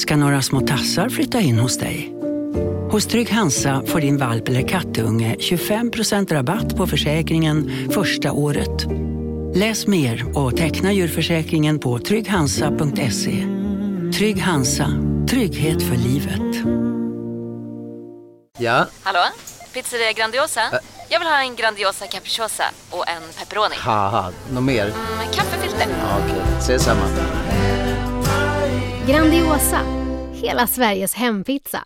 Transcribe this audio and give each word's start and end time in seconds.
Ska 0.00 0.16
några 0.16 0.42
små 0.42 0.60
tassar 0.60 1.08
flytta 1.08 1.40
in 1.40 1.58
hos 1.58 1.78
dig? 1.78 2.12
Hos 2.90 3.06
Trygg 3.06 3.30
Hansa 3.30 3.82
får 3.86 4.00
din 4.00 4.18
valp 4.18 4.48
eller 4.48 4.68
kattunge 4.68 5.36
25% 5.38 6.32
rabatt 6.32 6.76
på 6.76 6.86
försäkringen 6.86 7.88
första 7.90 8.32
året. 8.32 8.86
Läs 9.54 9.86
mer 9.86 10.38
och 10.38 10.56
teckna 10.56 10.92
djurförsäkringen 10.92 11.78
på 11.78 11.98
trygghansa.se. 11.98 13.46
Trygg 14.18 14.40
Hansa, 14.40 14.86
trygghet 15.30 15.82
för 15.82 15.96
livet. 15.96 16.66
Ja, 18.58 18.86
Hallå? 19.02 19.24
Pizzeria 19.74 20.12
Grandiosa? 20.12 20.60
Jag 21.08 21.18
vill 21.18 21.28
ha 21.28 21.42
en 21.42 21.56
Grandiosa 21.56 22.06
capriciosa 22.06 22.64
och 22.90 23.08
en 23.08 23.22
pepperoni. 23.38 23.74
något 24.52 24.62
mer? 24.62 24.86
Med 25.18 25.34
kaffefilter. 25.34 25.86
Ja, 26.00 26.18
Okej, 26.24 26.42
ses 26.58 26.82
samma. 26.84 27.02
Grandiosa, 29.10 29.80
hela 30.32 30.66
Sveriges 30.66 31.14
hempizza. 31.14 31.84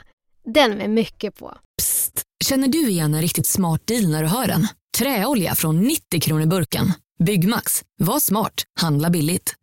Den 0.55 0.71
med 0.71 0.91
mycket 0.91 1.39
på. 1.39 1.55
Psst! 1.79 2.23
Känner 2.45 2.69
du 2.69 2.89
igen 2.89 3.15
en 3.15 3.23
riktigt 3.23 3.47
smart 3.47 3.87
deal 3.87 4.09
när 4.09 4.23
du 4.23 4.29
hör 4.29 4.47
den? 4.47 4.69
Träolja 4.99 5.55
från 5.55 5.81
90 5.81 6.21
kronor 6.21 6.47
burken. 6.47 6.93
Byggmax. 7.25 7.83
Var 7.99 8.19
smart. 8.19 8.53
Handla 8.81 9.11
billigt. 9.11 9.55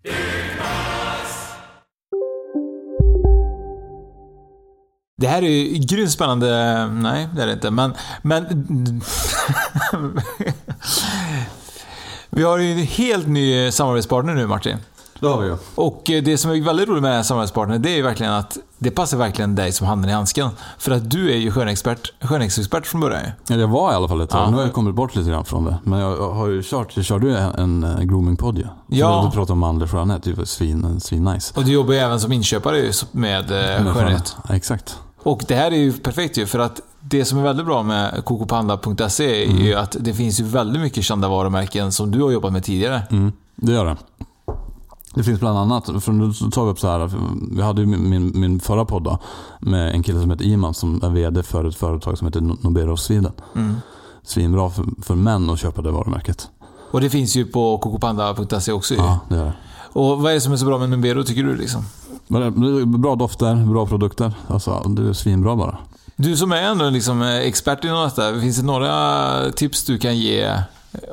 Det 5.18 5.28
här 5.28 5.44
är 5.44 5.50
ju 5.50 5.78
grymt 5.78 6.12
spännande. 6.12 6.48
Nej, 6.88 7.28
det 7.36 7.42
är 7.42 7.48
det 7.48 7.54
inte. 7.54 7.72
Men... 7.72 7.94
men 8.22 8.46
vi 12.30 12.44
har 12.44 12.58
ju 12.58 12.72
en 12.72 12.78
helt 12.78 13.28
ny 13.28 13.72
samarbetspartner 13.72 14.34
nu, 14.34 14.48
Martin. 14.48 14.78
Det 15.22 15.28
har 15.28 15.42
vi 15.42 15.48
ju. 15.48 15.58
Och 15.76 16.10
eh, 16.10 16.24
det 16.24 16.38
som 16.38 16.52
är 16.52 16.62
väldigt 16.62 16.90
roligt 16.90 17.02
med 17.02 17.12
den 17.12 17.16
här 17.16 17.24
samarbetspartnern, 17.24 17.82
det 17.82 17.90
är 17.90 17.96
ju 17.96 18.02
verkligen 18.02 18.34
att 18.34 18.58
det 18.78 18.92
passar 18.92 19.18
verkligen 19.18 19.56
dig 19.56 19.72
som 19.72 19.88
handen 19.88 20.10
i 20.10 20.14
handsken. 20.14 20.50
För 20.78 20.92
att 20.92 21.12
du 21.12 21.32
är 21.32 21.38
ju 21.38 21.52
skönexpert, 21.52 22.14
skönhetsexpert 22.22 22.88
från 22.88 23.02
början. 23.02 23.22
Ja, 23.48 23.56
det 23.56 23.66
var 23.66 23.92
i 23.92 23.96
alla 23.96 24.08
fall 24.08 24.22
ett 24.22 24.30
tag. 24.30 24.48
Ja. 24.48 24.50
Nu 24.50 24.58
har 24.58 24.64
jag 24.64 24.74
kommit 24.74 24.96
bort 24.96 25.16
lite 25.16 25.30
grann 25.30 25.46
från 25.46 25.66
det. 25.66 25.78
Men 25.84 26.00
jag 26.00 26.32
har 26.32 26.48
ju 26.48 26.64
kört, 26.64 26.96
jag 26.96 27.06
körde 27.06 27.28
ju 27.28 27.36
en, 27.36 27.84
eh, 27.84 28.00
groomingpodd 28.00 28.58
ju. 28.58 28.66
Ja. 28.88 29.26
Vi 29.26 29.32
pratade 29.32 29.54
om 29.54 29.60
manlig 29.60 29.90
skönhet. 29.90 30.24
Det 30.24 30.34
var 30.34 30.46
svin, 30.46 31.00
svin 31.02 31.24
nice. 31.24 31.54
Och 31.58 31.66
du 31.66 31.72
jobbar 31.72 31.94
ju 31.94 32.00
även 32.00 32.20
som 32.20 32.32
inköpare 32.32 32.78
ju 32.78 32.92
med 33.12 33.52
eh, 33.52 33.94
skönhet. 33.94 34.36
Ja, 34.48 34.56
exakt. 34.56 35.00
Och 35.24 35.44
det 35.48 35.56
här 35.56 35.72
är 35.72 35.76
ju 35.76 35.94
perfekt 35.94 36.38
ju, 36.38 36.46
för 36.46 36.60
att 36.60 36.82
det 37.00 37.26
som 37.26 37.38
är 37.38 37.44
väldigt 37.44 37.66
bra 37.66 37.84
med 37.84 38.26
kokopanda.se 38.26 39.46
är 39.46 39.52
ju 39.52 39.76
att 39.76 39.96
det 40.00 40.14
finns 40.14 40.40
ju 40.40 40.44
väldigt 40.44 40.82
mycket 40.82 41.04
kända 41.04 41.28
varumärken 41.28 41.92
som 41.92 42.12
du 42.12 42.22
har 42.22 42.32
jobbat 42.32 42.54
med 42.54 42.64
tidigare. 42.64 43.02
Mm, 43.12 43.32
det 43.56 43.72
gör 43.72 43.86
det. 43.86 43.98
Det 45.14 45.24
finns 45.24 45.40
bland 45.40 45.58
annat, 45.58 46.04
för 46.04 46.12
nu 46.12 46.34
tar 46.34 46.66
vi 46.66 46.72
upp 46.72 46.80
så 46.80 46.88
här, 46.88 47.12
vi 47.52 47.62
hade 47.62 47.82
ju 47.82 47.88
min, 47.88 48.40
min, 48.40 48.60
förra 48.60 48.86
podd 48.86 49.04
då, 49.04 49.20
med 49.60 49.96
en 49.96 50.04
kille 50.04 50.22
som 50.22 50.32
heter 50.32 50.46
Iman 50.46 50.74
som 50.74 51.04
är 51.04 51.10
VD 51.10 51.44
för 51.44 51.66
ett 51.66 51.76
företag 51.76 52.18
som 52.18 52.28
heter 52.28 52.42
Nobero 52.42 52.98
Sweden. 52.98 53.32
Mm. 53.56 53.76
Svinbra 54.24 54.70
för, 54.70 54.86
för 55.02 55.16
män 55.16 55.50
att 55.50 55.60
köpa 55.60 55.82
det 55.82 55.92
varumärket. 55.92 56.50
Och 56.92 57.02
det 57.02 57.10
finns 57.10 57.36
ju 57.36 57.46
på 57.46 57.78
kokopanda.se 57.78 58.72
också. 58.72 58.96
Ja, 58.96 59.20
det 59.30 59.36
gör 59.36 59.46
det. 59.46 59.54
Och 59.94 60.22
vad 60.22 60.32
är 60.32 60.36
det 60.36 60.42
som 60.42 60.54
är 60.54 60.58
så 60.58 60.66
bra 60.66 60.78
med 60.78 60.90
Numbero 60.90 61.24
tycker 61.24 61.44
du 61.44 61.56
liksom? 61.56 61.84
Är 62.30 62.86
Bra 62.98 63.16
dofter, 63.16 63.56
bra 63.56 63.86
produkter. 63.88 64.34
Alltså, 64.48 64.84
det 64.88 65.10
är 65.10 65.14
svinbra 65.14 65.56
bara. 65.56 65.78
Du 66.16 66.38
som 66.38 66.52
är 66.52 66.62
ändå 66.62 66.90
liksom 66.90 67.22
eh, 67.22 67.36
expert 67.36 67.84
inom 67.84 68.04
detta, 68.04 68.40
finns 68.40 68.58
det 68.58 68.66
några 68.66 69.52
tips 69.52 69.86
du 69.86 69.98
kan 69.98 70.18
ge 70.18 70.58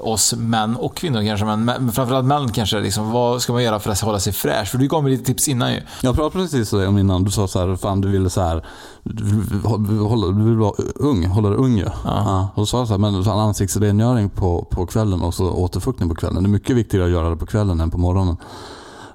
oss 0.00 0.34
män 0.34 0.76
och 0.76 0.96
kvinnor 0.96 1.22
kanske, 1.22 1.46
men 1.46 1.64
men 1.64 1.92
framförallt 1.92 2.26
män 2.26 2.52
kanske. 2.52 2.80
Liksom, 2.80 3.12
vad 3.12 3.42
ska 3.42 3.52
man 3.52 3.62
göra 3.62 3.80
för 3.80 3.90
att 3.90 4.00
hålla 4.00 4.20
sig 4.20 4.32
fräsch? 4.32 4.68
För 4.68 4.78
du 4.78 4.88
gav 4.88 5.02
mig 5.02 5.12
lite 5.12 5.24
tips 5.24 5.48
innan 5.48 5.72
ju. 5.72 5.80
Jag 6.02 6.14
pratade 6.14 6.44
precis 6.44 6.72
om 6.72 6.98
innan, 6.98 7.24
du 7.24 7.30
sa 7.30 7.48
så 7.48 7.58
här, 7.58 7.76
fan 7.76 8.00
du 8.00 8.08
ville 8.08 8.30
så 8.30 8.40
här, 8.40 8.66
du 9.02 9.24
vill, 9.24 9.98
hålla, 9.98 10.26
du 10.26 10.44
vill 10.44 10.56
vara 10.56 10.72
ung, 10.94 11.26
hålla 11.26 11.48
dig 11.48 11.58
ung 11.58 11.76
ju. 11.78 11.86
Ja. 12.04 12.48
Och 12.54 12.62
då 12.62 12.66
sa 12.66 12.78
jag 12.78 12.86
så 12.86 12.94
här, 12.94 12.98
men 12.98 13.24
så 13.24 13.30
här, 13.30 13.38
ansiktsrengöring 13.38 14.30
på, 14.30 14.66
på 14.70 14.86
kvällen 14.86 15.22
och 15.22 15.34
så 15.34 15.50
återfuktning 15.50 16.08
på 16.08 16.14
kvällen. 16.14 16.42
Det 16.42 16.48
är 16.48 16.50
mycket 16.52 16.76
viktigare 16.76 17.04
att 17.04 17.12
göra 17.12 17.30
det 17.30 17.36
på 17.36 17.46
kvällen 17.46 17.80
än 17.80 17.90
på 17.90 17.98
morgonen. 17.98 18.36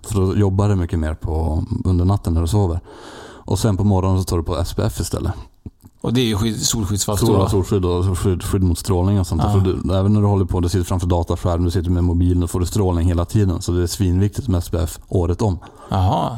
För 0.01 0.15
då 0.15 0.35
jobbar 0.35 0.69
du 0.69 0.75
mycket 0.75 0.99
mer 0.99 1.13
på, 1.13 1.63
under 1.85 2.05
natten 2.05 2.33
när 2.33 2.41
du 2.41 2.47
sover. 2.47 2.79
Och 3.45 3.59
sen 3.59 3.77
på 3.77 3.83
morgonen 3.83 4.19
så 4.19 4.23
tar 4.23 4.37
du 4.37 4.43
på 4.43 4.65
SPF 4.65 4.99
istället. 4.99 5.33
Och 6.03 6.13
det 6.13 6.21
är 6.21 6.25
ju 6.25 6.37
skydd, 6.37 6.61
solskyddsfaktor. 6.65 7.27
Stora 7.27 7.49
solskydd 7.49 7.85
och 7.85 8.19
skydd, 8.19 8.43
skydd 8.43 8.63
mot 8.63 8.79
strålning 8.79 9.19
och 9.19 9.27
sånt. 9.27 9.41
Ja. 9.45 9.61
Du, 9.65 9.95
även 9.95 10.13
när 10.13 10.21
du 10.21 10.27
håller 10.27 10.45
på, 10.45 10.59
du 10.59 10.69
sitter 10.69 10.85
framför 10.85 11.07
dataskärm, 11.07 11.63
du 11.63 11.71
sitter 11.71 11.89
med 11.89 12.03
mobilen, 12.03 12.39
då 12.39 12.47
får 12.47 12.59
du 12.59 12.65
strålning 12.65 13.07
hela 13.07 13.25
tiden. 13.25 13.61
Så 13.61 13.71
det 13.71 13.83
är 13.83 13.87
svinviktigt 13.87 14.47
med 14.47 14.63
SPF 14.63 14.99
året 15.07 15.41
om. 15.41 15.59
Jaha. 15.89 16.37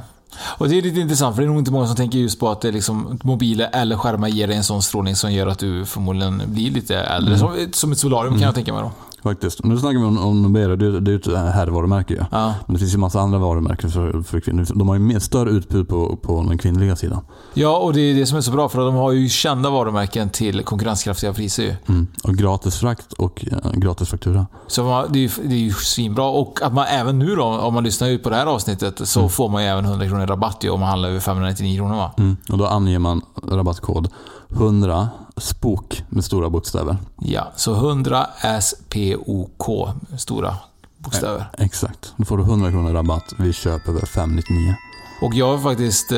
Och 0.58 0.70
det 0.70 0.78
är 0.78 0.81
lite 0.81 1.00
intressant, 1.00 1.36
för 1.36 1.42
det 1.42 1.46
är 1.46 1.50
nog 1.50 1.59
inte 1.59 1.72
många 1.72 1.88
som 1.88 1.96
tänker 1.96 2.18
just 2.18 2.40
på 2.40 2.50
att 2.50 2.62
det 2.62 2.72
liksom, 2.72 3.20
mobiler 3.24 3.70
eller 3.74 3.98
skärmar 3.98 4.28
ger 4.28 4.48
dig 4.48 4.58
en 4.58 4.64
sån 4.64 4.81
strålning 4.81 5.16
som 5.16 5.34
gör 5.34 5.48
att 5.48 5.59
du 5.59 5.86
förmodligen 5.86 6.42
blir 6.46 6.72
lite 6.72 6.97
äldre. 6.97 7.38
Som, 7.38 7.68
som 7.74 7.92
ett 7.92 8.00
solarium 8.00 8.34
kan 8.34 8.44
jag 8.44 8.56
tänka 8.56 8.74
mig 8.74 8.82
då. 8.82 8.92
Faktiskt. 9.25 9.63
Nu 9.63 9.78
snackar 9.78 10.00
vi 10.00 10.06
om, 10.06 10.18
om 10.18 10.41
Nobero, 10.41 10.75
det, 10.75 11.00
det 11.00 11.12
är 11.12 11.13
ju 11.13 11.19
ett 11.19 11.53
herrvarumärke 11.56 12.13
ju. 12.13 12.19
Ja. 12.31 12.53
Men 12.66 12.74
det 12.74 12.80
finns 12.80 12.94
ju 12.94 12.97
massa 12.97 13.19
andra 13.19 13.38
varumärken 13.40 13.90
för, 13.91 14.22
för 14.22 14.40
kvinnor. 14.40 14.66
De 14.75 14.88
har 14.88 14.96
ju 14.96 15.02
mer 15.02 15.19
större 15.19 15.50
utbud 15.50 15.88
på, 15.88 16.16
på 16.16 16.46
den 16.47 16.58
kvinnliga 16.58 16.96
sidan. 16.96 17.22
Ja, 17.53 17.78
och 17.78 17.94
det 17.94 18.02
är 18.02 18.16
det 18.16 18.25
som 18.25 18.38
är 18.38 18.41
så 18.41 18.52
bra, 18.52 18.69
för 18.69 18.80
att 18.81 18.88
de 18.88 18.96
har 18.96 19.12
ju 19.12 19.30
kända 19.30 19.69
varumärken 19.69 20.30
till 20.30 20.64
konkurrenskraftiga 20.64 21.34
priser 21.34 21.64
ju. 21.64 21.75
Mm. 21.88 22.08
Och 22.24 22.35
gratis 22.35 22.75
frakt 22.75 23.14
och 23.14 23.46
ja, 23.52 23.58
gratis 23.74 24.09
faktura. 24.09 24.47
Så 24.68 24.84
man, 24.84 25.06
det, 25.09 25.19
är, 25.19 25.22
ju- 25.22 25.47
det 25.50 25.56
är 25.56 25.59
ju 25.59 25.72
svinbra. 25.74 26.25
Och 26.25 26.59
att 26.62 26.74
man 26.74 26.85
även 26.85 27.19
nu 27.19 27.35
då, 27.35 27.44
om 27.44 27.74
man 27.74 27.84
lyssnar 27.84 28.08
ut 28.08 28.24
på 28.24 28.30
det 28.30 28.35
här 28.35 28.46
avsnittet, 28.46 29.08
så 29.08 29.30
får 29.30 29.50
man 29.50 29.64
ju 29.64 29.69
även 29.69 29.85
100 29.85 30.08
kronor 30.08 30.24
i 30.24 30.25
rabatt 30.25 30.58
ju, 30.64 30.69
om 30.69 30.80
man 30.80 30.90
handlar 30.90 31.09
över 31.09 31.19
599 31.19 31.78
kronor 31.78 31.96
va? 31.96 32.12
Mm. 32.18 32.38
Och 32.50 32.58
då 32.58 32.66
anger 32.68 33.00
man 33.00 33.22
rabattkod 33.52 34.08
100 34.50 35.09
SPOK 35.38 36.03
med 36.09 36.23
stora 36.23 36.50
bokstäver. 36.50 36.97
Ja, 37.22 37.51
så 37.56 37.75
100 37.75 38.28
SPOK, 38.62 39.90
stora 40.18 40.56
bokstäver. 40.97 41.46
Exakt. 41.57 42.13
Då 42.18 42.25
får 42.25 42.38
du 42.38 42.44
100 42.44 42.72
kronor 42.72 42.94
rabatt 42.94 43.34
vid 43.38 43.56
köp 43.56 43.88
över 43.88 44.06
599. 44.06 44.75
Och 45.22 45.34
jag 45.34 45.57
har 45.57 45.63
faktiskt 45.63 46.12
eh, 46.12 46.18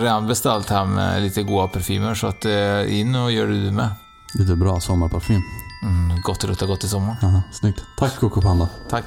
redan 0.00 0.26
beställt 0.26 0.70
hem 0.70 0.98
eh, 0.98 1.20
lite 1.20 1.42
goda 1.42 1.68
parfymer, 1.68 2.14
så 2.14 2.26
att 2.26 2.44
eh, 2.44 2.98
in 3.00 3.14
och 3.14 3.32
gör 3.32 3.46
det 3.46 3.64
du 3.64 3.70
med. 3.70 3.88
Lite 4.34 4.56
bra 4.56 4.80
sommarparfym. 4.80 5.42
Mm, 5.82 6.20
gott 6.22 6.44
rutta 6.44 6.66
gott 6.66 6.84
i 6.84 6.88
sommar. 6.88 7.16
Aha, 7.22 7.42
snyggt. 7.52 7.80
Tack 7.98 8.16
Coco 8.16 8.40
Panda. 8.40 8.68
Tack. 8.90 9.04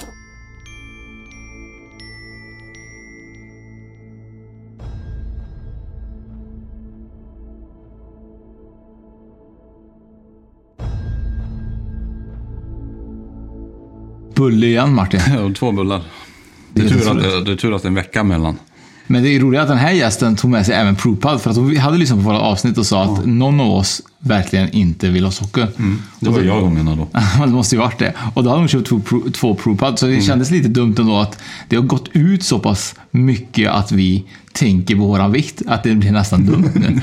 Bulle 14.36 14.68
igen 14.68 14.94
Martin. 14.94 15.20
Ja, 15.34 15.52
två 15.60 15.72
bullar. 15.72 16.02
Det 16.74 16.82
är, 16.82 16.90
Det 16.90 16.96
är 16.96 17.00
tur 17.00 17.12
att, 17.12 17.24
det, 17.24 17.44
det 17.44 17.52
är 17.52 17.56
tur 17.56 17.76
att 17.76 17.82
det 17.82 17.86
är 17.86 17.90
en 17.90 17.96
vecka 17.96 18.24
mellan. 18.24 18.58
Men 19.08 19.24
det 19.24 19.30
är 19.30 19.40
roligt 19.40 19.60
att 19.60 19.68
den 19.68 19.78
här 19.78 19.92
gästen 19.92 20.36
tog 20.36 20.52
med 20.52 20.66
sig 20.66 20.76
även 20.76 20.96
Propad 20.96 21.42
för 21.42 21.52
att 21.52 21.58
vi 21.58 21.78
hade 21.78 21.98
lyssnat 21.98 22.20
på 22.20 22.26
våra 22.26 22.40
avsnitt 22.40 22.78
och 22.78 22.86
sa 22.86 23.04
att 23.04 23.26
någon 23.26 23.60
av 23.60 23.72
oss 23.72 24.02
verkligen 24.20 24.70
inte 24.70 25.10
vill 25.10 25.24
ha 25.24 25.32
socker. 25.32 25.68
Det 26.20 26.30
var 26.30 26.42
jag 26.42 26.62
hon 26.62 26.74
menade 26.74 26.98
då. 26.98 27.08
det 27.46 27.52
måste 27.52 27.76
ju 27.76 27.80
varit 27.80 28.00
det. 28.00 28.14
Och 28.34 28.44
då 28.44 28.50
hade 28.50 28.62
hon 28.62 28.68
köpt 28.68 28.88
två, 28.88 29.02
två 29.34 29.56
Propad, 29.56 30.00
så 30.00 30.06
det 30.06 30.22
kändes 30.22 30.52
lite 30.52 30.70
dumt 30.70 30.96
ändå 31.00 31.18
att 31.18 31.42
det 31.68 31.76
har 31.76 31.84
gått 31.84 32.10
ut 32.14 32.44
så 32.44 32.60
pass 32.60 32.96
mycket 33.12 33.72
att 33.72 33.92
vi 33.92 34.24
tänker 34.54 34.96
på 34.96 35.02
våran 35.02 35.32
vikt, 35.32 35.62
att 35.68 35.84
det 35.84 35.96
blir 35.96 36.12
nästan 36.12 36.46
dumt 36.46 36.72
nu. 36.76 37.02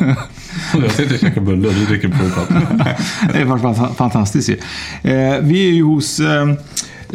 Jag 0.82 0.90
sitter 0.92 1.14
och 1.14 1.20
käkar 1.20 1.40
bullar 1.40 1.70
du 1.70 1.84
dricker 1.86 2.08
Propad. 2.08 2.46
det 3.32 3.38
är 3.40 3.46
faktiskt 3.46 3.80
fant- 3.80 3.94
fantastiskt 3.94 4.48
ju. 4.48 4.54
Eh, 5.10 5.38
vi 5.40 5.68
är 5.68 5.72
ju 5.72 5.82
hos 5.82 6.20
eh, 6.20 6.46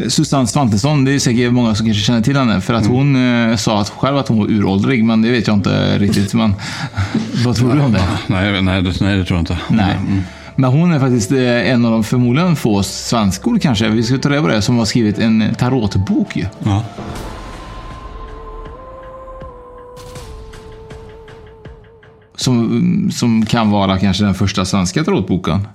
Susanne 0.07 0.47
Svantesson. 0.47 1.05
Det 1.05 1.11
är 1.11 1.19
säkert 1.19 1.51
många 1.51 1.75
som 1.75 1.85
kanske 1.85 2.03
känner 2.03 2.21
till 2.21 2.37
henne. 2.37 2.61
För 2.61 2.73
att 2.73 2.85
hon 2.87 3.15
eh, 3.49 3.55
sa 3.55 3.81
att 3.81 3.89
själv 3.89 4.17
att 4.17 4.27
hon 4.27 4.37
var 4.39 4.47
uråldrig, 4.47 5.03
men 5.03 5.21
det 5.21 5.31
vet 5.31 5.47
jag 5.47 5.55
inte 5.55 5.97
riktigt. 5.97 6.33
Men, 6.33 6.53
vad 7.45 7.55
tror 7.55 7.73
du 7.73 7.79
om 7.81 7.91
det? 7.91 8.01
nej, 8.27 8.61
nej, 8.61 8.81
det, 8.81 9.01
nej, 9.01 9.17
det 9.17 9.25
tror 9.25 9.37
jag 9.37 9.41
inte. 9.41 9.57
Nej. 9.69 9.95
Men 10.57 10.69
hon 10.71 10.93
är 10.93 10.99
faktiskt 10.99 11.31
en 11.31 11.85
av 11.85 11.91
de 11.91 12.03
förmodligen 12.03 12.55
få 12.55 12.83
svenskor 12.83 13.59
kanske, 13.59 13.89
vi 13.89 14.03
ska 14.03 14.17
ta 14.17 14.29
reda 14.29 14.41
på 14.41 14.47
det, 14.47 14.61
som 14.61 14.77
har 14.77 14.85
skrivit 14.85 15.19
en 15.19 15.55
tarotbok 15.57 16.35
ju. 16.35 16.45
Ja. 16.63 16.83
Som, 22.35 23.11
som 23.13 23.45
kan 23.45 23.69
vara 23.71 23.99
kanske 23.99 24.23
den 24.23 24.33
första 24.35 24.65
svenska 24.65 25.03
tarotboken. 25.03 25.67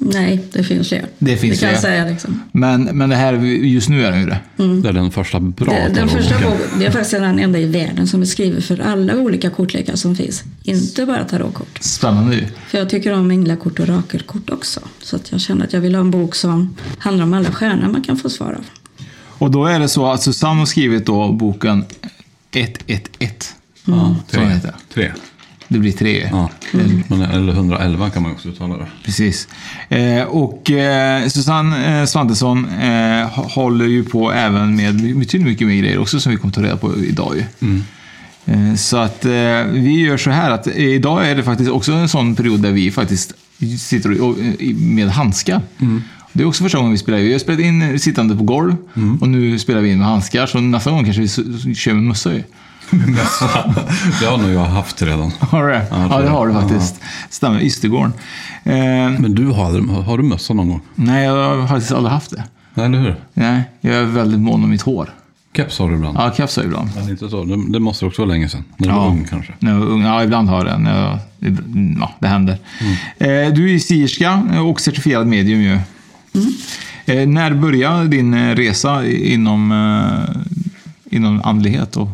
Nej, 0.00 0.44
det 0.52 0.64
finns 0.64 0.88
fler. 0.88 1.06
Det 1.18 1.36
finns 1.36 1.60
det 1.60 1.66
kan 1.66 1.74
fler. 1.74 1.80
säga 1.90 2.04
liksom. 2.04 2.42
Men, 2.52 2.82
men 2.84 3.10
det 3.10 3.16
här, 3.16 3.34
just 3.44 3.88
nu 3.88 4.04
är 4.06 4.10
den 4.10 4.20
ju 4.20 4.26
det. 4.26 4.38
Det 4.82 4.88
är 4.88 4.92
den 4.92 5.10
första 5.10 5.40
bra 5.40 5.72
Det, 5.74 5.94
den 5.94 6.08
första 6.08 6.34
boken, 6.34 6.78
det 6.78 6.86
är 6.86 6.90
faktiskt 6.90 7.10
den 7.10 7.38
enda 7.38 7.58
i 7.58 7.66
världen 7.66 8.06
som 8.06 8.22
är 8.22 8.26
skriven 8.26 8.62
för 8.62 8.80
alla 8.80 9.16
olika 9.16 9.50
kortlekar 9.50 9.96
som 9.96 10.16
finns. 10.16 10.42
Inte 10.62 11.06
bara 11.06 11.24
tarotkort. 11.24 11.78
Spännande 11.80 12.36
ju. 12.36 12.46
För 12.68 12.78
jag 12.78 12.90
tycker 12.90 13.12
om 13.12 13.30
änglakort 13.30 13.78
och 13.80 13.88
rakelkort 13.88 14.50
också. 14.50 14.80
Så 15.02 15.16
att 15.16 15.32
jag 15.32 15.40
känner 15.40 15.64
att 15.64 15.72
jag 15.72 15.80
vill 15.80 15.94
ha 15.94 16.00
en 16.00 16.10
bok 16.10 16.34
som 16.34 16.76
handlar 16.98 17.24
om 17.24 17.34
alla 17.34 17.52
stjärnor 17.52 17.88
man 17.88 18.02
kan 18.02 18.16
få 18.16 18.30
svar 18.30 18.52
av. 18.52 18.64
Och 19.38 19.50
då 19.50 19.66
är 19.66 19.78
det 19.80 19.88
så 19.88 20.06
att 20.12 20.22
Susanne 20.22 20.58
har 20.58 20.66
skrivit 20.66 21.06
då 21.06 21.32
boken 21.32 21.84
111. 22.52 23.02
Ja, 23.84 24.16
Så 24.28 24.36
tre. 24.36 24.44
heter 24.46 24.68
det. 24.68 24.94
tre. 24.94 25.12
Det 25.68 25.78
blir 25.78 25.92
tre. 25.92 26.28
Ja. 26.32 26.50
Men, 27.08 27.22
eller 27.22 27.52
111 27.52 28.10
kan 28.10 28.22
man 28.22 28.32
också 28.32 28.48
uttala 28.48 28.76
det. 28.76 28.86
Precis. 29.04 29.48
Eh, 29.88 30.22
och 30.22 30.70
eh, 30.70 31.28
Susanne 31.28 32.00
eh, 32.00 32.06
Svantesson 32.06 32.66
eh, 32.68 33.26
håller 33.28 33.86
ju 33.86 34.04
på 34.04 34.32
även 34.32 34.76
med 34.76 34.94
betydligt 35.18 35.48
mycket 35.48 35.66
mer 35.66 35.76
grejer 35.76 35.98
också 35.98 36.20
som 36.20 36.32
vi 36.32 36.38
kommer 36.38 36.54
ta 36.54 36.62
reda 36.62 36.76
på 36.76 36.96
idag. 36.96 37.34
Ju. 37.36 37.80
Eh, 38.48 38.74
så 38.74 38.96
att 38.96 39.24
eh, 39.24 39.30
vi 39.72 40.00
gör 40.00 40.16
så 40.16 40.30
här 40.30 40.50
att 40.50 40.66
eh, 40.66 40.76
idag 40.78 41.30
är 41.30 41.36
det 41.36 41.42
faktiskt 41.42 41.70
också 41.70 41.92
en 41.92 42.08
sån 42.08 42.34
period 42.34 42.60
där 42.60 42.72
vi 42.72 42.90
faktiskt 42.90 43.32
sitter 43.78 44.20
och, 44.20 44.36
med 44.74 45.10
handskar. 45.10 45.60
Det 46.32 46.42
är 46.42 46.46
också 46.46 46.62
första 46.62 46.78
gången 46.78 46.92
vi 46.92 46.98
spelar. 46.98 47.18
Vi 47.18 47.32
har 47.32 47.38
spelat 47.38 47.60
in 47.60 47.98
sittande 47.98 48.36
på 48.36 48.42
golv 48.42 48.76
och 49.20 49.28
nu 49.28 49.58
spelar 49.58 49.80
vi 49.80 49.90
in 49.90 49.98
med 49.98 50.06
handskar. 50.06 50.46
Så 50.46 50.60
nästa 50.60 50.90
gång 50.90 51.04
kanske 51.04 51.22
vi 51.22 51.74
kör 51.74 51.92
med 51.92 52.02
mössa 52.02 52.30
Det 54.20 54.26
har 54.26 54.36
nog 54.38 54.50
jag 54.50 54.64
haft 54.64 55.02
redan. 55.02 55.32
Har 55.40 55.66
du 55.66 55.72
det? 55.72 55.86
Ja, 55.90 56.20
det 56.20 56.28
har 56.28 56.46
du 56.46 56.52
faktiskt. 56.54 57.00
Stämmer, 57.30 57.60
Ystergården. 57.60 58.12
Eh, 58.64 58.74
Men 59.20 59.34
du, 59.34 59.46
har, 59.46 60.02
har 60.02 60.18
du 60.18 60.24
mössa 60.24 60.54
någon 60.54 60.68
gång? 60.68 60.80
nej, 60.94 61.24
jag 61.24 61.56
har 61.56 61.66
faktiskt 61.68 61.92
aldrig 61.92 62.12
haft 62.12 62.30
det. 62.30 62.44
Nej, 62.74 62.86
eller 62.86 62.98
hur? 62.98 63.16
Nej, 63.34 63.62
jag 63.80 63.94
är 63.94 64.04
väldigt 64.04 64.40
mån 64.40 64.64
om 64.64 64.70
mitt 64.70 64.82
hår. 64.82 65.10
Keps 65.56 65.78
har 65.78 65.88
du 65.88 65.94
ibland. 65.94 66.18
Ja, 66.18 66.32
keps 66.36 66.56
har 66.56 66.62
jag 66.62 66.68
ibland. 66.70 66.90
Men 66.96 67.08
inte 67.10 67.28
så. 67.28 67.44
Det, 67.44 67.72
det 67.72 67.80
måste 67.80 68.06
också 68.06 68.22
vara 68.22 68.32
länge 68.32 68.48
sedan. 68.48 68.64
När 68.76 68.88
du 68.88 68.94
var 68.94 69.06
ung 69.06 69.26
kanske. 69.30 69.52
När 69.58 69.72
jag 69.72 69.78
var 69.78 69.86
ung. 69.86 70.02
Ja, 70.02 70.24
ibland 70.24 70.48
har 70.48 70.66
jag 70.66 70.80
det. 70.80 71.18
Ja, 72.00 72.12
det 72.18 72.28
händer. 72.28 72.58
Eh, 73.18 73.52
du 73.54 73.74
är 73.74 73.78
sierska 73.78 74.42
och 74.68 74.80
certifierad 74.80 75.26
medium 75.26 75.60
ju. 75.60 75.78
Eh, 77.06 77.28
när 77.28 77.54
började 77.54 78.08
din 78.08 78.54
resa 78.56 79.06
inom, 79.06 79.72
eh, 79.72 81.16
inom 81.16 81.42
andlighet? 81.44 81.96
Och, 81.96 82.08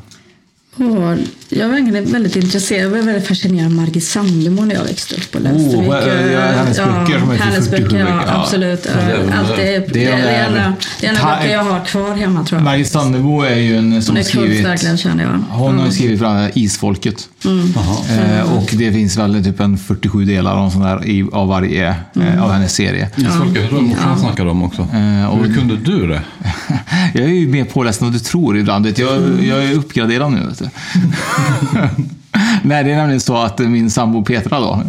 Och 0.76 1.18
jag 1.48 1.68
var 1.68 1.74
egentligen 1.78 2.12
väldigt 2.12 2.36
intresserad. 2.36 2.84
Jag 2.84 2.90
var 2.90 2.98
väldigt 3.06 3.28
fascinerad 3.28 3.66
av 3.66 3.72
Margit 3.72 4.04
Sandemo 4.04 4.64
när 4.64 4.74
jag 4.74 4.84
växte 4.84 5.14
upp 5.14 5.34
och 5.34 5.40
läste 5.40 5.58
Oh, 5.58 5.80
mycket. 5.80 6.32
ja, 6.32 6.40
hennes 6.40 6.76
böcker 6.78 7.18
som 7.20 7.30
heter 7.30 7.44
hennes 7.44 7.68
47 7.70 7.82
böcker, 7.88 7.98
ja. 7.98 8.22
Ja. 8.26 8.40
absolut. 8.42 8.86
är- 8.86 9.34
Allt 9.38 9.56
det, 9.56 9.64
det, 9.78 9.86
det 9.92 10.04
är 10.04 10.18
är 10.18 10.72
det 11.00 11.14
Ta- 11.16 11.36
böcker 11.36 11.52
jag 11.52 11.64
har 11.64 11.84
kvar 11.84 12.14
hemma 12.14 12.44
tror 12.44 12.58
jag. 12.60 12.64
Margit 12.64 12.90
Sandemo 12.90 13.42
är 13.42 13.54
ju 13.56 13.76
en 13.76 14.02
som 14.02 14.14
Hon 14.14 14.20
är 14.20 14.24
skrivit... 14.26 14.50
kult 14.52 14.66
verkligen 14.66 14.96
känner 14.96 15.24
jag. 15.24 15.56
Hon 15.58 15.78
har 15.78 15.90
skrivit 15.90 16.18
bland 16.18 16.38
annat 16.38 16.50
Isfolket. 16.54 17.28
Eh, 17.44 18.52
och 18.56 18.70
det 18.72 18.92
finns 18.92 19.16
väl 19.16 19.44
typ 19.44 19.60
en 19.60 19.78
47 19.78 20.24
delar 20.24 20.56
och 20.66 20.72
sånt 20.72 20.84
där 20.84 21.26
av 21.32 21.48
varje 21.48 21.88
eh, 22.20 22.44
av 22.44 22.52
hennes 22.52 22.74
serie. 22.74 23.08
Isfolket, 23.16 23.62
jag 23.62 23.68
tror 23.70 23.80
morsan 23.80 24.18
snackade 24.20 24.50
om 24.50 24.62
också. 24.62 24.82
Eh, 24.82 25.26
och- 25.26 25.44
Hur 25.46 25.54
kunde 25.54 25.76
du 25.76 26.06
det? 26.06 26.22
Jag 27.14 27.24
är 27.24 27.28
ju 27.28 27.48
mer 27.48 27.64
påläst 27.64 28.00
än 28.00 28.06
vad 28.06 28.14
du 28.14 28.18
tror 28.18 28.58
ibland. 28.58 28.86
Jag, 28.86 29.08
jag 29.42 29.64
är 29.64 29.74
uppgraderad 29.74 30.32
nu. 30.32 30.38
Vet 30.48 30.58
du. 30.58 30.64
Nej, 32.62 32.84
det 32.84 32.92
är 32.92 32.96
nämligen 32.96 33.20
så 33.20 33.36
att 33.36 33.58
min 33.58 33.90
sambo 33.90 34.24
Petra 34.24 34.60
då, 34.60 34.82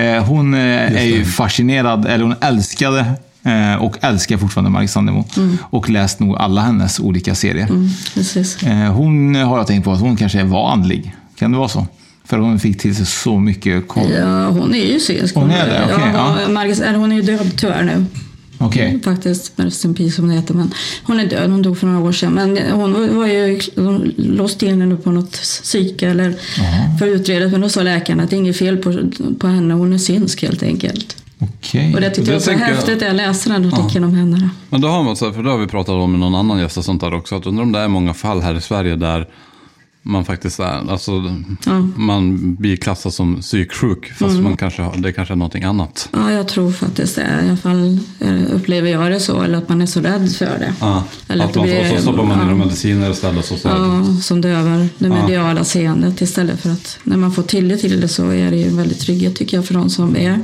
eh, 0.00 0.24
hon 0.24 0.54
eh, 0.54 0.60
är 1.02 1.04
ju 1.04 1.24
fascinerad, 1.24 2.06
eller 2.06 2.24
hon 2.24 2.34
älskade 2.40 3.12
eh, 3.42 3.74
och 3.74 3.96
älskar 4.00 4.36
fortfarande 4.36 4.70
Margit 4.70 4.90
Sandemo. 4.90 5.24
Och 5.60 5.90
läst 5.90 6.20
nog 6.20 6.36
alla 6.36 6.60
hennes 6.60 7.00
olika 7.00 7.34
serier. 7.34 7.68
Mm. 7.68 7.88
Eh, 8.66 8.92
hon 8.92 9.34
har 9.34 9.58
jag 9.58 9.66
tänkt 9.66 9.84
på 9.84 9.92
att 9.92 10.00
hon 10.00 10.16
kanske 10.16 10.42
var 10.44 10.72
andlig. 10.72 11.16
Kan 11.38 11.52
det 11.52 11.58
vara 11.58 11.68
så? 11.68 11.86
För 12.24 12.38
hon 12.38 12.58
fick 12.58 12.80
till 12.80 12.96
sig 12.96 13.06
så 13.06 13.38
mycket 13.38 13.88
koll. 13.88 14.10
Ja, 14.10 14.48
hon 14.48 14.74
är 14.74 14.92
ju 14.92 15.00
synsk. 15.00 15.34
Hon 15.34 15.50
är 15.50 15.66
det, 15.66 15.94
okej, 15.94 16.10
ja, 16.14 16.36
ja. 16.42 16.48
Margit, 16.48 16.82
hon 16.96 17.12
är 17.12 17.16
ju 17.16 17.22
död 17.22 17.52
tyvärr 17.56 17.82
nu. 17.82 18.06
Okej. 18.66 19.00
Faktiskt, 19.04 19.52
Rest 19.56 19.84
in 19.84 19.94
Peace 19.94 20.12
som 20.16 20.28
det 20.28 20.34
heter. 20.34 20.54
Men 20.54 20.74
hon 21.04 21.20
är 21.20 21.26
död, 21.26 21.50
hon 21.50 21.62
dog 21.62 21.78
för 21.78 21.86
några 21.86 22.08
år 22.08 22.12
sedan. 22.12 22.32
Men 22.32 22.58
hon 22.72 23.16
var 23.16 23.26
ju 23.26 23.60
hon 23.76 24.12
låst 24.16 24.62
in 24.62 24.80
henne 24.80 24.96
på 24.96 25.10
något 25.10 25.32
psyke 25.32 26.08
eller 26.08 26.34
för 26.98 27.06
utredet. 27.06 27.52
Men 27.52 27.60
då 27.60 27.68
sa 27.68 27.82
läkaren 27.82 28.20
att 28.20 28.30
det 28.30 28.36
är 28.36 28.38
inget 28.38 28.56
fel 28.56 28.76
på, 28.76 29.10
på 29.38 29.46
henne, 29.46 29.74
hon 29.74 29.92
är 29.92 29.98
synsk 29.98 30.42
helt 30.42 30.62
enkelt. 30.62 31.16
Okej. 31.38 31.94
Och 31.94 32.00
det 32.00 32.10
tyckte 32.10 32.22
Det 32.22 32.26
jag 32.26 32.34
var 32.34 32.40
så 32.40 32.64
häftigt 32.64 33.00
när 33.00 33.06
jag 33.06 33.16
läste 33.16 33.50
den 33.50 33.72
artikeln 33.72 34.04
om 34.04 34.14
henne. 34.14 34.48
Men 34.70 34.80
då 34.80 34.88
har 34.88 35.02
man 35.02 35.16
så 35.16 35.24
här, 35.24 35.32
för 35.32 35.42
det 35.42 35.50
har 35.50 35.58
vi 35.58 35.66
pratat 35.66 35.94
om 35.94 36.10
med 36.10 36.20
någon 36.20 36.34
annan 36.34 36.58
gäst 36.58 36.78
och 36.78 36.84
sånt 36.84 37.00
där 37.00 37.14
också. 37.14 37.36
Att 37.36 37.46
undrar 37.46 37.62
om 37.62 37.72
det 37.72 37.78
är 37.78 37.88
många 37.88 38.14
fall 38.14 38.42
här 38.42 38.54
i 38.54 38.60
Sverige 38.60 38.96
där 38.96 39.28
man 40.06 40.24
faktiskt 40.24 40.60
är, 40.60 40.90
alltså, 40.90 41.34
man 41.96 42.54
blir 42.54 42.76
klassad 42.76 43.14
som 43.14 43.40
psyksjuk. 43.40 44.12
Fast 44.12 44.30
Mm. 44.32 44.44
man 44.44 44.56
kanske, 44.56 44.90
det 44.96 45.12
kanske 45.12 45.34
är 45.34 45.36
någonting 45.36 45.64
annat. 45.64 46.08
Ja, 46.12 46.32
jag 46.32 46.48
tror 46.48 46.72
faktiskt 46.72 47.16
det. 47.16 47.40
I 47.44 47.48
alla 47.48 47.56
fall 47.56 47.98
eh, 48.20 48.54
upplever 48.54 48.90
jag 48.90 49.10
det 49.10 49.20
så. 49.20 49.42
Eller 49.42 49.58
att 49.58 49.68
man 49.68 49.82
är 49.82 49.86
så 49.86 50.00
rädd 50.00 50.32
för 50.32 50.44
det. 50.46 50.74
Ja. 50.80 51.04
Eller 51.28 51.44
Att 51.44 51.50
att 51.50 51.56
man, 51.56 51.64
blir- 51.66 51.80
och 51.92 51.96
så 51.96 52.02
stoppar 52.02 52.24
man 52.24 52.42
in 52.42 52.48
ja. 52.48 52.54
mediciner 52.54 53.10
istället. 53.10 53.44
Så, 53.44 53.56
så. 53.56 53.68
Ja, 53.68 54.04
som 54.22 54.40
dövar 54.40 54.88
det 54.98 55.08
mediala 55.08 55.64
seendet 55.64 56.20
istället 56.20 56.60
för 56.60 56.70
att 56.70 56.98
när 57.04 57.16
man 57.16 57.32
får 57.32 57.42
tillit 57.42 57.80
till 57.80 58.00
det 58.00 58.08
så 58.08 58.28
är 58.30 58.50
det 58.50 58.56
ju 58.56 58.76
väldigt 58.76 59.00
trygghet 59.00 59.36
tycker 59.36 59.56
jag 59.56 59.66
för 59.66 59.74
de 59.74 59.90
som 59.90 60.16
är 60.16 60.40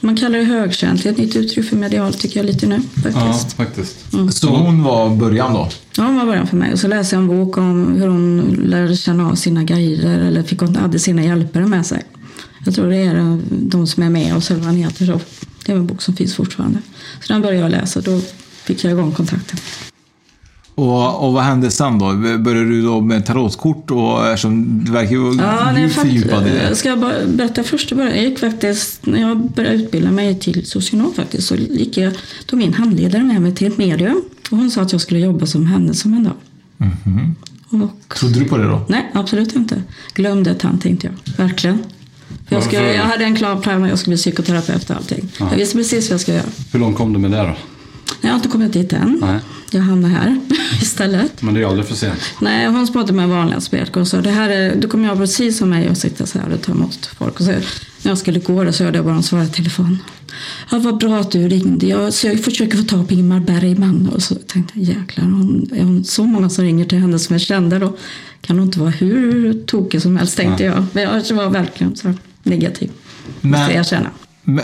som 0.00 0.06
man 0.06 0.16
kallar 0.16 0.38
det 0.38 0.44
högkänsligt, 0.44 1.18
ett 1.18 1.24
nytt 1.26 1.36
uttryck 1.36 1.68
för 1.68 1.76
medialt 1.76 2.18
tycker 2.20 2.36
jag 2.40 2.46
lite 2.46 2.66
nu 2.66 2.80
Ja, 3.04 3.10
faktiskt. 3.12 3.52
faktiskt. 3.56 3.96
Så 4.30 4.48
hon 4.48 4.82
var 4.82 5.16
början 5.16 5.52
då? 5.54 5.68
Ja, 5.96 6.02
det 6.04 6.12
var 6.12 6.26
början 6.26 6.46
för 6.46 6.56
mig. 6.56 6.72
Och 6.72 6.78
så 6.78 6.88
läste 6.88 7.16
jag 7.16 7.22
en 7.22 7.28
bok 7.28 7.58
om 7.58 7.94
hur 7.96 8.08
hon 8.08 8.40
lärde 8.64 8.96
känna 8.96 9.30
av 9.30 9.34
sina 9.34 9.62
guider 9.62 10.18
eller 10.18 10.42
fick 10.42 10.58
hon 10.60 10.76
hade 10.76 10.98
sina 10.98 11.22
hjälpare 11.24 11.66
med 11.66 11.86
sig. 11.86 12.02
Jag 12.64 12.74
tror 12.74 12.90
det 12.90 12.96
är 12.96 13.38
de 13.50 13.86
som 13.86 14.02
är 14.02 14.10
med 14.10 14.36
oss 14.36 14.50
eller 14.50 14.60
vad 14.60 14.66
han 14.66 14.76
heter. 14.76 15.06
Så 15.06 15.20
det 15.66 15.72
är 15.72 15.76
en 15.76 15.86
bok 15.86 16.02
som 16.02 16.16
finns 16.16 16.34
fortfarande. 16.34 16.78
Så 17.22 17.32
den 17.32 17.42
började 17.42 17.60
jag 17.60 17.70
läsa 17.70 18.00
då 18.00 18.20
fick 18.64 18.84
jag 18.84 18.92
igång 18.92 19.12
kontakten. 19.12 19.58
Och, 20.74 21.26
och 21.26 21.32
vad 21.32 21.44
hände 21.44 21.70
sen 21.70 21.98
då? 21.98 22.12
Började 22.38 22.64
du 22.68 22.82
då 22.82 23.00
med 23.00 23.26
tarotkort? 23.26 23.90
Och, 23.90 24.26
eftersom 24.26 24.84
du 24.84 24.92
verkar 24.92 25.12
ju 25.12 25.34
Ja, 25.38 25.78
djupt 25.78 25.94
fördjupad 25.94 26.46
i 26.46 26.50
det. 26.50 26.76
Ska 26.76 26.88
jag 26.88 27.00
bara 27.00 27.26
berätta 27.26 27.62
först 27.62 27.92
i 27.92 27.94
början? 27.94 28.16
Jag 28.16 28.24
gick 28.24 28.38
faktiskt, 28.38 29.06
när 29.06 29.20
jag 29.20 29.50
började 29.50 29.76
utbilda 29.76 30.10
mig 30.10 30.38
till 30.38 30.66
socionom 30.66 31.14
faktiskt, 31.14 31.48
så 31.48 31.54
gick 31.56 31.96
jag, 31.96 32.12
tog 32.46 32.58
min 32.58 32.74
handledare 32.74 33.22
med 33.22 33.42
mig 33.42 33.54
till 33.54 33.66
ett 33.66 33.78
medium. 33.78 34.22
Och 34.50 34.56
hon 34.58 34.70
sa 34.70 34.82
att 34.82 34.92
jag 34.92 35.00
skulle 35.00 35.20
jobba 35.20 35.46
som 35.46 35.66
henne 35.66 35.94
som 35.94 36.14
en 36.14 36.24
dag. 36.24 36.34
Och, 37.70 38.14
Trodde 38.18 38.38
du 38.38 38.44
på 38.44 38.56
det 38.56 38.64
då? 38.64 38.86
nej, 38.88 39.10
absolut 39.14 39.56
inte. 39.56 39.82
Glömde 40.14 40.56
han 40.62 40.78
tänkte 40.78 41.06
jag. 41.06 41.44
Verkligen. 41.44 41.78
För 42.48 42.56
jag, 42.56 42.64
skulle, 42.64 42.94
jag 42.94 43.04
hade 43.04 43.24
en 43.24 43.36
klar 43.36 43.56
plan 43.56 43.82
och 43.82 43.88
jag 43.88 43.98
skulle 43.98 44.14
bli 44.14 44.22
psykoterapeut 44.22 44.90
och 44.90 44.96
allting. 44.96 45.28
Jag 45.38 45.56
visste 45.56 45.76
precis 45.76 46.08
vad 46.10 46.14
jag 46.14 46.20
skulle 46.20 46.36
göra. 46.36 46.46
Hur 46.72 46.78
långt 46.80 46.96
kom 46.96 47.12
du 47.12 47.18
med 47.18 47.30
det 47.30 47.36
då? 47.36 47.56
Jag 48.20 48.28
har 48.30 48.36
inte 48.36 48.48
kommit 48.48 48.72
dit 48.72 48.92
än. 48.92 49.18
Nej. 49.20 49.38
Jag 49.70 49.80
hamnar 49.80 50.08
här 50.08 50.40
istället. 50.82 51.42
Men 51.42 51.54
det 51.54 51.60
är 51.60 51.66
aldrig 51.66 51.86
för 51.88 51.94
sent. 51.94 52.20
Nej, 52.40 52.66
hon 52.66 52.86
pratade 52.92 53.12
med 53.12 53.28
vanliga 53.28 53.60
spelkor 53.60 54.00
och 54.00 54.08
sa 54.08 54.20
det 54.20 54.30
här 54.30 54.50
är, 54.50 54.76
då 54.76 54.88
kommer 54.88 55.08
jag 55.08 55.16
precis 55.18 55.58
som 55.58 55.70
mig 55.70 55.88
och 55.90 55.96
sitta 55.96 56.26
så 56.26 56.38
här 56.38 56.52
och 56.52 56.62
ta 56.62 56.72
emot 56.72 57.06
folk. 57.18 57.40
Och 57.40 57.46
så, 57.46 57.50
när 57.52 57.60
jag 58.02 58.18
skulle 58.18 58.38
gå 58.40 58.64
där 58.64 58.72
så 58.72 58.84
hörde 58.84 58.98
jag 58.98 59.04
bara 59.04 59.14
hon 59.14 59.22
svara 59.22 59.44
i 59.44 59.48
telefon. 59.48 59.98
Ja, 60.70 60.78
vad 60.78 60.98
bra 60.98 61.18
att 61.20 61.30
du 61.30 61.48
ringde. 61.48 61.86
Jag, 61.86 62.12
så 62.12 62.26
jag 62.26 62.40
försöker 62.44 62.78
få 62.78 62.84
tag 62.84 63.08
på 63.08 63.14
Ingmar 63.14 63.40
Bergman. 63.40 64.08
Och 64.14 64.22
så 64.22 64.34
tänkte 64.34 64.80
jag, 64.80 64.96
jäklar, 64.96 65.24
hon, 65.24 65.70
är 65.74 65.84
hon 65.84 66.04
så 66.04 66.24
många 66.24 66.50
som 66.50 66.64
ringer 66.64 66.84
till 66.84 66.98
henne 66.98 67.18
som 67.18 67.34
är 67.34 67.38
kända 67.38 67.78
då? 67.78 67.96
Kan 68.40 68.58
hon 68.58 68.66
inte 68.66 68.78
vara 68.80 68.90
hur 68.90 69.52
tokig 69.66 70.02
som 70.02 70.16
helst, 70.16 70.36
tänkte 70.36 70.64
jag. 70.64 70.84
Men 70.92 71.02
jag 71.02 71.36
var 71.36 71.50
verkligen 71.50 71.96
så 71.96 72.12
negativ. 72.42 72.90
Men- 73.40 73.50
Men, 73.50 73.60
jag 73.60 73.72
erkänna. 73.74 74.10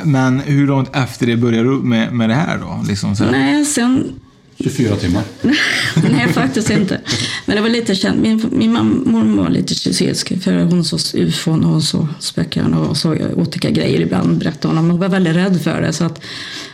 Men, 0.05 0.41
hur 0.41 0.67
långt 0.67 0.97
efter 0.97 1.27
det 1.27 1.37
började 1.37 1.69
du 1.69 1.75
med, 1.77 2.13
med 2.13 2.29
det 2.31 2.35
här 2.35 2.59
då? 2.59 2.85
Liksom 2.89 3.17
så 3.17 3.25
här. 3.25 3.31
Nej, 3.31 3.65
sen 3.65 4.13
24 4.59 4.97
timmar. 4.97 5.23
Nej, 6.11 6.29
faktiskt 6.33 6.71
inte. 6.71 7.01
Men 7.47 7.57
det 7.57 7.63
var 7.63 7.69
lite 7.69 7.95
känt. 7.95 8.21
Min, 8.23 8.45
min 8.53 8.73
mamma 8.73 9.43
var 9.43 9.51
lite 9.51 9.75
synsk 9.75 10.43
för 10.43 10.53
hon 10.65 10.85
såg 10.85 11.01
ufon 11.15 11.65
och 11.65 11.71
hon 11.71 11.83
såg 11.83 12.07
spöken 12.19 12.75
och 12.75 12.97
såg 12.97 13.19
otäcka 13.37 13.71
grejer 13.71 14.01
ibland 14.01 14.39
berättade 14.39 14.75
hon. 14.79 14.91
Hon 14.91 15.01
var 15.01 15.09
väldigt 15.09 15.37
rädd 15.37 15.61
för 15.63 15.81
det. 15.83 15.93
Så 15.93 16.05
att 16.05 16.21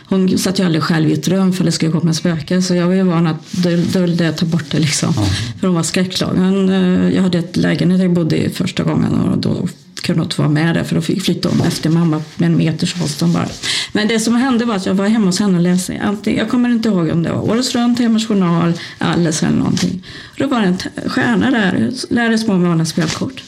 hon 0.05 0.37
satt 0.37 0.59
ju 0.59 0.63
aldrig 0.65 0.83
själv 0.83 1.09
i 1.09 1.13
ett 1.13 1.27
rum 1.27 1.53
för 1.53 1.63
det 1.63 1.71
skulle 1.71 1.91
komma 1.91 2.13
spöken. 2.13 2.63
Så 2.63 2.75
jag 2.75 2.87
var 2.87 2.93
ju 2.93 3.03
van 3.03 3.27
att 3.27 3.51
döl- 3.51 3.91
dölja 3.91 4.15
det, 4.15 4.31
ta 4.37 4.45
bort 4.45 4.65
det 4.71 4.79
liksom. 4.79 5.13
För 5.59 5.67
hon 5.67 5.75
var 5.75 5.83
skräckslagen. 5.83 6.69
Eh, 6.69 7.15
Jag 7.15 7.23
hade 7.23 7.37
ett 7.37 7.55
lägenhet 7.57 8.01
jag 8.01 8.13
bodde 8.13 8.37
i 8.37 8.49
första 8.49 8.83
gången 8.83 9.13
och 9.13 9.37
då 9.37 9.67
kunde 10.07 10.23
inte 10.23 10.41
vara 10.41 10.49
med 10.49 10.75
där 10.75 10.83
för 10.83 10.95
då 10.95 11.01
fick 11.01 11.23
flytta 11.23 11.49
om 11.49 11.61
efter 11.61 11.89
mamma 11.89 12.21
med 12.35 12.47
en 12.47 12.57
meters 12.57 13.01
avstånd 13.01 13.33
bara. 13.33 13.47
Men 13.91 14.07
det 14.07 14.19
som 14.19 14.35
hände 14.35 14.65
var 14.65 14.75
att 14.75 14.85
jag 14.85 14.93
var 14.93 15.07
hemma 15.07 15.25
hos 15.25 15.39
henne 15.39 15.57
och 15.57 15.63
läste. 15.63 16.01
Antingen, 16.03 16.39
jag 16.39 16.49
kommer 16.49 16.69
inte 16.69 16.89
ihåg 16.89 17.09
om 17.09 17.23
det 17.23 17.31
var 17.31 17.49
Årets 17.49 17.75
Runt, 17.75 17.99
Hemmets 17.99 18.27
Journal, 18.27 18.73
Alice 18.97 19.45
eller 19.45 19.57
någonting. 19.57 20.03
Och 20.31 20.35
då 20.37 20.47
var 20.47 20.61
det 20.61 20.67
en 20.67 21.09
stjärna 21.09 21.51
där, 21.51 21.91
lärde 22.09 22.37
små 22.37 22.57
med 22.57 22.67
vanliga 22.67 22.85
spelkort. 22.85 23.43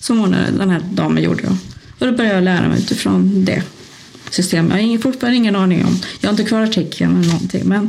Som 0.00 0.18
hon, 0.18 0.36
den 0.58 0.70
här 0.70 0.80
damen 0.92 1.22
gjorde. 1.22 1.42
Då. 1.42 1.56
Och 1.98 2.06
då 2.06 2.16
började 2.16 2.34
jag 2.34 2.44
lära 2.44 2.68
mig 2.68 2.78
utifrån 2.78 3.44
det 3.44 3.62
systemet. 4.30 4.70
Jag 4.70 4.76
har 4.76 4.82
ingen, 4.82 5.00
fortfarande 5.00 5.36
ingen 5.36 5.56
aning 5.56 5.84
om. 5.84 5.98
Jag 6.20 6.28
har 6.28 6.32
inte 6.32 6.44
kvar 6.44 6.60
artikeln 6.60 7.16
eller 7.16 7.32
någonting. 7.32 7.62
Men 7.64 7.88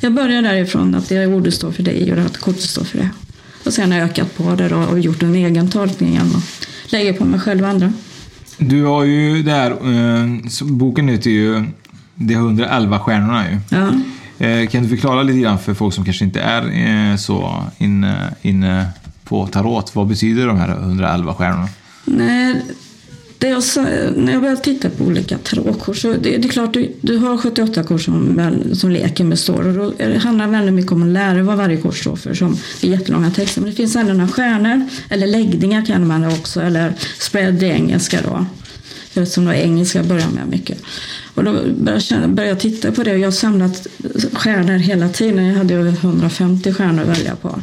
jag 0.00 0.12
började 0.12 0.48
därifrån 0.48 0.94
att 0.94 1.08
det 1.08 1.26
ordet 1.26 1.54
står 1.54 1.72
för 1.72 1.82
dig 1.82 2.12
och 2.12 2.18
här 2.18 2.28
kortet 2.28 2.62
står 2.62 2.84
för 2.84 2.98
det. 2.98 3.10
Och 3.64 3.72
sen 3.72 3.92
har 3.92 3.98
jag 3.98 4.08
ökat 4.08 4.36
på 4.36 4.54
det 4.54 4.68
då 4.68 4.76
och 4.76 5.00
gjort 5.00 5.22
en 5.22 5.34
egen 5.34 5.70
tolkning 5.70 6.10
igen 6.10 6.30
och 6.34 6.66
lägger 6.92 7.12
på 7.12 7.24
mig 7.24 7.40
själv 7.40 7.62
och 7.62 7.68
andra. 7.68 7.92
Du 8.58 8.84
har 8.84 9.04
ju 9.04 9.42
där, 9.42 9.70
eh, 9.70 10.28
boken 10.62 11.08
heter 11.08 11.30
ju 11.30 11.64
De 12.14 12.34
111 12.34 12.98
stjärnorna 12.98 13.50
ju. 13.50 13.58
Ja. 13.70 13.92
Eh, 14.46 14.68
kan 14.68 14.82
du 14.82 14.88
förklara 14.88 15.22
lite 15.22 15.38
grann 15.38 15.58
för 15.58 15.74
folk 15.74 15.94
som 15.94 16.04
kanske 16.04 16.24
inte 16.24 16.40
är 16.40 16.62
eh, 17.10 17.16
så 17.16 17.64
inne, 17.78 18.32
på 18.42 18.84
på 19.24 19.46
tarot. 19.46 19.94
Vad 19.94 20.06
betyder 20.06 20.46
de 20.46 20.58
här 20.58 20.68
111 20.68 21.34
stjärnorna? 21.34 21.68
Nej, 22.04 22.62
det 23.44 23.50
jag, 23.50 23.62
när 24.16 24.32
jag 24.32 24.40
började 24.40 24.60
titta 24.60 24.90
på 24.90 25.04
olika 25.04 25.38
tarotkort 25.38 25.96
så 25.96 26.12
det, 26.12 26.36
det 26.36 26.48
är 26.48 26.48
klart 26.48 26.72
du, 26.72 26.92
du 27.00 27.16
har 27.16 27.36
78 27.36 27.82
kort 27.82 28.02
som, 28.02 28.40
som 28.72 28.90
leker 28.90 29.24
med 29.24 29.38
står 29.38 29.66
och 29.66 29.74
då 29.74 29.92
det 29.98 30.18
handlar 30.18 30.48
väldigt 30.48 30.74
mycket 30.74 30.92
om 30.92 31.02
att 31.02 31.08
lära 31.08 31.34
dig 31.34 31.42
vad 31.42 31.56
varje 31.56 31.76
kort 31.76 31.96
står 31.96 32.16
för. 32.16 32.34
Som 32.34 32.58
är 32.82 32.88
jättelånga 32.88 33.30
texter. 33.30 33.60
Men 33.60 33.70
det 33.70 33.76
finns 33.76 33.96
ändå 33.96 34.12
några 34.12 34.28
stjärnor 34.28 34.88
eller 35.08 35.26
läggningar 35.26 35.84
kan 35.84 36.06
man 36.06 36.24
också 36.24 36.60
eller 36.60 36.92
spread 37.18 37.62
i 37.62 37.66
engelska 37.66 38.18
då. 38.22 38.46
Eftersom 39.14 39.44
det 39.44 39.62
engelska 39.62 40.02
börjar 40.02 40.28
med 40.28 40.48
mycket. 40.48 40.78
Och 41.34 41.44
då 41.44 41.52
började 41.52 41.92
jag, 41.92 42.02
känna, 42.02 42.28
började 42.28 42.48
jag 42.50 42.60
titta 42.60 42.92
på 42.92 43.02
det 43.02 43.12
och 43.12 43.18
jag 43.18 43.26
har 43.26 43.32
samlat 43.32 43.86
stjärnor 44.32 44.78
hela 44.78 45.08
tiden. 45.08 45.44
Jag 45.44 45.54
hade 45.56 45.74
över 45.74 45.92
150 45.92 46.72
stjärnor 46.72 47.02
att 47.02 47.08
välja 47.18 47.36
på. 47.36 47.60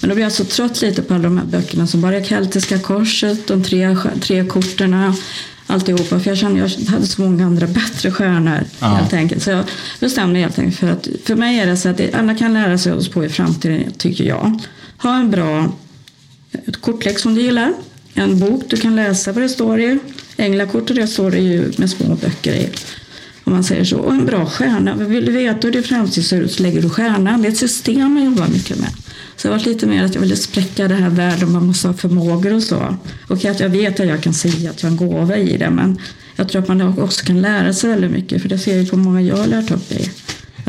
Men 0.00 0.08
då 0.10 0.14
blev 0.14 0.18
jag 0.18 0.32
så 0.32 0.44
trött 0.44 0.82
lite 0.82 1.02
på 1.02 1.14
alla 1.14 1.22
de 1.22 1.38
här 1.38 1.44
böckerna 1.46 1.86
som 1.86 2.00
bara 2.00 2.24
Keltiska 2.24 2.78
korset, 2.78 3.46
de 3.46 3.64
tre, 3.64 3.96
tre 4.20 4.44
korten, 4.44 5.12
alltihopa. 5.66 6.20
För 6.20 6.30
jag 6.30 6.38
kände 6.38 6.64
att 6.64 6.78
jag 6.78 6.86
hade 6.90 7.06
så 7.06 7.22
många 7.22 7.46
andra 7.46 7.66
bättre 7.66 8.10
stjärnor 8.10 8.60
Ja. 8.80 8.86
helt 8.86 9.12
enkelt. 9.12 9.42
Så 9.42 9.50
jag 9.50 9.64
bestämde 10.00 10.32
mig 10.32 10.42
helt 10.42 10.58
enkelt 10.58 10.78
för 10.78 10.90
att 10.90 11.08
för 11.24 11.34
mig 11.34 11.58
är 11.60 11.66
det 11.66 11.76
så 11.76 11.88
att 11.88 12.00
alla 12.14 12.34
kan 12.34 12.54
lära 12.54 12.78
sig 12.78 12.92
oss 12.92 13.08
på 13.08 13.24
i 13.24 13.28
framtiden, 13.28 13.92
tycker 13.98 14.24
jag. 14.24 14.60
Ha 14.98 15.16
en 15.16 15.30
bra 15.30 15.72
kortlek 16.80 17.18
som 17.18 17.34
du 17.34 17.42
gillar. 17.42 17.72
En 18.14 18.38
bok 18.38 18.62
du 18.68 18.76
kan 18.76 18.96
läsa 18.96 19.32
vad 19.32 19.42
det 19.42 19.48
står 19.48 19.80
i. 19.80 19.98
Änglakort 20.40 20.90
och 20.90 20.96
det 20.96 21.06
står 21.06 21.30
det 21.30 21.38
ju 21.38 21.72
med 21.76 21.90
små 21.90 22.14
böcker 22.14 22.52
i. 22.52 22.68
Om 23.44 23.52
man 23.52 23.64
säger 23.64 23.84
så. 23.84 23.98
Och 23.98 24.12
en 24.12 24.26
bra 24.26 24.46
stjärna. 24.46 24.94
Vill 24.94 25.24
du 25.24 25.32
veta 25.32 25.66
hur 25.66 25.72
din 25.72 25.82
framtid 25.82 26.24
ser 26.24 26.40
ut 26.40 26.52
så 26.52 26.62
lägger 26.62 26.82
du 26.82 26.90
stjärnan. 26.90 27.42
Det 27.42 27.48
är 27.48 27.52
ett 27.52 27.58
system 27.58 28.16
jag 28.16 28.26
jobbar 28.26 28.48
mycket 28.48 28.78
med. 28.78 28.90
Så 29.36 29.48
det 29.48 29.54
var 29.54 29.64
lite 29.64 29.86
mer 29.86 30.04
att 30.04 30.14
jag 30.14 30.20
ville 30.22 30.36
spräcka 30.36 30.88
det 30.88 30.94
här 30.94 31.10
världen. 31.10 31.52
Man 31.52 31.66
måste 31.66 31.88
ha 31.88 31.94
förmågor 31.94 32.54
och 32.54 32.62
så. 32.62 32.96
Och 33.28 33.44
att 33.44 33.60
jag 33.60 33.68
vet 33.68 34.00
att 34.00 34.06
jag 34.06 34.22
kan 34.22 34.34
säga 34.34 34.70
att 34.70 34.82
jag 34.82 34.90
har 34.90 34.96
en 34.96 35.08
gåva 35.08 35.36
i 35.36 35.56
det. 35.56 35.70
Men 35.70 35.98
jag 36.36 36.48
tror 36.48 36.62
att 36.62 36.68
man 36.68 36.98
också 36.98 37.24
kan 37.24 37.40
lära 37.40 37.72
sig 37.72 37.90
väldigt 37.90 38.10
mycket. 38.10 38.42
För 38.42 38.48
det 38.48 38.58
ser 38.58 38.76
jag 38.78 38.90
på 38.90 38.96
många 38.96 39.22
jag 39.22 39.36
har 39.36 39.46
lärt 39.46 39.70
upp 39.70 39.92
i. 39.92 40.10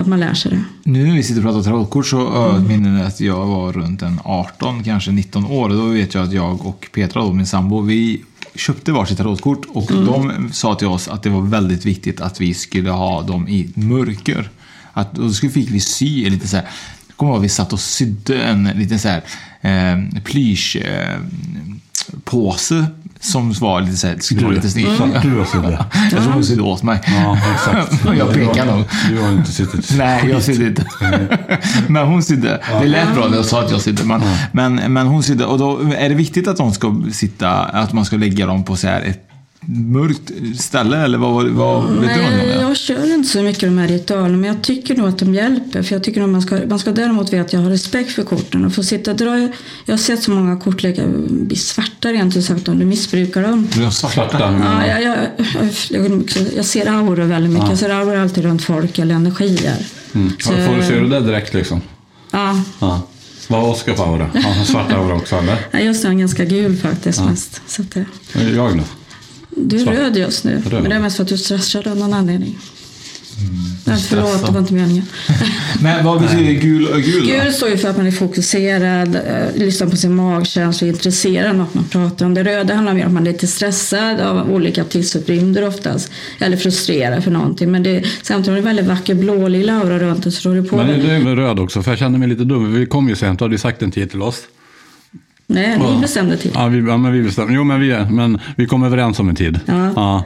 Att 0.01 0.07
man 0.07 0.19
lär 0.19 0.33
sig 0.33 0.51
det. 0.51 0.63
Nu 0.83 1.07
när 1.07 1.15
vi 1.15 1.23
sitter 1.23 1.41
och 1.41 1.53
pratar 1.53 1.63
tarotkort 1.63 2.07
så 2.07 2.29
har 2.29 2.47
jag 2.47 2.61
ett 2.61 2.67
minne 2.67 3.05
att 3.05 3.19
jag 3.19 3.45
var 3.45 3.73
runt 3.73 4.01
en 4.01 4.19
18, 4.23 4.83
kanske 4.83 5.11
19 5.11 5.45
år. 5.45 5.69
Då 5.69 5.85
vet 5.85 6.13
jag 6.13 6.23
att 6.23 6.33
jag 6.33 6.65
och 6.65 6.89
Petra, 6.93 7.21
då, 7.21 7.33
min 7.33 7.47
sambo, 7.47 7.81
vi 7.81 8.21
köpte 8.55 8.91
varsitt 8.91 9.17
tarotkort 9.17 9.65
och 9.67 9.91
de 9.91 10.49
sa 10.53 10.75
till 10.75 10.87
oss 10.87 11.07
att 11.07 11.23
det 11.23 11.29
var 11.29 11.41
väldigt 11.41 11.85
viktigt 11.85 12.21
att 12.21 12.41
vi 12.41 12.53
skulle 12.53 12.89
ha 12.89 13.21
dem 13.21 13.47
i 13.47 13.69
mörker. 13.75 14.49
Att, 14.93 15.17
och 15.17 15.27
då 15.27 15.33
fick 15.33 15.71
vi 15.71 15.79
sy 15.79 16.29
lite 16.29 16.47
så 16.47 16.55
här, 16.55 16.65
jag 17.07 17.17
kommer 17.17 17.31
ihåg 17.31 17.39
att 17.39 17.45
vi 17.45 17.49
satt 17.49 17.73
och 17.73 17.79
sydde 17.79 18.41
en 18.41 18.63
liten 18.63 18.99
så 18.99 19.07
här 19.07 19.23
eh, 19.61 20.21
plysch 20.23 20.75
eh, 20.75 21.19
påse 22.23 22.85
som 23.19 23.53
var 23.53 23.81
lite 23.81 23.97
så 23.97 24.07
här, 24.07 24.17
skulle 24.19 24.41
vara 24.41 24.53
lite 24.53 24.69
snygg. 24.69 24.87
Satt 24.97 25.21
du 25.21 25.39
och 25.39 25.47
sydde? 25.47 25.85
Jag 26.11 26.23
tror 26.23 26.33
hon 26.33 26.43
sydde 26.43 26.61
åt 26.61 26.83
mig. 26.83 27.01
Ja, 27.05 27.37
exakt. 27.53 28.05
jag 28.17 28.33
pekar 28.33 28.65
nog. 28.65 28.83
Du 29.09 29.21
har 29.21 29.31
inte 29.31 29.51
suttit... 29.51 29.97
Nej, 29.97 30.29
jag 30.29 30.43
sydde 30.43 30.67
inte. 30.67 30.85
men 31.87 32.07
hon 32.07 32.23
sydde. 32.23 32.61
Det 32.81 32.87
lät 32.87 33.13
bra 33.13 33.27
när 33.27 33.35
jag 33.35 33.45
sa 33.45 33.63
att 33.63 33.71
jag 33.71 33.81
sydde. 33.81 34.03
Men, 34.03 34.21
men, 34.51 34.93
men 34.93 35.07
hon 35.07 35.23
sydde. 35.23 35.45
Och 35.45 35.57
då 35.57 35.79
är 35.97 36.09
det 36.09 36.15
viktigt 36.15 36.47
att 36.47 36.57
de 36.57 36.73
ska 36.73 37.03
sitta, 37.11 37.49
att 37.51 37.93
man 37.93 38.05
ska 38.05 38.17
lägga 38.17 38.45
dem 38.45 38.63
på 38.63 38.75
så 38.75 38.87
här 38.87 39.01
ett 39.01 39.30
mörkt 39.65 40.31
ställe? 40.61 40.97
Eller 40.97 41.17
vad, 41.17 41.47
vad 41.47 41.83
vet 41.83 41.91
du 41.91 41.95
någonting 41.95 42.25
om 42.25 42.31
Nej, 42.37 42.47
det? 42.47 42.61
jag 42.61 42.77
kör 42.77 43.13
inte 43.13 43.29
så 43.29 43.41
mycket 43.41 43.61
de 43.61 43.77
här 43.77 43.87
ritualerna, 43.87 44.37
men 44.37 44.43
jag 44.43 44.61
tycker 44.63 44.95
nog 44.95 45.07
att 45.07 45.17
de 45.19 45.33
hjälper. 45.33 45.83
För 45.83 45.95
jag 45.95 46.03
tycker 46.03 46.21
nog 46.21 46.29
man 46.29 46.41
ska, 46.41 46.59
man 46.69 46.79
ska 46.79 46.91
däremot 46.91 47.33
veta 47.33 47.41
att 47.45 47.53
jag 47.53 47.59
har 47.59 47.69
respekt 47.69 48.11
för 48.11 48.23
korten. 48.23 48.65
Och 48.65 48.73
få 48.73 48.83
sitta 48.83 49.11
och 49.11 49.17
dra, 49.17 49.37
jag 49.85 49.93
har 49.93 49.97
sett 49.97 50.23
så 50.23 50.31
många 50.31 50.57
kortlekar 50.59 51.07
bli 51.29 51.55
svarta 51.55 52.09
rent 52.09 52.37
ut 52.37 52.45
sagt 52.45 52.67
om 52.67 52.79
du 52.79 52.85
missbrukar 52.85 53.41
dem. 53.41 53.67
Svarta? 53.91 54.59
Ja, 54.63 54.87
jag, 54.87 55.03
jag, 55.03 55.17
jag, 55.89 56.23
jag 56.55 56.65
ser 56.65 56.85
auror 56.87 57.23
väldigt 57.25 57.51
mycket. 57.53 57.69
Jag 57.69 57.77
ser 57.79 57.89
auror 57.89 58.15
alltid 58.15 58.43
runt 58.43 58.63
folk 58.63 58.99
eller 58.99 59.15
energier. 59.15 59.77
Mm. 60.13 60.31
Så- 60.39 60.49
Får 60.51 60.75
du 60.75 60.83
se 60.83 60.99
det 60.99 61.09
där 61.09 61.21
direkt 61.21 61.53
liksom? 61.53 61.81
Ja, 62.31 62.61
Ja. 62.79 63.01
Vad 63.47 63.61
har 63.61 63.69
Oskar 63.69 63.93
för 63.93 64.03
aura? 64.03 64.29
Har 64.33 64.51
han 64.53 64.65
svart 64.65 64.91
aura 64.91 65.15
också 65.15 65.35
eller? 65.35 65.57
Nej, 65.71 65.85
just 65.85 66.03
nu 66.03 66.09
är 66.09 66.13
jag 66.13 66.19
ganska 66.19 66.45
gul 66.45 66.77
faktiskt 66.77 67.25
mest. 67.25 67.61
Så 67.67 67.81
att 67.81 67.91
det, 67.91 68.05
Jag 68.55 68.75
nu? 68.75 68.83
Du 69.63 69.75
är 69.75 69.83
Svart. 69.83 69.95
röd 69.95 70.17
just 70.17 70.43
nu, 70.43 70.61
Röd. 70.69 70.81
men 70.81 70.89
det 70.89 70.95
är 70.95 70.99
mest 70.99 71.15
för 71.15 71.23
att 71.23 71.29
du 71.29 71.37
stressar 71.37 71.87
av 71.87 71.97
någon 71.97 72.13
anledning. 72.13 72.57
Nej, 73.85 73.97
förlåt, 74.09 74.27
stressad. 74.29 74.49
det 74.49 74.53
var 74.53 74.59
inte 74.59 74.73
meningen. 74.73 75.05
Men 75.81 76.05
vad 76.05 76.21
betyder 76.21 76.51
gul 76.51 76.87
och 76.87 77.01
gul 77.01 77.27
då? 77.27 77.33
Gul 77.43 77.53
står 77.53 77.69
ju 77.69 77.77
för 77.77 77.89
att 77.89 77.97
man 77.97 78.07
är 78.07 78.11
fokuserad, 78.11 79.15
eh, 79.15 79.55
lyssnar 79.55 79.87
på 79.87 79.95
sin 79.97 80.15
magkänsla, 80.15 80.87
är 80.87 80.91
intresserad 80.91 81.49
av 81.49 81.55
något 81.55 81.73
man 81.73 81.83
pratar 81.83 82.25
om. 82.25 82.33
Det 82.33 82.43
röda 82.43 82.73
handlar 82.73 82.93
mer 82.93 83.01
om 83.01 83.07
att 83.07 83.13
man 83.13 83.27
är 83.27 83.31
lite 83.31 83.47
stressad 83.47 84.19
av 84.19 84.51
olika 84.51 84.83
tidsuprymder 84.83 85.67
oftast. 85.67 86.11
Eller 86.39 86.57
frustrerad 86.57 87.23
för 87.23 87.31
någonting. 87.31 87.71
Men 87.71 87.83
det, 87.83 88.03
samtidigt 88.21 88.49
har 88.49 88.55
det 88.55 88.61
väldigt 88.61 88.85
vacker 88.85 89.15
blålila 89.15 89.73
aura 89.73 89.99
runt 89.99 90.23
det 90.23 90.31
så 90.31 90.51
är 90.51 90.55
det 90.55 90.63
på. 90.63 90.75
Men 90.77 90.87
det 90.87 91.11
är 91.11 91.19
med 91.19 91.35
röd 91.35 91.59
också, 91.59 91.83
för 91.83 91.91
jag 91.91 91.99
känner 91.99 92.19
mig 92.19 92.27
lite 92.27 92.43
dum. 92.43 92.73
Vi 92.73 92.85
kom 92.85 93.09
ju 93.09 93.15
sent, 93.15 93.39
du 93.39 93.45
hade 93.45 93.53
ju 93.55 93.59
sagt 93.59 93.81
en 93.81 93.91
tid 93.91 94.11
till 94.11 94.21
oss. 94.21 94.41
Nej, 95.53 95.79
ni 95.79 96.01
bestämde 96.01 96.37
till. 96.37 96.51
Ja, 96.53 96.67
vi, 96.67 96.79
ja 96.79 96.97
men 96.97 97.11
vi 97.13 97.23
bestämde. 97.23 97.53
Jo, 97.53 97.63
men 97.63 97.79
vi, 97.79 98.05
men 98.09 98.39
vi 98.55 98.67
kom 98.67 98.83
överens 98.83 99.19
om 99.19 99.29
en 99.29 99.35
tid. 99.35 99.59
Ja. 99.65 100.23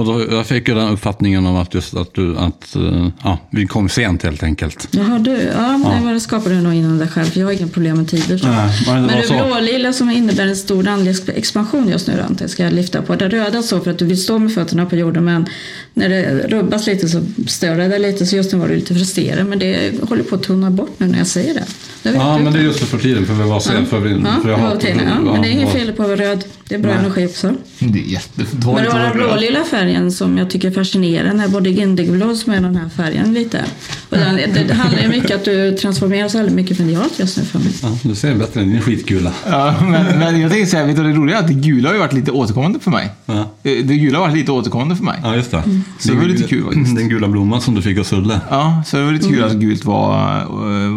Och 0.00 0.06
då, 0.06 0.24
jag 0.30 0.46
fick 0.46 0.68
ju 0.68 0.74
den 0.74 0.88
uppfattningen 0.88 1.46
om 1.46 1.56
att, 1.56 1.74
just 1.74 1.96
att, 1.96 2.14
du, 2.14 2.36
att 2.38 2.76
eh, 2.76 3.08
ja, 3.24 3.38
vi 3.50 3.66
kom 3.66 3.88
sent 3.88 4.22
helt 4.22 4.42
enkelt. 4.42 4.88
Jaha, 4.90 5.18
du. 5.18 5.30
Ja, 5.54 5.76
Nej, 5.76 6.00
men 6.04 6.14
det 6.14 6.20
skapade 6.20 6.54
du 6.54 6.60
nog 6.60 6.74
inom 6.74 6.98
dig 6.98 7.08
själv. 7.08 7.24
För 7.26 7.40
jag 7.40 7.46
har 7.46 7.52
inga 7.52 7.66
problem 7.68 7.96
med 7.96 8.08
tider. 8.08 8.38
Så. 8.38 8.46
Nej, 8.46 8.70
men 8.86 9.02
det 9.02 9.14
men 9.14 9.22
så. 9.22 9.34
blålila 9.34 9.92
som 9.92 10.10
innebär 10.10 10.46
en 10.46 10.56
stor 10.56 10.88
andlig 10.88 11.16
expansion 11.34 11.88
just 11.88 12.06
nu, 12.06 12.20
Ante, 12.28 12.48
ska 12.48 12.62
jag 12.64 12.72
lyfta 12.72 13.02
på. 13.02 13.14
Det 13.16 13.28
röda 13.28 13.62
står 13.62 13.80
för 13.80 13.90
att 13.90 13.98
du 13.98 14.04
vill 14.04 14.22
stå 14.22 14.38
med 14.38 14.54
fötterna 14.54 14.86
på 14.86 14.96
jorden, 14.96 15.24
men 15.24 15.46
när 15.94 16.08
det 16.08 16.46
rubbas 16.48 16.86
lite 16.86 17.08
så 17.08 17.22
stör 17.46 17.76
det 17.76 17.88
dig 17.88 17.98
lite. 17.98 18.26
Så 18.26 18.36
just 18.36 18.52
nu 18.52 18.58
var 18.58 18.68
du 18.68 18.74
lite 18.74 18.94
frustrerad, 18.94 19.46
men 19.46 19.58
det 19.58 19.92
håller 20.08 20.22
på 20.22 20.34
att 20.34 20.42
tunna 20.42 20.70
bort 20.70 20.94
nu 20.98 21.06
när 21.06 21.18
jag 21.18 21.26
säger 21.26 21.54
det. 21.54 21.64
det 22.02 22.10
Ja, 22.16 22.36
du. 22.38 22.44
men 22.44 22.52
det 22.52 22.58
är 22.58 22.62
just 22.62 22.78
för 22.80 22.98
tiden, 22.98 23.26
för 23.26 23.34
vi 23.34 23.42
var 23.50 23.60
sen. 23.60 23.86
För 23.86 23.98
vi, 24.00 24.10
Ja, 24.10 24.36
för 24.42 24.50
jag 24.50 24.58
det 24.58 24.62
har- 24.64 24.76
tiden, 24.76 25.00
ja, 25.26 25.32
men 25.32 25.42
det 25.42 25.48
är 25.48 25.52
inget 25.52 25.74
ja. 25.74 25.80
fel 25.80 25.92
på 25.92 26.02
att 26.02 26.08
vara 26.08 26.20
röd. 26.20 26.44
Det 26.68 26.74
är 26.76 26.78
bra 26.78 26.92
energi 26.92 27.26
också. 27.26 27.54
Det 27.78 27.98
är 27.98 28.02
jättedåligt 28.12 28.64
Men 28.64 28.86
att 28.86 28.92
var 28.92 29.00
den 29.00 29.12
blålila 29.12 29.64
färgen 29.64 29.89
som 30.10 30.38
jag 30.38 30.50
tycker 30.50 30.68
är 30.68 30.72
fascinerande. 30.72 31.48
Både 31.48 31.70
indigoblå 31.70 32.34
som 32.34 32.52
är 32.52 32.60
den 32.60 32.76
här 32.76 32.88
färgen 32.88 33.34
lite. 33.34 33.64
Och 34.10 34.16
den, 34.16 34.36
det, 34.36 34.64
det 34.68 34.74
handlar 34.74 35.02
ju 35.02 35.08
mycket 35.08 35.30
att 35.36 35.44
du 35.44 35.76
transformeras 35.76 36.34
väldigt 36.34 36.54
mycket 36.54 36.78
medialt 36.78 37.18
just 37.18 37.36
nu 37.36 37.44
för 37.44 37.58
mig. 37.58 37.72
Ja, 37.82 37.98
du 38.02 38.14
ser 38.14 38.34
bättre 38.34 38.60
än 38.60 38.70
din 38.70 38.80
skitgula. 38.80 39.32
Ja, 39.50 39.74
men, 39.80 40.18
men 40.18 40.40
jag 40.40 40.50
tänker 40.50 40.66
säga, 40.66 40.86
vet 40.86 40.96
du 40.96 41.02
det 41.02 41.12
roliga 41.12 41.36
är 41.36 41.40
att 41.40 41.48
det 41.48 41.54
gula 41.54 41.88
har 41.88 41.94
ju 41.94 42.00
varit 42.00 42.12
lite 42.12 42.30
återkommande 42.30 42.80
för 42.80 42.90
mig. 42.90 43.10
Ja. 43.26 43.50
Det 43.62 43.82
gula 43.82 44.18
har 44.18 44.26
varit 44.26 44.36
lite 44.36 44.52
återkommande 44.52 44.96
för 44.96 45.04
mig. 45.04 45.20
Ja, 45.22 45.36
just 45.36 45.50
det. 45.50 45.62
Så 45.98 46.08
det 46.12 46.18
var 46.18 46.24
lite 46.24 46.42
kul 46.48 46.64
faktiskt. 46.64 46.96
Den 46.96 47.08
gula 47.08 47.28
blomman 47.28 47.60
som 47.60 47.74
du 47.74 47.82
fick 47.82 47.98
av 47.98 48.04
Sulle. 48.04 48.40
Ja, 48.50 48.82
så 48.86 48.96
det 48.96 49.04
var 49.04 49.12
lite 49.12 49.28
kul 49.28 49.44
att 49.44 49.52
gult 49.52 49.84
var, 49.84 50.44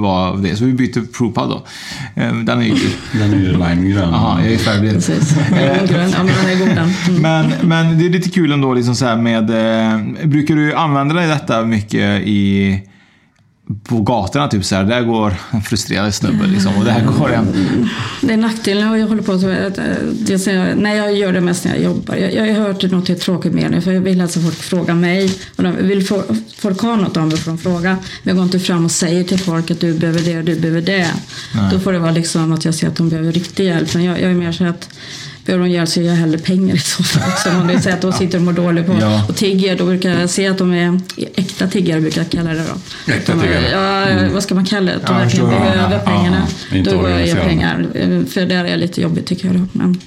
var 0.02 0.38
det. 0.38 0.56
Så 0.56 0.66
vi 0.66 0.74
bytte 0.74 1.02
provpad 1.02 1.50
då. 1.50 1.66
Eh, 2.22 2.34
Den 2.34 2.60
är 2.60 2.64
ju 2.64 2.70
gul. 2.70 2.92
Den 3.12 3.34
är 3.34 3.38
ju 3.38 3.52
limegrön. 3.52 4.10
Jaha, 4.12 4.40
jag 4.44 4.54
är 4.54 4.58
färgblind. 4.58 4.96
Precis. 4.96 5.36
Grön. 5.90 6.12
Ja, 6.12 6.24
men 6.24 6.34
den 6.42 6.50
är 6.50 6.60
god 6.60 6.76
den. 6.76 6.90
Mm. 7.10 7.22
Men, 7.22 7.70
men 7.70 8.00
det 8.00 8.06
är 8.06 8.10
lite 8.10 8.30
kul 8.30 8.52
ändå 8.52 8.73
liksom 8.76 8.96
så 8.96 9.16
med... 9.16 9.50
Eh, 9.50 10.28
brukar 10.28 10.56
du 10.56 10.74
använda 10.74 11.16
dig 11.16 11.28
detta 11.28 11.66
mycket 11.66 12.22
i... 12.22 12.80
På 13.84 14.02
gatorna 14.02 14.48
typ 14.48 14.66
så 14.66 14.76
här, 14.76 14.84
där 14.84 15.02
går 15.02 15.34
en 15.52 15.62
frustrerad 15.62 16.14
snubbe 16.14 16.48
liksom 16.48 16.78
och 16.78 16.86
där 16.86 17.06
går 17.06 17.34
en... 17.34 17.48
Det 18.22 18.34
är 18.34 18.38
nackdelen 18.38 19.00
jag 19.00 19.08
håller 19.08 19.22
på 19.22 19.40
så 19.40 19.50
att, 19.50 19.78
eh, 19.78 20.54
jag, 20.54 20.78
Nej, 20.78 20.98
jag 20.98 21.14
gör 21.16 21.34
det 21.34 21.42
mest 21.42 21.66
när 21.66 21.74
jag 21.74 21.84
jobbar. 21.84 22.16
Jag, 22.16 22.34
jag 22.34 22.56
har 22.56 22.62
hört 22.62 22.92
något 22.92 23.20
tråkigt 23.20 23.54
med 23.54 23.72
det 23.72 23.82
för 23.82 23.92
jag 23.92 24.02
vill 24.02 24.22
alltså 24.22 24.40
folk 24.40 24.56
fråga 24.56 24.94
mig. 24.94 25.36
Och 25.56 25.64
de 25.64 25.76
vill 25.76 26.08
få, 26.08 26.24
folk 26.58 26.82
ha 26.82 26.96
något 26.96 27.18
av 27.18 27.28
mig 27.28 27.38
för 27.38 27.52
de 27.52 27.58
fråga. 27.58 27.90
Men 27.90 28.00
jag 28.24 28.36
går 28.36 28.44
inte 28.44 28.60
fram 28.60 28.86
och 28.86 28.92
säger 28.92 29.24
till 29.24 29.40
folk 29.40 29.72
att 29.72 29.80
du 29.80 29.94
behöver 29.94 30.22
det 30.22 30.38
och 30.38 30.44
du 30.44 30.60
behöver 30.60 30.82
det. 30.82 31.08
Då 31.72 31.80
får 31.80 31.94
det 31.94 32.00
vara 32.00 32.12
liksom 32.12 32.54
att 32.54 32.66
jag 32.66 32.76
ser 32.76 32.88
att 32.88 32.96
de 32.96 33.10
behöver 33.10 33.32
riktig 33.32 33.66
hjälp. 33.66 33.94
Men 33.94 34.04
jag, 34.04 34.22
jag 34.22 34.32
är 34.32 34.36
mer 34.36 34.52
så 34.52 34.66
att 34.66 34.90
Behöver 35.46 35.66
de 35.66 35.72
hjälp 35.72 35.90
så 35.90 36.02
ger 36.02 36.10
jag 36.10 36.16
hellre 36.16 36.38
pengar 36.38 36.76
i 36.76 36.80
så 36.80 37.04
fall. 37.04 37.62
Om 37.62 37.68
det 37.68 37.74
är 37.74 37.80
så 37.80 37.90
att 37.90 38.02
de 38.02 38.14
sitter 38.14 38.38
och 38.38 38.44
mår 38.44 38.54
dåligt 38.54 38.86
på 38.88 38.96
Ja. 39.02 39.26
och 39.30 39.36
tigger, 39.36 39.78
då 39.78 39.86
brukar 39.86 40.10
jag 40.20 40.30
se 40.30 40.48
att 40.48 40.58
de 40.58 40.74
är 40.74 41.00
äkta 41.36 41.68
tiggare, 41.68 42.02
brukar 42.02 42.22
jag 42.22 42.30
kalla 42.32 42.50
det 42.54 42.64
då. 43.06 43.12
Äkta 43.14 43.34
Att 43.34 43.40
de 43.42 43.48
är- 43.48 43.60
tiggare. 43.62 44.22
Ja, 44.24 44.30
vad 44.34 44.44
ska 44.44 44.56
man 44.56 44.66
kalla 44.66 44.92
det? 44.92 44.98
Att 44.98 45.08
de 45.08 45.14
Ja, 45.14 45.20
verkligen 45.20 45.50
behöver 45.50 45.94
Ja, 45.94 46.00
pengarna. 46.00 46.48
ja. 46.72 46.78
Då 46.84 46.92
går 46.92 47.10
jag 47.10 47.20
organiserade. 47.20 47.46
pengar. 47.50 48.26
För 48.30 48.46
där 48.46 48.66
är 48.66 48.78
lite 48.78 49.02
jobbigt 49.02 49.26
tycker 49.26 49.48
jag. 49.48 49.68
Men 49.72 50.02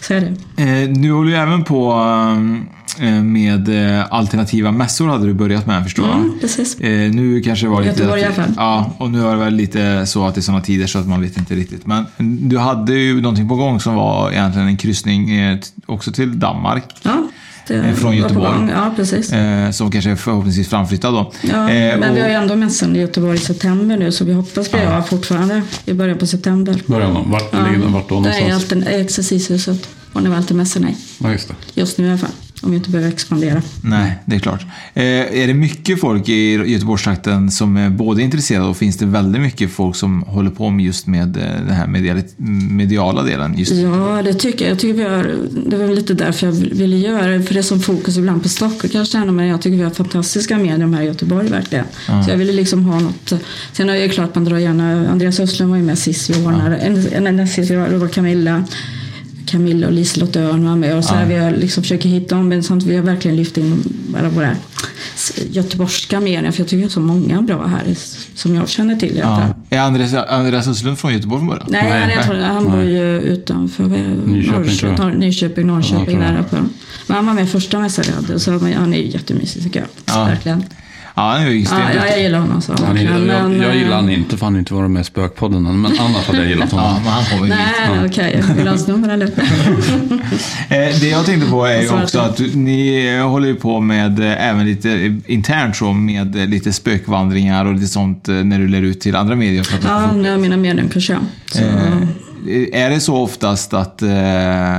så 0.00 0.14
är 0.14 0.20
det. 0.56 0.62
Eh, 0.62 0.88
du 0.88 1.12
håller 1.12 1.30
ju 1.30 1.36
även 1.36 1.64
på 1.64 1.90
eh, 1.92 2.77
med 3.06 3.98
eh, 3.98 4.04
alternativa 4.10 4.72
mässor 4.72 5.08
hade 5.08 5.26
du 5.26 5.34
börjat 5.34 5.66
med 5.66 5.84
förstår 5.84 6.06
jag. 6.08 6.16
Mm, 6.16 6.38
precis. 6.40 6.80
Eh, 6.80 7.10
nu 7.10 7.40
kanske 7.40 7.66
det 7.66 7.70
var 7.70 7.80
lite... 7.82 7.92
Göteborg 7.92 8.20
i 8.20 8.24
alla 8.24 8.34
fall. 8.34 8.52
Ja, 8.56 8.92
och 8.98 9.10
nu 9.10 9.26
är 9.26 9.30
det 9.30 9.36
väl 9.36 9.54
lite 9.54 10.06
så 10.06 10.26
att 10.26 10.34
det 10.34 10.38
är 10.38 10.42
sådana 10.42 10.62
tider 10.62 10.86
så 10.86 10.98
att 10.98 11.06
man 11.08 11.20
vet 11.20 11.36
inte 11.38 11.54
riktigt. 11.54 11.86
Men 11.86 12.04
du 12.48 12.58
hade 12.58 12.94
ju 12.94 13.20
någonting 13.20 13.48
på 13.48 13.54
gång 13.56 13.80
som 13.80 13.94
var 13.94 14.30
egentligen 14.32 14.68
en 14.68 14.76
kryssning 14.76 15.30
eh, 15.38 15.58
också 15.86 16.12
till 16.12 16.38
Danmark. 16.40 16.84
Ja, 17.02 17.28
eh, 17.74 17.94
från 17.94 18.16
Göteborg. 18.16 18.68
Ja, 18.74 18.92
precis. 18.96 19.32
Eh, 19.32 19.70
som 19.70 19.90
kanske 19.90 20.10
är 20.10 20.16
förhoppningsvis 20.16 20.68
framflyttad 20.68 21.14
då. 21.14 21.32
Ja, 21.42 21.70
Eh, 21.70 21.98
men 21.98 22.10
och- 22.10 22.16
vi 22.16 22.20
har 22.20 22.28
ju 22.28 22.34
ändå 22.34 22.56
mässan 22.56 22.96
i 22.96 22.98
Göteborg 23.00 23.34
i 23.36 23.40
september 23.40 23.96
nu 23.96 24.12
så 24.12 24.24
vi 24.24 24.32
hoppas 24.32 24.70
bli 24.70 24.80
av 24.86 25.02
fortfarande 25.02 25.62
i 25.84 25.92
början 25.92 26.18
på 26.18 26.26
september. 26.26 26.80
Början 26.86 27.14
då? 27.14 27.24
Vart 27.30 27.52
ligger 27.52 27.84
den? 27.84 27.92
Vart 27.92 28.08
då 28.08 28.20
Det 28.20 28.28
är 28.30 28.40
någonstans? 28.48 28.72
alltid 28.86 29.00
Exercishuset. 29.00 29.88
Och 30.12 30.22
nu 30.22 30.32
är 30.32 30.36
alltid 30.36 30.56
mässorna 30.56 30.90
i. 30.90 30.96
Ja, 31.18 31.32
just 31.32 31.48
det. 31.48 31.54
Just 31.80 31.98
nu 31.98 32.06
i 32.06 32.08
alla 32.08 32.18
fall. 32.18 32.30
Om 32.62 32.70
vi 32.70 32.76
inte 32.76 32.90
behöver 32.90 33.12
expandera. 33.12 33.62
Nej, 33.82 34.18
det 34.24 34.36
är 34.36 34.40
klart. 34.40 34.62
Eh, 34.94 35.04
är 35.04 35.46
det 35.46 35.54
mycket 35.54 36.00
folk 36.00 36.28
i 36.28 36.52
Göteborgstrakten 36.52 37.50
som 37.50 37.76
är 37.76 37.90
både 37.90 38.22
intresserade 38.22 38.66
och 38.66 38.76
finns 38.76 38.96
det 38.96 39.06
väldigt 39.06 39.42
mycket 39.42 39.70
folk 39.70 39.96
som 39.96 40.22
håller 40.22 40.50
på 40.50 40.70
med 40.70 40.86
just 40.86 41.06
med 41.06 41.36
eh, 41.36 41.42
den 41.42 41.74
här 41.74 41.86
mediala, 41.86 42.22
mediala 42.70 43.22
delen? 43.22 43.58
Just. 43.58 43.72
Ja, 43.72 44.22
det 44.24 44.34
tycker 44.34 44.64
jag. 44.64 44.72
jag 44.72 44.78
tycker 44.78 44.94
vi 44.94 45.04
har, 45.04 45.36
det 45.66 45.76
var 45.76 45.88
lite 45.88 46.14
därför 46.14 46.46
jag 46.46 46.52
ville 46.52 46.96
göra 46.96 47.26
det. 47.26 47.42
För 47.42 47.54
det 47.54 47.60
är 47.60 47.62
som 47.62 47.80
fokus 47.80 48.16
ibland 48.16 48.42
på 48.42 48.48
Stockholm 48.48 48.92
kanske 48.92 49.18
ändå, 49.18 49.32
men 49.32 49.46
jag 49.46 49.62
tycker 49.62 49.76
vi 49.76 49.82
har 49.82 49.90
fantastiska 49.90 50.58
medier 50.58 50.94
här 50.94 51.02
i 51.02 51.06
Göteborg 51.06 51.48
verkligen. 51.48 51.84
Så 52.06 52.30
jag 52.30 52.36
ville 52.36 52.52
liksom 52.52 52.84
ha 52.84 53.00
något. 53.00 53.32
Sen 53.72 53.88
är 53.88 53.94
det 53.94 54.08
klart 54.08 54.34
man 54.34 54.44
drar 54.44 54.58
gärna, 54.58 55.08
Andreas 55.10 55.40
Östlund 55.40 55.70
var 55.70 55.76
ju 55.76 55.84
med 55.84 55.98
sist 55.98 56.30
vi 56.30 56.46
ordnade. 56.46 56.76
En, 56.76 57.06
en, 57.12 57.26
en, 57.26 57.48
ordnade, 57.48 57.90
det 57.90 57.98
var 57.98 58.08
Camilla. 58.08 58.64
Camilla 59.48 59.86
och 59.86 59.92
Liselott 59.92 60.36
Öhrn 60.36 60.64
var 60.68 60.76
med 60.76 60.96
och 60.96 61.04
så 61.04 61.14
här, 61.14 61.26
vi 61.26 61.34
har 61.34 61.50
liksom 61.50 61.82
försöker 61.82 62.08
hitta 62.08 62.34
dem 62.34 62.48
men 62.48 62.62
samt 62.62 62.82
vi 62.84 62.96
har 62.96 63.02
verkligen 63.02 63.36
lyft 63.36 63.58
in 63.58 63.82
alla 64.18 64.28
våra 64.28 64.56
göteborgska 65.50 66.20
medier 66.20 66.50
för 66.50 66.60
jag 66.60 66.68
tycker 66.68 66.84
är 66.84 66.88
så 66.88 67.00
många 67.00 67.42
bra 67.42 67.66
här 67.66 67.96
som 68.34 68.54
jag 68.54 68.68
känner 68.68 68.96
till. 68.96 69.16
i. 69.16 69.18
Ja. 69.18 69.42
Är 69.70 69.78
Andreas, 69.78 70.14
Andreas 70.14 70.68
Östlund 70.68 70.98
från 70.98 71.12
Göteborg 71.12 71.40
från 71.40 71.48
början? 71.48 71.66
Nej, 71.70 72.00
han, 72.00 72.10
jag 72.10 72.24
tror, 72.24 72.36
han 72.36 72.64
bor 72.64 72.82
ju 72.82 73.20
utanför? 73.20 73.82
Nyköping. 73.84 74.52
Norrköping, 74.52 75.18
Nyköping, 75.18 75.66
Ja, 75.68 75.74
Norrköping 75.74 76.20
jag. 76.22 76.32
där 76.32 76.40
uppe. 76.40 76.56
Men 77.06 77.16
han 77.16 77.26
var 77.26 77.34
med 77.34 77.48
första 77.48 77.80
mässan 77.80 78.04
vi 78.08 78.12
hade, 78.12 78.40
så 78.40 78.52
han 78.52 78.94
är 78.94 78.98
ju 78.98 79.08
jättemysig 79.08 79.62
tycker 79.62 79.80
jag. 79.80 79.88
Ja. 80.06 80.24
Verkligen. 80.24 80.64
Ja, 81.18 81.24
han 81.24 81.42
är 81.42 81.50
ju 81.50 81.60
Ja, 81.60 81.68
ja, 81.96 82.06
jag 82.08 82.22
gillar 82.22 82.38
honom 82.38 82.60
så. 82.62 82.72
Han, 82.86 82.96
jag, 83.04 83.20
Men, 83.20 83.60
jag 83.62 83.76
gillar 83.76 83.90
eh, 83.90 83.94
han 83.96 84.10
inte 84.10 84.36
för 84.36 84.46
han 84.46 84.52
har 84.54 84.58
inte 84.58 84.74
varit 84.74 84.90
med 84.90 85.00
i 85.00 85.04
Spökpodden. 85.04 85.62
Men 85.80 85.92
annars 85.98 86.26
hade 86.26 86.38
jag 86.38 86.48
gillat 86.48 86.68
Ja, 86.72 86.78
honom. 86.78 87.02
men 87.02 87.12
han. 87.12 87.48
Nej, 87.48 88.06
okej. 88.06 88.42
Vill 88.48 88.56
du 88.56 88.62
ha 88.62 88.68
hans 88.68 88.86
nummer 88.88 89.08
eller? 89.08 89.26
Eh, 90.68 91.00
Det 91.00 91.08
jag 91.08 91.26
tänkte 91.26 91.50
på 91.50 91.64
är 91.66 91.80
ju 91.80 91.86
Jag 91.86 92.02
också 92.02 92.18
att- 92.20 92.38
ni 92.54 93.18
håller 93.20 93.48
ju 93.48 93.54
på 93.54 93.80
med 93.80 94.20
eh, 94.20 94.48
även 94.48 94.66
lite 94.66 95.16
internt 95.26 95.76
så 95.76 95.92
med 95.92 96.36
eh, 96.36 96.46
lite 96.46 96.72
spökvandringar 96.72 97.64
och 97.64 97.74
lite 97.74 97.86
sånt 97.88 98.28
eh, 98.28 98.34
när 98.34 98.58
du 98.58 98.68
lär 98.68 98.82
ut 98.82 99.00
till 99.00 99.16
andra 99.16 99.34
medier. 99.34 99.62
För 99.62 99.78
att 99.78 99.84
Ja, 99.84 100.10
det 100.22 100.28
är 100.28 100.38
mina 100.38 100.56
mediumkurser. 100.56 101.14
ja. 101.14 101.20
Så, 101.52 101.62
Eh, 102.48 102.82
Är 102.84 102.90
det 102.90 103.00
så 103.00 103.16
oftast 103.16 103.74
att, 103.74 104.02
eh, 104.02 104.76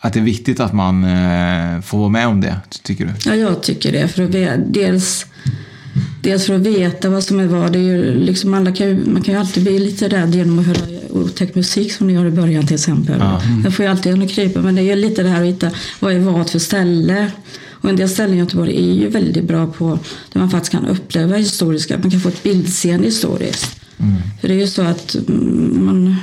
att 0.00 0.12
det 0.12 0.18
är 0.18 0.22
viktigt 0.22 0.60
att 0.60 0.72
man 0.72 1.04
eh, 1.04 1.80
får 1.80 1.98
vara 1.98 2.08
med 2.08 2.26
om 2.26 2.40
det, 2.40 2.56
tycker 2.82 3.04
du? 3.04 3.10
Ja, 3.30 3.34
jag 3.34 3.62
tycker 3.62 3.92
det. 3.92 4.08
För 4.08 4.22
att 4.22 4.30
ve- 4.30 4.56
dels, 4.66 5.26
dels 6.22 6.46
för 6.46 6.54
att 6.54 6.60
veta 6.60 7.10
vad 7.10 7.24
som 7.24 7.40
är 7.40 7.46
vad. 7.46 7.72
Det 7.72 7.78
är 7.78 7.82
ju 7.82 8.14
liksom 8.14 8.54
alla 8.54 8.72
kan 8.72 8.86
ju, 8.86 9.06
man 9.06 9.22
kan 9.22 9.34
ju 9.34 9.40
alltid 9.40 9.62
bli 9.62 9.78
lite 9.78 10.08
rädd 10.08 10.34
genom 10.34 10.58
att 10.58 10.66
höra 10.66 10.80
otäck 11.10 11.54
musik 11.54 11.92
som 11.92 12.06
ni 12.06 12.12
gör 12.12 12.26
i 12.26 12.30
början 12.30 12.66
till 12.66 12.74
exempel. 12.74 13.22
Den 13.62 13.72
får 13.72 13.84
ju 13.84 13.90
alltid 13.90 14.12
en 14.12 14.28
krypa. 14.28 14.60
Men 14.60 14.74
det 14.74 14.80
är 14.80 14.96
ju 14.96 14.96
lite 14.96 15.22
det 15.22 15.28
här 15.28 15.42
att 15.42 15.48
hitta 15.48 15.70
vad 16.00 16.12
är 16.12 16.18
vad 16.18 16.50
för 16.50 16.58
ställe. 16.58 17.30
Och 17.68 17.90
en 17.90 17.96
del 17.96 18.08
ställen 18.08 18.34
i 18.34 18.38
Göteborg 18.38 18.76
är 18.76 18.94
ju 18.94 19.08
väldigt 19.08 19.44
bra 19.44 19.66
på 19.66 19.98
där 20.32 20.40
man 20.40 20.50
faktiskt 20.50 20.72
kan 20.72 20.86
uppleva 20.86 21.36
historiska. 21.36 21.98
Man 21.98 22.10
kan 22.10 22.20
få 22.20 22.28
ett 22.28 22.42
bildseende 22.42 23.06
historiskt. 23.06 23.80
För 24.40 24.48
det 24.48 24.54
är 24.54 24.58
ju 24.58 24.66
så 24.66 24.82
att 24.82 25.14
mm, 25.14 25.84
man 25.84 26.16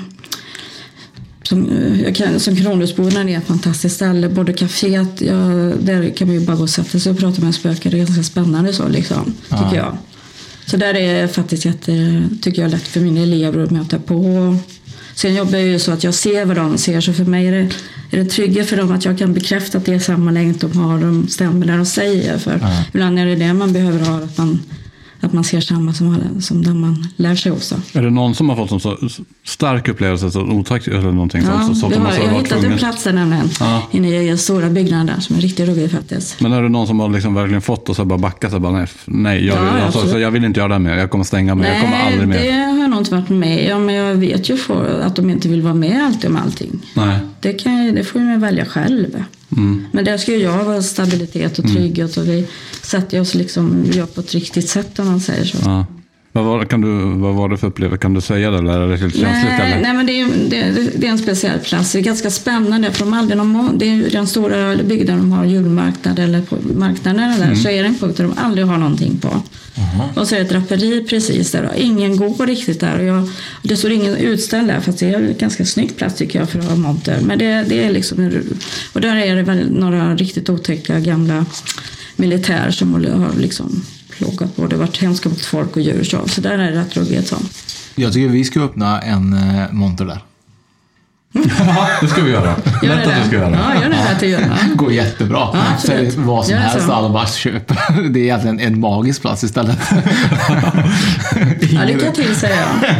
som, 1.44 1.70
eh, 1.70 2.02
jag 2.02 2.16
kan, 2.16 2.40
som 2.40 2.56
Kronhusboden 2.56 3.30
är 3.30 3.38
ett 3.38 3.48
fantastiskt 3.48 3.96
ställe. 3.96 4.30
Både 4.30 4.54
kaféet, 4.54 5.22
ja, 5.22 5.36
där 5.80 6.10
kan 6.10 6.28
man 6.28 6.40
ju 6.40 6.46
bara 6.46 6.58
gå 6.58 6.64
och 6.64 6.70
sätta 6.70 7.00
sig 7.00 7.12
och 7.12 7.18
prata 7.18 7.42
med 7.42 7.48
en 7.48 7.54
spöke. 7.54 7.90
Det 7.90 7.96
är 7.96 8.06
ganska 8.06 8.24
spännande 8.24 8.74
så 8.74 8.88
liksom, 8.88 9.34
tycker 9.50 9.76
jag. 9.76 9.98
Så 10.66 10.78
där 10.78 10.94
är 10.94 11.28
faktiskt 11.28 11.66
jätte, 11.66 12.24
tycker 12.42 12.62
jag, 12.62 12.72
lätt 12.72 12.88
för 12.88 13.00
mina 13.00 13.22
elever 13.22 13.64
att 13.64 13.72
möta 13.72 14.00
på. 14.00 14.56
Sen 15.16 15.36
jobbar 15.36 15.58
jag 15.58 15.68
ju 15.68 15.80
så 15.80 15.92
att 15.92 16.04
jag 16.04 16.14
ser 16.14 16.46
vad 16.46 16.56
de 16.56 16.78
ser, 16.78 17.02
så 17.02 17.14
för 17.14 17.26
mig 17.26 17.48
är 17.48 17.52
det, 17.52 17.70
är 18.12 18.24
det 18.24 18.26
tryggare 18.26 18.66
för 18.66 18.78
dem 18.78 18.92
att 18.92 19.06
jag 19.06 19.18
kan 19.18 19.34
bekräfta 19.34 19.78
att 19.78 19.86
det 19.86 19.94
är 19.94 20.00
samma 20.00 20.32
längd 20.32 20.56
de 20.60 20.78
har, 20.78 21.00
de 21.00 21.28
stämmer 21.28 21.66
där 21.66 21.77
de 21.77 21.86
säger. 21.86 22.38
För 22.38 22.60
ibland 22.94 23.20
är 23.20 23.25
det 23.25 23.36
det 23.36 23.53
man 23.53 23.74
behöver 23.74 24.00
ha, 24.00 24.18
att 24.18 24.38
man, 24.38 24.60
att 25.24 25.33
man 25.33 25.44
ser 25.44 25.62
samma 25.62 25.94
som, 25.94 26.09
alla- 26.14 26.42
som 26.42 26.64
den 26.64 26.79
man 26.81 27.07
lär 27.16 27.36
sig 27.36 27.51
också. 27.51 27.75
Är 27.94 28.01
det 28.01 28.09
någon 28.09 28.36
som 28.36 28.50
har 28.50 28.55
fått 28.55 28.72
en 28.72 28.79
så 28.79 28.98
stark 29.46 29.88
upplevelse, 29.88 30.31
så 30.31 30.42
otäck 30.42 30.88
eller 30.88 31.01
någonting 31.12 31.42
Ja, 31.46 31.62
sånt? 31.66 31.77
Så, 31.77 31.90
det 31.90 31.96
de 31.96 32.01
har, 32.05 32.14
jag 32.14 32.27
har 32.29 32.40
hittat 32.42 32.64
en 32.64 32.77
plats 32.77 33.03
där 33.03 33.14
nämligen. 33.14 33.50
Ja. 33.59 33.81
Inne 33.92 34.24
i 34.24 34.27
den 34.27 34.38
stora 34.38 34.70
byggnaden 34.70 35.05
där 35.05 35.20
som 35.20 35.36
är 35.36 35.42
riktigt 35.42 35.68
ruggig 35.70 35.92
faktiskt. 35.92 36.42
Men 36.42 36.53
är 36.53 36.62
det 36.62 36.70
någon 36.70 36.88
som 36.88 37.00
har 37.00 37.09
liksom 37.09 37.33
verkligen 37.33 37.62
fått 37.62 37.90
och 37.90 37.96
så 37.96 38.05
bara 38.05 38.20
backat? 38.20 38.51
Så 38.51 38.59
bara, 38.59 38.74
nej, 38.74 38.88
nej 39.05 39.46
jag, 39.46 39.57
Ja, 39.57 39.74
vill, 39.74 39.83
absolut. 39.83 40.12
så 40.12 40.20
jag 40.20 40.31
vill 40.31 40.44
inte 40.46 40.59
göra 40.59 40.68
det 40.68 40.74
här 40.74 40.79
mer. 40.79 40.98
Jag 40.98 41.09
kommer 41.09 41.24
stänga 41.24 41.55
mig. 41.55 41.72
Jag 41.72 41.81
kommer 41.81 41.98
aldrig 41.98 42.27
mer. 42.27 42.42
det 42.44 42.51
har 42.51 42.77
jag 42.81 42.90
nog 42.90 43.00
inte 43.00 43.12
varit 43.12 43.29
med 43.29 43.75
om. 43.75 43.86
Men 43.86 43.96
jag 43.96 44.16
vet 44.16 44.50
ju 44.50 44.57
för 44.57 45.00
att 45.00 45.16
de 45.16 45.29
inte 45.29 45.50
vill 45.50 45.62
vara 45.62 45.74
med 45.74 46.05
alltid 46.05 46.29
om 46.29 46.36
allting. 46.38 46.79
Nej. 46.94 47.18
Det, 47.40 47.53
kan, 47.53 47.96
det 47.96 48.03
får 48.03 48.20
man 48.20 48.40
välja 48.40 48.66
själv. 48.66 49.24
Mm. 49.57 49.85
Men 49.92 50.05
där 50.05 50.18
ska 50.18 50.35
jag 50.35 50.63
vara 50.63 50.81
stabilitet 50.81 51.59
och 51.59 51.66
trygghet 51.66 52.18
och 52.18 52.27
vi 52.27 52.48
sätter 52.81 53.22
oss 53.22 53.35
liksom 53.35 53.85
gör 53.92 54.05
på 54.05 54.22
ett 54.22 54.33
riktigt 54.33 54.70
sätt 54.70 55.00
om 55.00 55.05
man 55.05 55.20
säger 55.20 55.46
så. 55.46 55.57
Ja. 55.66 55.85
Vad, 56.35 56.46
var, 56.46 56.65
kan 56.65 56.81
du, 56.81 57.19
vad 57.19 57.35
var 57.35 57.50
det 57.50 57.57
för 57.57 57.67
upplevelse? 57.67 58.01
Kan 58.01 58.13
du 58.13 58.22
säga 58.22 58.51
det 58.51 58.57
eller 58.57 58.79
är 58.79 58.87
det 58.87 58.93
lite 58.93 59.19
känsligt? 59.19 59.51
Nej, 59.57 59.72
eller? 59.72 59.81
nej 59.81 59.93
men 59.93 60.05
det 60.05 60.22
är, 60.22 60.27
det, 60.50 60.89
det 60.98 61.07
är 61.07 61.11
en 61.11 61.17
speciell 61.17 61.59
plats. 61.59 61.91
Det 61.91 62.00
är 62.00 62.03
ganska 62.03 62.31
spännande 62.31 62.91
för 62.91 63.05
de 63.05 63.13
aldrig 63.13 63.37
någon, 63.37 63.77
det 63.77 63.85
är 63.85 64.09
den 64.09 64.27
stora 64.27 64.75
byggnaden 64.75 65.17
de 65.17 65.31
har 65.31 65.46
julmarknad 65.46 66.19
eller 66.19 66.41
på 66.41 66.57
marknaderna 66.75 67.37
där 67.37 67.55
så 67.55 67.69
är 67.69 67.83
det 67.83 67.89
en 67.89 67.96
punkt 67.96 68.17
där 68.17 68.24
de 68.24 68.33
aldrig 68.37 68.67
har 68.67 68.77
någonting 68.77 69.17
på. 69.17 69.41
Och 70.15 70.27
så 70.27 70.35
är 70.35 70.39
det 70.39 70.46
ett 70.46 70.51
draperi 70.51 71.05
precis 71.09 71.51
där 71.51 71.63
och 71.63 71.75
ingen 71.75 72.17
går 72.17 72.48
riktigt 72.48 72.79
där. 72.79 73.00
Och 73.00 73.05
jag, 73.05 73.29
det 73.61 73.77
står 73.77 73.91
ingen 73.91 74.15
utställd 74.15 74.67
där 74.67 74.79
fast 74.79 75.00
det 75.00 75.09
är 75.09 75.15
en 75.15 75.35
ganska 75.37 75.65
snygg 75.65 75.98
plats 75.98 76.15
tycker 76.15 76.39
jag 76.39 76.50
för 76.50 76.59
att 76.59 76.65
ha 76.65 76.75
monter. 76.75 77.19
Men 77.22 77.39
det, 77.39 77.65
det 77.69 77.83
är 77.83 77.91
liksom, 77.91 78.43
och 78.93 79.01
där 79.01 79.15
är 79.15 79.35
det 79.35 79.43
väl 79.43 79.72
några 79.72 80.15
riktigt 80.15 80.50
otäcka 80.50 81.00
gamla 81.00 81.46
militärer 82.15 82.72
som 82.72 82.93
har 82.93 83.39
liksom 83.39 83.83
plågat 84.18 84.56
både 84.56 84.76
varit 84.76 84.98
hemska 84.98 85.30
mot 85.30 85.42
folk 85.42 85.76
och 85.76 85.82
djur 85.82 86.04
så. 86.04 86.28
Så 86.28 86.42
där 86.42 86.52
är 86.52 86.72
det 86.72 86.80
rätt 86.80 86.98
ruggigt. 86.98 87.34
Jag 87.96 88.14
tycker 88.14 88.28
vi 88.28 88.44
ska 88.44 88.62
öppna 88.62 89.02
en 89.02 89.34
eh, 89.34 89.72
monter 89.72 90.06
där 90.06 90.20
det 92.01 92.07
ska 92.07 92.22
vi 92.22 92.31
göra. 92.31 92.55
Gör 92.83 92.96
Lätt 92.96 93.07
att 93.07 93.13
vi 93.24 93.27
ska 93.27 93.35
göra. 93.35 93.59
Ja, 93.75 93.81
gör 93.81 93.89
det 93.89 93.96
där 93.96 94.19
till. 94.19 94.31
Det 94.31 94.75
går 94.75 94.91
jättebra. 94.91 95.48
Ja. 95.53 95.63
För 95.85 96.22
vad 96.22 96.46
som 96.46 96.53
Gör 96.53 96.61
helst 96.61 96.89
alla 96.89 97.09
bara 97.09 97.27
köper. 97.27 98.09
Det 98.09 98.19
är 98.19 98.24
egentligen 98.24 98.59
en 98.59 98.79
magisk 98.79 99.22
plats 99.22 99.43
istället. 99.43 99.79
Ja, 101.72 101.83
lycka 101.83 102.11
till 102.11 102.35
säger 102.35 102.57
jag. 102.57 102.96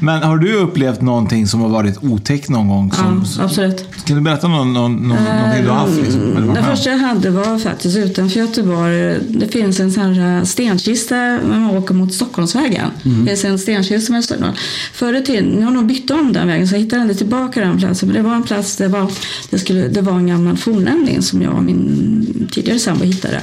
Men 0.00 0.22
har 0.22 0.36
du 0.36 0.54
upplevt 0.54 1.00
någonting 1.00 1.46
som 1.46 1.60
har 1.60 1.68
varit 1.68 1.98
otäckt 2.02 2.48
någon 2.48 2.68
gång? 2.68 2.92
Som, 2.92 3.24
Ja, 3.38 3.44
absolut. 3.44 3.86
Kan 4.04 4.16
du 4.16 4.22
berätta 4.22 4.48
någon, 4.48 4.72
någon, 4.72 4.92
någon, 4.92 5.24
någonting 5.24 5.64
du 5.64 5.68
har 5.68 5.76
haft? 5.76 6.02
Liksom, 6.02 6.20
med 6.20 6.58
om? 6.58 6.64
första 6.64 6.90
jag 6.90 6.98
hade 6.98 7.30
var 7.30 7.58
faktiskt 7.58 7.96
utanför 7.96 8.40
Göteborg. 8.40 9.18
Det 9.28 9.48
finns 9.48 9.80
en 9.80 9.92
sån 9.92 10.14
här 10.14 10.44
stenkista 10.44 11.14
när 11.16 11.58
man 11.58 11.76
åker 11.76 11.94
mot 11.94 12.14
Stockholmsvägen. 12.14 12.90
Det 13.02 13.26
finns 13.26 13.44
en 13.44 13.58
stenkista 13.58 14.06
som 14.06 14.14
är 14.14 14.22
stor. 14.22 14.52
Förr 14.92 15.14
i 15.14 15.22
tiden, 15.22 15.44
nu 15.44 15.64
har 15.64 15.72
nog 15.72 15.86
bytt 15.86 16.10
om 16.10 16.32
den 16.32 16.48
vägen 16.48 16.68
så 16.68 16.74
jag 16.74 16.80
hittade 16.80 17.02
aldrig 17.02 17.18
tillbaka 17.18 17.60
den 17.60 17.71
platsen. 17.78 18.08
Men 18.08 18.16
det 18.22 18.28
var 18.28 18.34
en 18.36 18.42
plats, 18.42 18.76
det 18.76 18.88
var, 18.88 19.10
det 19.50 19.58
skulle, 19.58 19.88
det 19.88 20.00
var 20.02 20.12
en 20.12 20.26
gammal 20.26 20.56
fornlämning 20.56 21.22
som 21.22 21.42
jag 21.42 21.54
och 21.54 21.62
min 21.62 22.48
tidigare 22.52 22.78
sambo 22.78 23.04
hittade. 23.04 23.40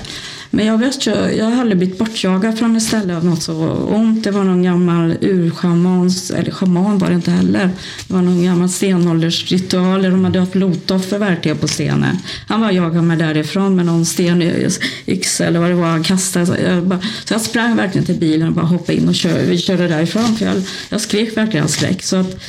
Men 0.52 0.66
jag, 0.66 0.78
vet, 0.78 1.08
ju- 1.08 1.36
jag 1.38 1.46
har 1.46 1.62
aldrig 1.62 1.78
blivit 1.78 1.98
bortjagad 1.98 2.58
från 2.60 2.76
ett 2.76 2.84
ställe 2.84 3.18
av 3.18 3.26
något 3.26 3.44
så 3.44 3.54
ont. 3.74 4.24
Det 4.24 4.32
var 4.32 4.44
någon 4.44 4.64
gammal 4.64 5.16
urschaman, 5.22 6.12
eller 6.36 6.52
schaman 6.52 6.98
var 6.98 7.10
det 7.10 7.16
inte 7.16 7.32
heller. 7.32 7.70
Det 8.08 8.14
var 8.14 8.22
någon 8.22 8.44
gammal 8.44 8.70
stenåldersritual. 8.70 10.02
där 10.02 10.10
De 10.12 10.24
hade 10.26 10.40
haft 10.40 10.56
lotoffer 10.56 11.18
verkligen 11.20 11.58
på 11.58 11.68
stenen. 11.68 12.18
Han 12.48 12.62
var 12.62 12.72
jagade 12.72 13.02
mig 13.02 13.18
därifrån 13.18 13.76
med 13.76 13.86
någon 13.86 14.06
stenyxa 14.06 15.46
eller 15.46 15.60
vad 15.60 15.70
det 15.70 15.76
var 15.76 15.88
han 15.88 16.04
kastade. 16.04 16.46
Så 16.46 16.56
jag, 16.64 16.84
bara, 16.88 17.00
så 17.26 17.34
jag 17.34 17.42
sprang 17.42 17.76
verkligen 17.76 18.06
till 18.06 18.16
bilen 18.20 18.48
och 18.48 18.54
bara 18.54 18.66
hoppade 18.66 18.98
in 18.98 19.08
och 19.10 19.16
kör, 19.16 19.40
vi 19.46 19.58
körde 19.58 19.88
därifrån. 19.88 20.36
För 20.36 20.46
jag, 20.46 20.56
jag 20.90 21.02
skrek 21.02 21.38
verkligen 21.38 21.68
skräck. 21.68 22.04
Så 22.04 22.16
att, 22.16 22.40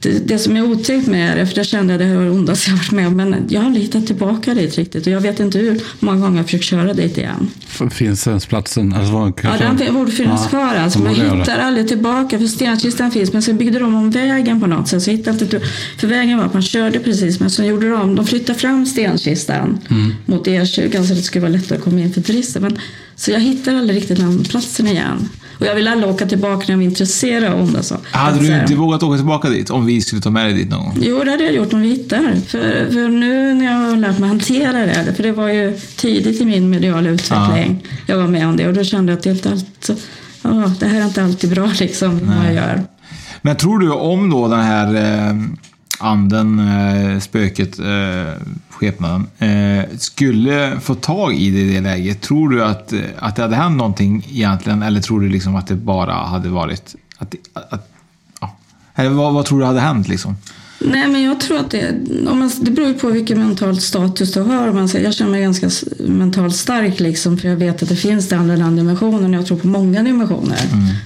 det, 0.00 0.28
det 0.28 0.38
som 0.38 0.56
är 0.56 0.62
otäckt 0.64 1.06
med 1.06 1.36
det, 1.38 1.46
för 1.46 1.54
det 1.54 1.64
kände 1.64 1.92
jag 1.94 2.00
det 2.00 2.14
var 2.16 2.24
det 2.24 2.30
ondaste 2.30 2.70
jag 2.70 2.76
varit 2.76 2.92
med 2.92 3.06
om, 3.06 3.16
men 3.16 3.46
jag 3.48 3.60
har 3.60 3.66
aldrig 3.66 3.84
hittat 3.84 4.06
tillbaka 4.06 4.54
dit 4.54 4.78
riktigt 4.78 5.06
och 5.06 5.12
jag 5.12 5.20
vet 5.20 5.40
inte 5.40 5.58
hur 5.58 5.80
många 6.00 6.20
gånger 6.20 6.36
jag 6.36 6.46
försökt 6.46 6.64
köra 6.64 6.94
dit 6.94 7.18
igen. 7.18 7.50
Finns 7.90 8.26
ens 8.26 8.46
platsen? 8.46 8.92
Alltså, 8.92 9.12
var, 9.12 9.26
Ja, 9.26 9.32
kanske, 9.32 9.84
den 9.84 9.94
borde 9.94 10.12
finnas 10.12 10.40
Ja, 10.44 10.48
kvar 10.48 10.74
alltså, 10.74 10.98
jag 10.98 11.16
göra 11.16 11.34
hittar 11.38 11.58
aldrig 11.58 11.88
tillbaka 11.88 12.38
för 12.38 12.46
stenkistan 12.46 13.10
finns, 13.10 13.32
men 13.32 13.42
sen 13.42 13.56
byggde 13.56 13.78
de 13.78 13.94
om 13.94 14.10
vägen 14.10 14.60
på 14.60 14.66
något 14.66 14.88
sätt. 14.88 15.02
Så 15.02 15.10
jag 15.10 15.16
hittade 15.16 15.44
inte, 15.44 15.60
för 15.98 16.06
vägen 16.06 16.38
var 16.38 16.44
att 16.44 16.52
man 16.52 16.62
körde 16.62 16.98
precis, 16.98 17.40
men 17.40 17.50
så 17.50 17.64
gjorde 17.64 17.90
de, 17.90 18.14
de 18.14 18.26
flyttade 18.26 18.58
fram 18.58 18.86
stenkistan 18.86 19.78
Mm. 19.90 20.14
mot 20.26 20.46
E20 20.46 21.02
så 21.08 21.14
det 21.14 21.22
skulle 21.22 21.42
vara 21.42 21.52
lättare 21.52 21.78
att 21.78 21.84
komma 21.84 22.00
in 22.00 22.12
för 22.12 22.20
turister. 22.20 22.60
Men, 22.60 22.78
så 23.16 23.30
jag 23.30 23.40
hittar 23.40 23.74
aldrig 23.74 23.96
riktigt 23.96 24.18
den 24.18 24.44
platsen 24.44 24.86
igen. 24.86 25.28
Och 25.58 25.66
jag 25.66 25.74
vill 25.74 25.88
aldrig 25.88 26.10
åka 26.10 26.26
tillbaka 26.26 26.58
när 26.58 26.70
jag 26.70 26.76
var 26.76 26.84
intresserad 26.84 27.52
om 27.52 27.72
det. 27.72 27.82
Så. 27.82 27.96
Hade 28.10 28.38
du 28.38 28.60
inte 28.60 28.74
vågat 28.74 29.02
åka 29.02 29.16
tillbaka 29.16 29.48
dit 29.48 29.70
om 29.70 29.86
vi 29.86 30.00
skulle 30.00 30.22
ta 30.22 30.30
med 30.30 30.46
dig 30.46 30.54
dit 30.54 30.70
någon 30.70 30.84
gång? 30.84 30.98
Jo, 31.00 31.24
det 31.24 31.30
hade 31.30 31.44
jag 31.44 31.54
gjort 31.54 31.72
om 31.72 31.80
vi 31.80 31.88
hittar. 31.88 32.34
För, 32.46 32.90
för 32.92 33.08
nu 33.08 33.54
när 33.54 33.64
jag 33.64 33.72
har 33.72 33.96
lärt 33.96 34.18
mig 34.18 34.28
hantera 34.28 34.86
det, 34.86 35.14
för 35.16 35.22
det 35.22 35.32
var 35.32 35.48
ju 35.48 35.78
tidigt 35.96 36.40
i 36.40 36.44
min 36.44 36.70
mediala 36.70 37.10
utveckling 37.10 37.84
jag 38.06 38.16
var 38.16 38.28
med 38.28 38.48
om 38.48 38.56
det 38.56 38.66
och 38.66 38.74
då 38.74 38.84
kände 38.84 39.12
jag 39.12 39.16
att 39.16 39.22
det, 39.22 39.30
inte 39.30 39.50
alltid, 39.50 39.96
ja, 40.42 40.72
det 40.80 40.86
här 40.86 41.00
är 41.00 41.04
inte 41.04 41.24
alltid 41.24 41.50
bra 41.50 41.70
liksom, 41.80 42.20
vad 42.26 42.46
jag 42.46 42.54
gör. 42.54 42.82
Men 43.42 43.56
tror 43.56 43.78
du 43.78 43.90
om 43.90 44.30
då 44.30 44.48
den 44.48 44.60
här 44.60 44.94
eh, 44.94 45.36
anden, 45.98 46.58
eh, 46.58 47.18
spöket, 47.18 47.78
eh, 47.78 48.32
skepnaden 48.70 49.26
eh, 49.38 49.84
skulle 49.98 50.80
få 50.80 50.94
tag 50.94 51.34
i 51.34 51.50
det 51.50 51.60
i 51.60 51.74
det 51.74 51.80
läget, 51.80 52.20
tror 52.20 52.48
du 52.48 52.64
att, 52.64 52.92
eh, 52.92 53.00
att 53.18 53.36
det 53.36 53.42
hade 53.42 53.56
hänt 53.56 53.76
någonting 53.76 54.26
egentligen? 54.30 54.82
Eller 54.82 55.00
tror 55.00 55.20
du 55.20 55.28
liksom 55.28 55.56
att 55.56 55.66
det 55.66 55.74
bara 55.74 56.14
hade 56.14 56.48
varit... 56.48 56.94
Att, 57.18 57.34
att, 57.52 57.72
att, 57.72 57.88
ja. 58.40 58.56
Eller 58.94 59.10
vad, 59.10 59.34
vad 59.34 59.44
tror 59.44 59.60
du 59.60 59.66
hade 59.66 59.80
hänt 59.80 60.08
liksom? 60.08 60.36
Nej, 60.80 61.08
men 61.08 61.22
jag 61.22 61.40
tror 61.40 61.58
att 61.58 61.70
det, 61.70 61.94
om 62.28 62.38
man, 62.38 62.50
det 62.60 62.70
beror 62.70 62.92
på 62.92 63.08
vilken 63.08 63.38
mental 63.38 63.80
status 63.80 64.32
du 64.32 64.40
har. 64.40 64.72
Man 64.72 64.88
säger, 64.88 65.04
jag 65.04 65.14
känner 65.14 65.30
mig 65.30 65.42
ganska 65.42 65.70
mentalt 65.98 66.56
stark 66.56 67.00
liksom, 67.00 67.38
för 67.38 67.48
jag 67.48 67.56
vet 67.56 67.82
att 67.82 67.88
det 67.88 67.96
finns 67.96 68.28
den 68.28 68.40
andra 68.40 68.70
dimensionen. 68.70 69.32
Jag 69.32 69.46
tror 69.46 69.58
på 69.58 69.66
många 69.66 70.02
dimensioner. 70.02 70.58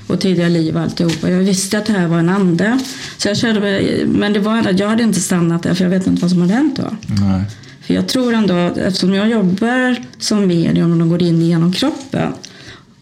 Och 0.06 0.20
tidigare 0.20 0.50
liv 0.50 0.76
och 0.76 0.82
alltihopa. 0.82 1.30
Jag 1.30 1.38
visste 1.38 1.78
att 1.78 1.86
det 1.86 1.92
här 1.92 2.06
var 2.06 2.18
en 2.18 2.28
ande. 2.28 2.78
Så 3.18 3.28
jag 3.28 3.36
kände 3.36 3.60
mig, 3.60 4.04
men 4.06 4.32
det 4.32 4.40
var, 4.40 4.74
jag 4.78 4.88
hade 4.88 5.02
inte 5.02 5.20
stannat 5.20 5.62
där 5.62 5.74
för 5.74 5.84
jag 5.84 5.90
vet 5.90 6.06
inte 6.06 6.22
vad 6.22 6.30
som 6.30 6.40
hade 6.40 6.54
hänt 6.54 6.76
då. 6.76 6.96
Nej. 7.06 7.44
För 7.80 7.94
jag 7.94 8.08
tror 8.08 8.34
ändå, 8.34 8.54
eftersom 8.54 9.14
jag 9.14 9.28
jobbar 9.28 9.96
som 10.18 10.46
medium 10.46 10.92
och 10.92 10.98
de 10.98 11.08
går 11.08 11.22
in 11.22 11.42
genom 11.42 11.72
kroppen. 11.72 12.32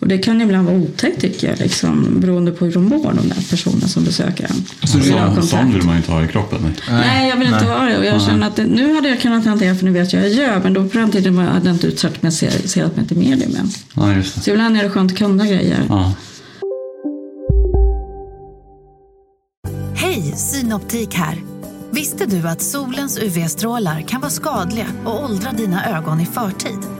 Och 0.01 0.09
det 0.09 0.19
kan 0.19 0.41
ibland 0.41 0.67
vara 0.67 0.77
otäckt 0.77 1.21
tycker 1.21 1.49
jag, 1.49 1.59
liksom, 1.59 2.21
beroende 2.21 2.53
på 2.53 2.65
hur 2.65 2.73
de 2.73 2.85
mår, 2.85 3.13
de 3.13 3.29
där 3.29 3.51
personerna 3.51 3.89
som 3.89 4.05
besöker 4.05 4.45
en. 4.45 4.89
Så 4.89 4.99
Vill 4.99 5.13
ha 5.13 5.43
sån, 5.43 5.73
vill 5.73 5.83
man 5.83 5.97
inte 5.97 6.13
ha 6.13 6.25
i 6.25 6.29
kroppen. 6.29 6.59
Nej. 6.63 6.73
Nej, 6.89 7.29
jag 7.29 7.37
vill 7.37 7.47
inte 7.47 7.65
Nej. 7.65 7.79
ha 7.79 7.85
det. 7.85 7.99
Och 7.99 8.05
jag 8.05 8.23
känner 8.23 8.47
att 8.47 8.57
det, 8.57 8.65
nu 8.65 8.95
hade 8.95 9.09
jag 9.09 9.21
kunnat 9.21 9.45
hantera 9.45 9.75
för 9.75 9.85
nu 9.85 9.91
vet 9.91 10.13
jag 10.13 10.21
vad 10.21 10.31
jag 10.31 10.37
gör. 10.37 10.61
Men 10.63 10.73
då 10.73 10.89
på 10.89 10.99
den 10.99 11.11
tiden 11.11 11.39
hade 11.39 11.67
jag 11.67 11.75
inte 11.75 11.87
utsatt 11.87 12.23
mig 12.23 12.33
serat 12.33 12.97
mig 12.97 13.07
till 13.07 13.17
medium 13.17 13.57
än. 13.57 13.69
Ja, 13.95 14.13
just 14.13 14.35
det. 14.35 14.41
Så 14.41 14.51
ibland 14.51 14.77
är 14.77 14.83
det 14.83 14.91
skönt 14.91 15.13
att 15.13 15.19
kunna 15.19 15.47
grejer. 15.47 15.87
Ja. 15.89 16.15
Hej, 19.95 20.35
Synoptik 20.37 21.15
här. 21.15 21.43
Visste 21.91 22.27
du 22.27 22.49
att 22.49 22.63
solens 22.63 23.19
UV-strålar 23.19 24.01
kan 24.09 24.21
vara 24.21 24.31
skadliga 24.31 24.87
och 25.05 25.25
åldra 25.25 25.53
dina 25.53 25.99
ögon 25.99 26.21
i 26.21 26.27
förtid? 26.27 27.00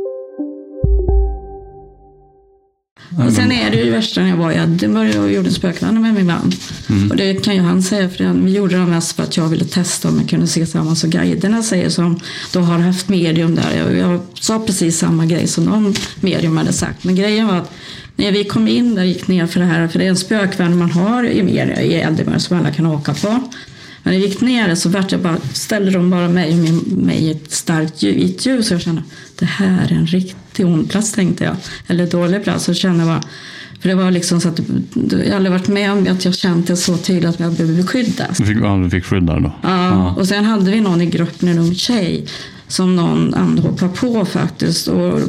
Och 3.17 3.33
sen 3.33 3.51
är 3.51 3.71
det 3.71 3.77
ju 3.77 3.91
värsta 3.91 4.21
när 4.21 4.29
jag 4.29 4.37
var 4.37 4.51
i 4.51 4.55
Edinburgh 4.55 5.19
och 5.19 5.31
gjorde 5.31 5.51
spökvandring 5.51 6.01
med 6.01 6.13
min 6.13 6.25
man. 6.25 6.51
Mm. 6.89 7.11
Och 7.11 7.17
det 7.17 7.33
kan 7.33 7.55
ju 7.55 7.61
han 7.61 7.83
säga, 7.83 8.09
för 8.09 8.33
vi 8.33 8.51
gjorde 8.51 8.77
det 8.77 8.85
mest 8.85 9.15
för 9.15 9.23
att 9.23 9.37
jag 9.37 9.47
ville 9.47 9.65
testa 9.65 10.09
om 10.09 10.19
jag 10.19 10.29
kunde 10.29 10.47
se 10.47 10.65
samma 10.65 10.95
som 10.95 11.09
guiderna 11.09 11.63
säger 11.63 11.89
som 11.89 12.19
då 12.53 12.59
har 12.59 12.79
haft 12.79 13.09
medium 13.09 13.55
där. 13.55 13.77
Jag, 13.77 13.97
jag 13.97 14.21
sa 14.39 14.59
precis 14.59 14.97
samma 14.97 15.25
grej 15.25 15.47
som 15.47 15.65
de 15.65 15.93
medium 16.21 16.57
hade 16.57 16.73
sagt. 16.73 17.03
Men 17.03 17.15
grejen 17.15 17.47
var 17.47 17.55
att 17.55 17.71
när 18.15 18.31
vi 18.31 18.43
kom 18.43 18.67
in 18.67 18.95
där 18.95 19.03
gick 19.03 19.27
ner 19.27 19.47
för 19.47 19.59
det 19.59 19.65
här, 19.65 19.87
för 19.87 19.99
det 19.99 20.05
är 20.05 20.09
en 20.09 20.17
spökvandring 20.17 20.79
man 20.79 20.91
har 20.91 21.23
i, 21.23 21.39
i 21.81 21.93
Edinburgh 21.93 22.37
som 22.37 22.57
alla 22.57 22.71
kan 22.71 22.85
åka 22.85 23.13
på. 23.13 23.29
Men 24.03 24.13
när 24.13 24.19
jag 24.19 24.21
gick 24.21 24.41
ner 24.41 24.75
så 24.75 24.89
vart 24.89 25.11
jag 25.11 25.21
bara, 25.21 25.37
ställde 25.53 25.91
de 25.91 26.09
bara 26.09 26.29
mig, 26.29 26.51
i 27.13 27.31
ett 27.31 27.51
starkt 27.51 28.03
vitt 28.03 28.45
ljus 28.45 28.71
och 28.71 28.75
jag 28.75 28.81
kände 28.81 29.03
det 29.41 29.47
här 29.47 29.91
är 29.91 29.95
en 29.95 30.07
riktig 30.07 30.65
ond 30.65 30.89
plats 30.89 31.11
tänkte 31.11 31.43
jag. 31.43 31.55
Eller 31.87 32.07
dålig 32.07 32.43
plats. 32.43 32.69
Och 32.69 32.75
kände 32.75 33.05
bara, 33.05 33.21
för 33.79 33.89
det 33.89 33.95
var 33.95 34.11
liksom 34.11 34.41
så 34.41 34.49
att 34.49 34.59
jag 35.11 35.31
aldrig 35.31 35.51
varit 35.51 35.67
med 35.67 35.91
om 35.91 36.07
att 36.11 36.25
jag 36.25 36.35
känt 36.35 36.67
det 36.67 36.77
så 36.77 36.97
tydligt 36.97 37.29
att 37.29 37.39
jag 37.39 37.53
behöver 37.53 37.81
beskyddas. 37.81 38.37
Du 38.37 38.45
fick, 38.45 38.57
ja, 38.57 38.75
du 38.83 38.89
fick 38.89 39.05
skydd 39.05 39.23
där 39.23 39.39
då? 39.39 39.53
Ja, 39.61 40.15
och 40.17 40.27
sen 40.27 40.45
hade 40.45 40.71
vi 40.71 40.81
någon 40.81 41.01
i 41.01 41.05
gruppen, 41.05 41.49
en 41.49 41.59
ung 41.59 41.75
tjej, 41.75 42.25
som 42.67 42.95
någon 42.95 43.33
anhoppade 43.33 43.91
på 43.91 44.25
faktiskt. 44.25 44.87
Och, 44.87 45.19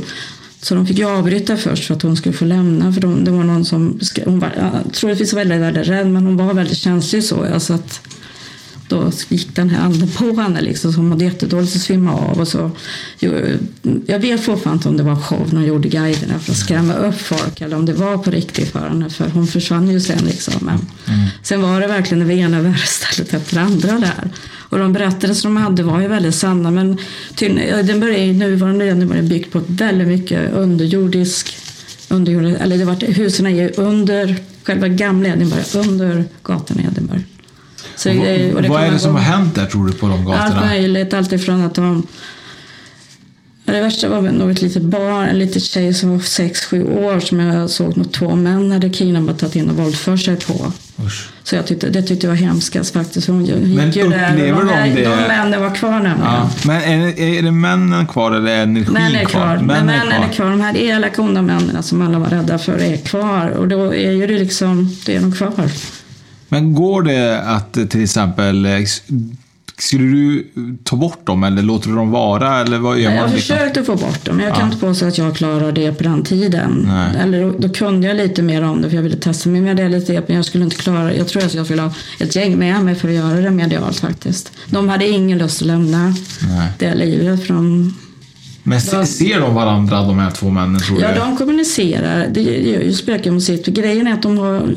så 0.61 0.75
de 0.75 0.87
fick 0.87 0.99
ju 0.99 1.05
avbryta 1.05 1.57
först 1.57 1.85
för 1.85 1.95
att 1.95 2.03
hon 2.03 2.17
skulle 2.17 2.33
få 2.33 2.45
lämna. 2.45 2.93
För 2.93 3.01
de, 3.01 3.25
det 3.25 3.31
var 3.31 3.45
någon 3.45 3.65
som, 3.65 4.01
hon 4.25 4.41
var, 4.41 4.53
jag 4.57 4.95
tror 4.95 5.11
det 5.11 5.17
finns 5.17 5.33
väldigt, 5.33 5.61
väldigt 5.61 5.89
rädd, 5.89 6.07
men 6.07 6.27
hon 6.27 6.37
var 6.37 6.55
väldigt 6.55 6.79
känslig 6.79 7.25
så. 7.25 7.47
Ja, 7.51 7.61
så 7.61 7.75
att 7.75 8.01
då 8.93 9.11
gick 9.29 9.57
den 9.57 9.71
här 9.71 9.85
anden 9.85 10.09
på 10.09 10.41
henne 10.41 10.61
liksom, 10.61 10.95
hon 10.95 11.09
mådde 11.09 11.25
jättedåligt 11.25 11.75
och 11.75 11.81
svimmade 11.81 12.19
av. 12.19 12.41
Och 12.41 12.49
så, 12.49 12.71
jag 14.07 14.19
vet 14.19 14.45
fortfarande 14.45 14.79
inte 14.79 14.89
om 14.89 14.97
det 14.97 15.03
var 15.03 15.17
show 15.17 15.49
när 15.51 15.61
hon 15.61 15.69
gjorde 15.69 15.89
guiderna 15.89 16.39
för 16.39 16.53
att 16.53 16.59
skrämma 16.59 16.95
upp 16.95 17.21
folk 17.21 17.61
eller 17.61 17.77
om 17.77 17.87
det 17.87 17.93
var 17.93 18.19
på 18.19 18.31
riktigt 18.31 18.69
för 18.69 18.89
henne. 18.89 19.11
För 19.11 19.29
hon 19.29 19.47
försvann 19.47 19.91
ju 19.91 20.01
sen 20.01 20.25
liksom. 20.25 20.55
Men 20.61 20.79
sen 21.43 21.63
var 21.63 21.81
det 21.81 21.87
verkligen 21.87 22.29
det 22.29 22.35
ena 22.35 22.61
värre 22.61 22.77
stället 22.77 23.35
efter 23.35 23.57
det 23.57 23.63
andra 23.63 23.99
där. 23.99 24.31
Och 24.55 24.79
de 24.79 24.93
berättelser 24.93 25.49
de 25.49 25.57
hade 25.57 25.83
var 25.83 26.01
ju 26.01 26.09
väldigt 26.09 26.35
sanna. 26.35 26.71
Men 26.71 26.99
den 27.85 28.01
började 28.01 28.23
i 28.23 28.33
nuvarande 28.33 28.85
den 28.85 29.09
började 29.09 29.29
byggt 29.29 29.53
på 29.53 29.61
väldigt 29.67 30.09
mycket 30.09 30.53
underjordisk 30.53 31.57
underjordisk, 32.09 32.61
eller 32.61 32.79
det 32.79 32.85
var, 32.85 33.13
husen 33.13 33.47
är 33.47 33.51
ju 33.51 33.71
under 33.77 34.37
själva 34.65 34.89
gamla 34.89 35.29
Edinburgh, 35.29 35.77
under 35.77 36.25
gatorna 36.43 36.83
i 36.83 36.85
Edinburgh. 36.85 37.23
Det- 38.05 38.69
vad 38.69 38.83
är 38.83 38.91
det 38.91 38.99
som 38.99 39.13
gå- 39.13 39.19
har 39.19 39.25
hänt 39.25 39.55
där 39.55 39.67
tror 39.67 39.87
du 39.87 39.93
på 39.93 40.09
de 40.09 40.27
Allt 40.27 40.27
gatorna? 40.27 40.67
möjligt, 40.67 41.15
allt 41.15 41.33
ifrån 41.33 41.63
att 41.65 41.75
de... 41.75 42.07
Det 43.65 43.81
värsta 43.81 44.09
var 44.09 44.21
väl 44.21 44.35
något 44.35 44.63
litet 44.63 44.83
barn, 44.83 45.29
en 45.29 45.39
liten 45.39 45.61
tjej 45.61 45.95
som 45.95 46.11
var 46.11 46.19
6-7 46.19 47.05
år 47.05 47.21
som 47.21 47.41
jag 47.41 47.71
såg 47.71 47.97
nog 47.97 48.13
två 48.13 48.35
män 48.37 48.73
hade 48.73 48.91
kidnappat 48.91 49.39
tagit 49.39 49.57
in 49.57 49.71
och 49.71 49.77
våldfört 49.77 50.21
sig 50.21 50.37
på. 50.37 50.73
Usch. 51.07 51.29
Så 51.45 51.55
jag 51.57 51.67
tyckte, 51.67 51.89
det 51.91 52.03
tyckte 52.03 52.27
jag 52.27 52.31
var 52.35 52.41
hemskast 52.41 52.93
faktiskt. 52.93 53.27
Hon 53.29 53.45
gick 53.45 53.57
Men 53.77 53.91
ju 53.91 54.09
där 54.09 54.31
upplever 54.33 54.59
de, 54.61 54.67
de 54.67 54.73
här- 54.75 54.95
det? 54.95 55.03
De 55.05 55.17
männen 55.17 55.61
var 55.61 55.75
kvar 55.75 55.91
nämligen. 55.93 56.19
Ja. 56.25 56.51
Men 56.67 56.83
är, 56.83 57.07
det- 57.07 57.39
är 57.39 57.43
det 57.43 57.51
männen 57.51 58.07
kvar 58.07 58.33
eller 58.33 58.51
är 58.53 58.63
energin 58.63 58.93
Män 58.93 59.15
är 59.15 59.25
kvar. 59.25 59.57
Men 59.57 59.67
Männen 59.67 59.87
männen 59.87 60.23
är 60.23 60.29
kvar. 60.33 60.51
De 60.51 60.61
här 60.61 60.77
elaka 60.77 61.23
onda 61.23 61.43
männen 61.43 61.83
som 61.83 62.03
alla 62.03 62.19
var 62.19 62.27
rädda 62.29 62.59
för 62.59 62.79
är 62.79 62.97
kvar. 62.97 63.49
Och 63.51 63.69
då 63.69 63.95
är 63.95 64.11
ju 64.11 64.27
det 64.27 64.39
liksom, 64.39 64.97
det 65.07 65.17
är 65.17 65.21
de 65.21 65.33
kvar. 65.33 65.53
Men 66.53 66.75
går 66.75 67.03
det 67.03 67.41
att 67.43 67.73
till 67.91 68.03
exempel, 68.03 68.67
eh, 68.67 68.73
skulle 69.79 70.05
du 70.05 70.47
ta 70.85 70.97
bort 70.97 71.27
dem 71.27 71.45
eller 71.45 71.63
låter 71.63 71.89
du 71.89 71.95
dem 71.97 72.11
vara? 72.11 72.61
Eller 72.61 72.79
vad 72.79 72.99
gör 72.99 73.11
Jag 73.11 73.21
man? 73.21 73.31
liksom? 73.31 73.57
försökt 73.57 73.77
att 73.77 73.87
få 73.87 73.97
bort 73.97 74.25
dem, 74.25 74.37
men 74.37 74.45
jag 74.47 74.55
kan 74.55 74.61
Ja. 74.67 74.73
inte 74.73 74.87
påstå 74.87 75.07
att 75.07 75.19
jag 75.19 75.37
klarar 75.37 75.73
det 75.73 75.93
på 75.93 76.03
den 76.03 76.23
tiden. 76.25 76.85
Nej. 76.89 77.17
Eller 77.23 77.43
då, 77.43 77.53
då 77.59 77.69
kunde 77.69 78.07
jag 78.07 78.17
lite 78.17 78.43
mer 78.43 78.63
om 78.63 78.83
det, 78.83 78.89
för 78.89 78.97
jag 78.97 79.03
ville 79.03 79.17
testa 79.17 79.49
mig 79.49 79.61
medialt, 79.61 80.09
men 80.09 80.37
jag 80.37 80.45
skulle 80.45 80.65
inte 80.65 80.77
klara 80.77 81.15
Jag 81.15 81.29
tror 81.29 81.43
att 81.45 81.55
jag 81.55 81.65
skulle 81.67 81.83
ha 81.83 81.95
ett 82.21 82.37
gäng 82.37 82.59
med 82.59 82.85
mig 82.85 82.95
för 82.95 83.09
att 83.09 83.15
göra 83.15 83.41
det 83.41 83.51
medialt 83.51 84.01
faktiskt. 84.01 84.53
De 84.67 84.89
hade 84.89 85.09
ingen 85.09 85.39
lust 85.39 85.61
att 85.63 85.67
lämna 85.67 86.15
Nej. 86.49 86.69
det 86.79 86.95
livet. 86.95 87.47
För 87.47 87.55
de, 87.55 87.95
Men 88.63 88.81
se- 88.81 89.07
ser 89.07 89.41
de 89.41 89.55
varandra, 89.55 89.97
de 90.03 90.19
här 90.19 90.31
två 90.31 90.51
männen, 90.51 90.81
tror 90.81 91.03
ja, 91.03 91.09
du? 91.15 91.21
de 91.21 91.37
kommunicerar. 91.37 92.29
Det 92.31 92.41
gör 92.43 92.81
ju 92.81 92.93
spökmusik. 92.93 93.65
För 93.65 93.73
grejen 93.73 94.07
är 94.07 94.13
att 94.13 94.23
de 94.23 94.39
har... 94.39 94.75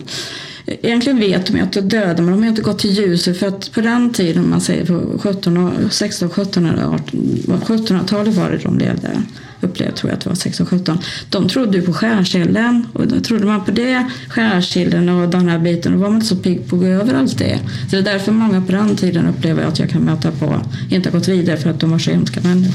Egentligen 0.68 1.20
vet 1.20 1.46
de 1.46 1.58
ju 1.58 1.64
att 1.64 1.74
de 1.74 1.80
är 1.80 1.84
döda, 1.84 2.22
men 2.22 2.32
de 2.32 2.42
har 2.42 2.50
inte 2.50 2.62
gått 2.62 2.80
till 2.80 2.92
ljuset. 2.92 3.38
För 3.38 3.48
att 3.48 3.72
på 3.72 3.82
den 3.82 4.14
tiden, 4.14 4.44
om 4.44 4.50
man 4.50 4.62
säger 4.62 4.86
på 4.86 5.20
17, 5.20 5.90
16, 5.92 6.30
17 6.30 6.66
eller 6.66 6.84
18, 6.84 7.44
1700-talet 7.66 8.36
var 8.36 8.50
det 8.50 8.58
de 8.58 8.78
levde. 8.78 9.22
Upplevde 9.62 9.96
tror 9.96 10.10
jag 10.12 10.18
att 10.18 10.24
det 10.24 10.30
var 10.30 10.36
16, 10.36 10.66
17. 10.66 10.98
De 11.30 11.50
trodde 11.50 11.78
ju 11.78 11.84
på 11.84 11.94
skärsilden. 11.94 12.88
Och 12.94 13.08
då 13.08 13.20
trodde 13.20 13.46
man 13.46 13.66
på 13.66 13.72
det, 13.72 14.06
skärsilden 14.30 15.10
och 15.10 15.30
den 15.30 15.50
här 15.50 15.60
biten, 15.60 15.92
då 15.92 15.98
var 15.98 16.10
man 16.10 16.16
inte 16.16 16.28
så 16.28 16.36
pigg 16.36 16.68
på 16.68 16.76
att 16.76 16.82
gå 16.82 16.88
över 16.88 17.14
allt 17.14 17.38
det. 17.38 17.60
Så 17.90 17.96
det 17.96 17.98
är 17.98 18.14
därför 18.14 18.32
många 18.32 18.62
på 18.62 18.72
den 18.72 18.96
tiden 18.96 19.28
upplever 19.28 19.64
att 19.64 19.80
jag 19.80 19.90
kan 19.90 20.02
möta 20.02 20.32
på, 20.32 20.62
inte 20.90 21.10
har 21.10 21.20
gått 21.20 21.28
vidare 21.28 21.58
för 21.58 21.70
att 21.70 21.80
de 21.80 21.92
var 21.92 22.00
så 22.00 22.12
hemska 22.12 22.42
människor. 22.42 22.74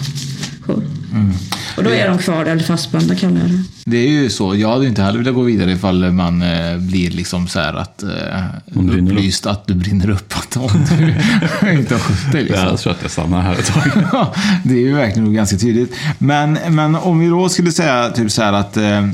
Mm. 1.12 1.32
Och 1.76 1.84
då 1.84 1.90
är 1.90 2.08
de 2.08 2.18
kvar 2.18 2.44
eller 2.44 2.62
fastspända 2.62 3.14
kallar 3.14 3.40
jag 3.40 3.50
det. 3.50 3.64
Det 3.84 3.96
är 3.96 4.08
ju 4.08 4.30
så. 4.30 4.56
Jag 4.56 4.68
hade 4.68 4.86
inte 4.86 5.02
heller 5.02 5.18
velat 5.18 5.34
gå 5.34 5.42
vidare 5.42 5.72
ifall 5.72 6.12
man 6.12 6.42
eh, 6.42 6.76
blir 6.76 7.10
liksom 7.10 7.48
så 7.48 7.60
här 7.60 7.74
att 7.74 8.02
eh, 8.02 8.44
upplyst 8.74 9.46
att 9.46 9.66
du 9.66 9.74
brinner 9.74 10.10
upp. 10.10 10.34
Att 10.36 10.56
om 10.56 10.86
du 10.88 11.04
inte 11.72 11.94
har 11.94 12.00
skött 12.00 12.32
dig. 12.32 12.42
Liksom. 12.44 12.66
Jag 12.66 12.78
tror 12.78 12.92
att 12.92 13.02
jag 13.02 13.10
stannar 13.10 13.40
här 13.40 13.52
ett 13.52 13.66
tag. 13.66 13.82
Ja, 14.12 14.34
det 14.64 14.74
är 14.74 14.80
ju 14.80 14.94
verkligen 14.94 15.34
ganska 15.34 15.56
tydligt. 15.56 15.94
Men, 16.18 16.58
men 16.68 16.94
om 16.94 17.18
vi 17.18 17.28
då 17.28 17.48
skulle 17.48 17.72
säga 17.72 18.10
typ 18.10 18.30
så 18.30 18.42
här 18.42 18.52
att, 18.52 18.76
eh, 18.76 19.04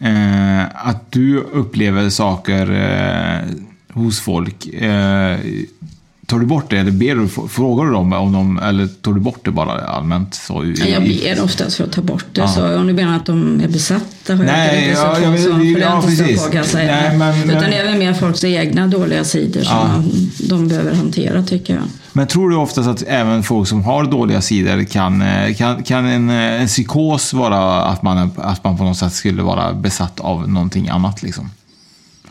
eh, 0.00 0.64
att 0.74 1.12
du 1.12 1.38
upplever 1.38 2.10
saker 2.10 2.70
eh, 2.70 3.48
hos 3.92 4.20
folk. 4.20 4.66
Tar 6.30 6.38
du 6.38 6.46
bort 6.46 6.70
det 6.70 6.78
eller 6.78 6.90
ber 6.90 7.14
du, 7.14 7.28
frågar 7.48 7.84
du 7.84 7.92
dem 7.92 8.12
om 8.12 8.32
de, 8.32 8.58
eller 8.58 8.86
tar 8.86 9.12
du 9.12 9.20
bort 9.20 9.40
det 9.44 9.50
bara 9.50 9.72
allmänt? 9.84 10.34
Så, 10.34 10.64
i, 10.64 10.92
Jag 10.92 11.02
ber 11.02 11.44
oftast 11.44 11.76
för 11.76 11.84
att 11.84 11.92
ta 11.92 12.02
bort 12.02 12.24
det. 12.32 12.40
Ja. 12.40 12.48
Så 12.48 12.76
om 12.78 12.86
du 12.86 12.92
menar 12.92 13.16
att 13.16 13.26
de 13.26 13.60
är 13.60 13.68
besatta 13.68 14.36
har 14.36 14.44
Nej, 14.44 14.88
jag 14.88 14.98
ja, 14.98 15.20
jag 15.20 15.38
så, 15.40 15.50
för 15.52 15.58
det 15.58 15.80
ja, 15.80 16.02
är 16.02 16.10
inte 16.22 16.38
så 16.38 16.50
kan 16.50 16.64
säga. 16.64 16.92
Nej, 17.08 17.18
men- 17.18 17.44
Utan 17.44 17.60
men- 17.60 17.70
det 17.70 17.82
väl 17.84 17.98
mer 17.98 18.12
folks 18.14 18.44
egna 18.44 18.86
dåliga 18.86 19.24
sidor 19.24 19.60
som 19.62 19.76
Ja. 19.76 20.02
de 20.48 20.68
behöver 20.68 20.94
hantera 20.94 21.42
tycker 21.42 21.74
jag. 21.74 21.82
Men 22.12 22.26
tror 22.26 22.50
du 22.50 22.56
oftast 22.56 22.88
att 22.88 23.02
även 23.06 23.42
folk 23.42 23.68
som 23.68 23.84
har 23.84 24.04
dåliga 24.04 24.40
sidor 24.40 24.84
kan, 24.84 25.22
eh, 25.22 25.54
kan, 25.54 25.82
kan 25.82 26.04
en, 26.06 26.30
eh, 26.30 26.36
en 26.62 26.66
psykos 26.66 27.32
vara 27.32 27.82
att 27.84 28.02
man, 28.02 28.30
att 28.36 28.64
man 28.64 28.76
på 28.76 28.84
något 28.84 28.96
sätt 28.96 29.12
skulle 29.12 29.42
vara 29.42 29.72
besatt 29.72 30.20
av 30.20 30.48
någonting 30.50 30.88
annat? 30.88 31.22
Liksom? 31.22 31.50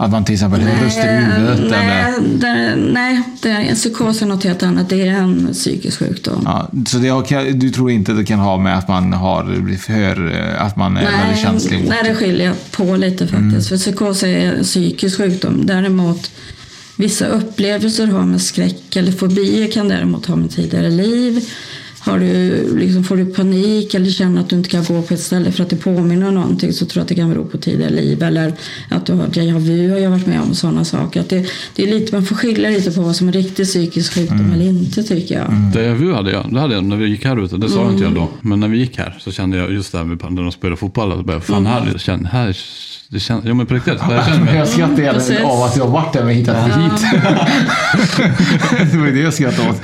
Att 0.01 0.11
man 0.11 0.25
till 0.25 0.33
exempel 0.33 0.61
har 0.61 0.85
röster 0.85 1.13
i 1.13 1.23
huvudet? 1.23 1.71
nej, 1.71 2.13
det, 2.35 2.75
nej 2.75 3.23
det 3.41 3.75
psykos 3.75 4.21
är 4.21 4.25
något 4.25 4.43
helt 4.43 4.63
annat. 4.63 4.89
Det 4.89 5.07
är 5.07 5.13
en 5.13 5.49
psykisk 5.53 5.99
sjukdom. 5.99 6.41
Ja, 6.45 6.69
så 6.87 6.97
det 6.97 7.07
har, 7.07 7.53
du 7.53 7.69
tror 7.69 7.91
inte 7.91 8.13
det 8.13 8.25
kan 8.25 8.39
ha 8.39 8.57
med 8.57 8.77
att 8.77 8.87
man 8.87 9.13
har 9.13 9.77
för, 9.77 10.35
eh, 10.35 10.65
att 10.65 10.75
man 10.75 10.97
är 10.97 11.05
väldigt 11.05 11.41
känslig 11.41 11.85
nej, 11.89 11.97
det 12.03 12.15
skiljer 12.15 12.45
jag 12.45 12.71
på 12.71 12.95
lite 12.95 13.27
faktiskt. 13.27 13.51
Mm. 13.51 13.61
För 13.61 13.77
psykos 13.77 14.23
är 14.23 14.53
en 14.53 14.63
psykisk 14.63 15.17
sjukdom. 15.17 15.65
Däremot 15.65 16.31
vissa 16.95 17.25
upplevelser 17.25 18.07
har 18.07 18.23
med 18.23 18.41
skräck 18.41 18.95
eller 18.95 19.11
fobier 19.11 19.71
kan 19.71 19.87
däremot 19.87 20.25
ha 20.25 20.35
med 20.35 20.51
tidigare 20.51 20.89
liv. 20.89 21.49
Har 21.99 22.19
du, 22.19 22.77
liksom, 22.79 23.03
får 23.03 23.17
du 23.17 23.25
panik 23.25 23.93
eller 23.93 24.09
känner 24.09 24.41
att 24.41 24.49
du 24.49 24.55
inte 24.55 24.69
kan 24.69 24.83
gå 24.83 25.01
på 25.01 25.13
ett 25.13 25.19
ställe 25.19 25.51
för 25.51 25.63
att 25.63 25.69
det 25.69 25.75
påminner 25.75 26.27
om 26.27 26.33
någonting 26.33 26.73
så 26.73 26.85
tror 26.85 26.99
jag 26.99 27.01
att 27.03 27.07
det 27.09 27.15
kan 27.15 27.29
bero 27.29 27.45
på 27.45 27.57
tidigare 27.57 27.91
liv. 27.91 28.23
Eller 28.23 28.53
att 28.89 29.05
du 29.05 29.13
har 29.13 29.27
déjà 29.27 29.59
vu 29.59 29.89
har 29.91 29.97
jag 29.97 30.09
varit 30.11 30.27
med 30.27 30.41
om 30.41 30.55
sådana 30.55 30.85
saker. 30.85 31.19
Att 31.21 31.29
det, 31.29 31.45
det 31.75 31.83
är 31.83 31.87
lite, 31.87 32.15
man 32.15 32.25
får 32.25 32.35
skilja 32.35 32.69
lite 32.69 32.91
på 32.91 33.01
vad 33.01 33.15
som 33.15 33.27
är 33.27 33.31
riktig 33.31 33.65
psykisk 33.65 34.13
sjukdom 34.13 34.39
Mm. 34.39 34.51
eller 34.53 34.65
inte 34.65 35.03
tycker 35.03 35.35
jag. 35.35 35.47
Déjà 35.73 35.93
vu 35.95 36.13
hade 36.13 36.31
jag, 36.31 36.53
det 36.53 36.59
hade 36.59 36.73
jag 36.75 36.83
när 36.83 36.95
vi 36.97 37.07
gick 37.07 37.25
här 37.25 37.43
ute. 37.45 37.57
Det 37.57 37.69
sa 37.69 37.79
Mm. 37.81 37.91
inte 37.93 38.03
jag 38.03 38.13
då. 38.15 38.27
Men 38.41 38.59
när 38.59 38.67
vi 38.67 38.77
gick 38.77 38.97
här 38.97 39.17
så 39.19 39.31
kände 39.31 39.57
jag 39.57 39.71
just 39.73 39.91
det 39.91 39.97
här 39.97 40.05
med 40.05 40.31
när 40.31 40.41
de 40.43 40.51
spelade 40.51 40.77
fotboll. 40.77 41.11
Att 41.11 41.25
bara, 41.25 41.41
fan, 41.41 41.57
Mm. 41.67 41.71
här, 41.71 41.97
känner, 41.97 42.29
här, 42.29 42.57
det 43.11 43.19
känns, 43.19 43.45
ja 43.45 43.53
men 43.53 43.65
på 43.65 43.73
riktigt. 43.73 43.93
Jag 44.09 44.25
känner 44.25 44.45
mig, 44.45 44.55
Jag 44.55 44.67
skrattar 44.67 45.13
Precis. 45.13 45.29
gärna 45.35 45.47
av 45.47 45.63
att 45.63 45.77
jag 45.77 45.83
har 45.85 45.91
varit 45.91 46.13
där 46.13 46.23
och 46.23 46.31
hittat 46.31 46.65
hit. 46.65 47.05
det 48.91 48.97
var 48.97 49.05
ju 49.05 49.11
det 49.13 49.19
jag 49.19 49.33
skrattade 49.33 49.69
åt. 49.69 49.81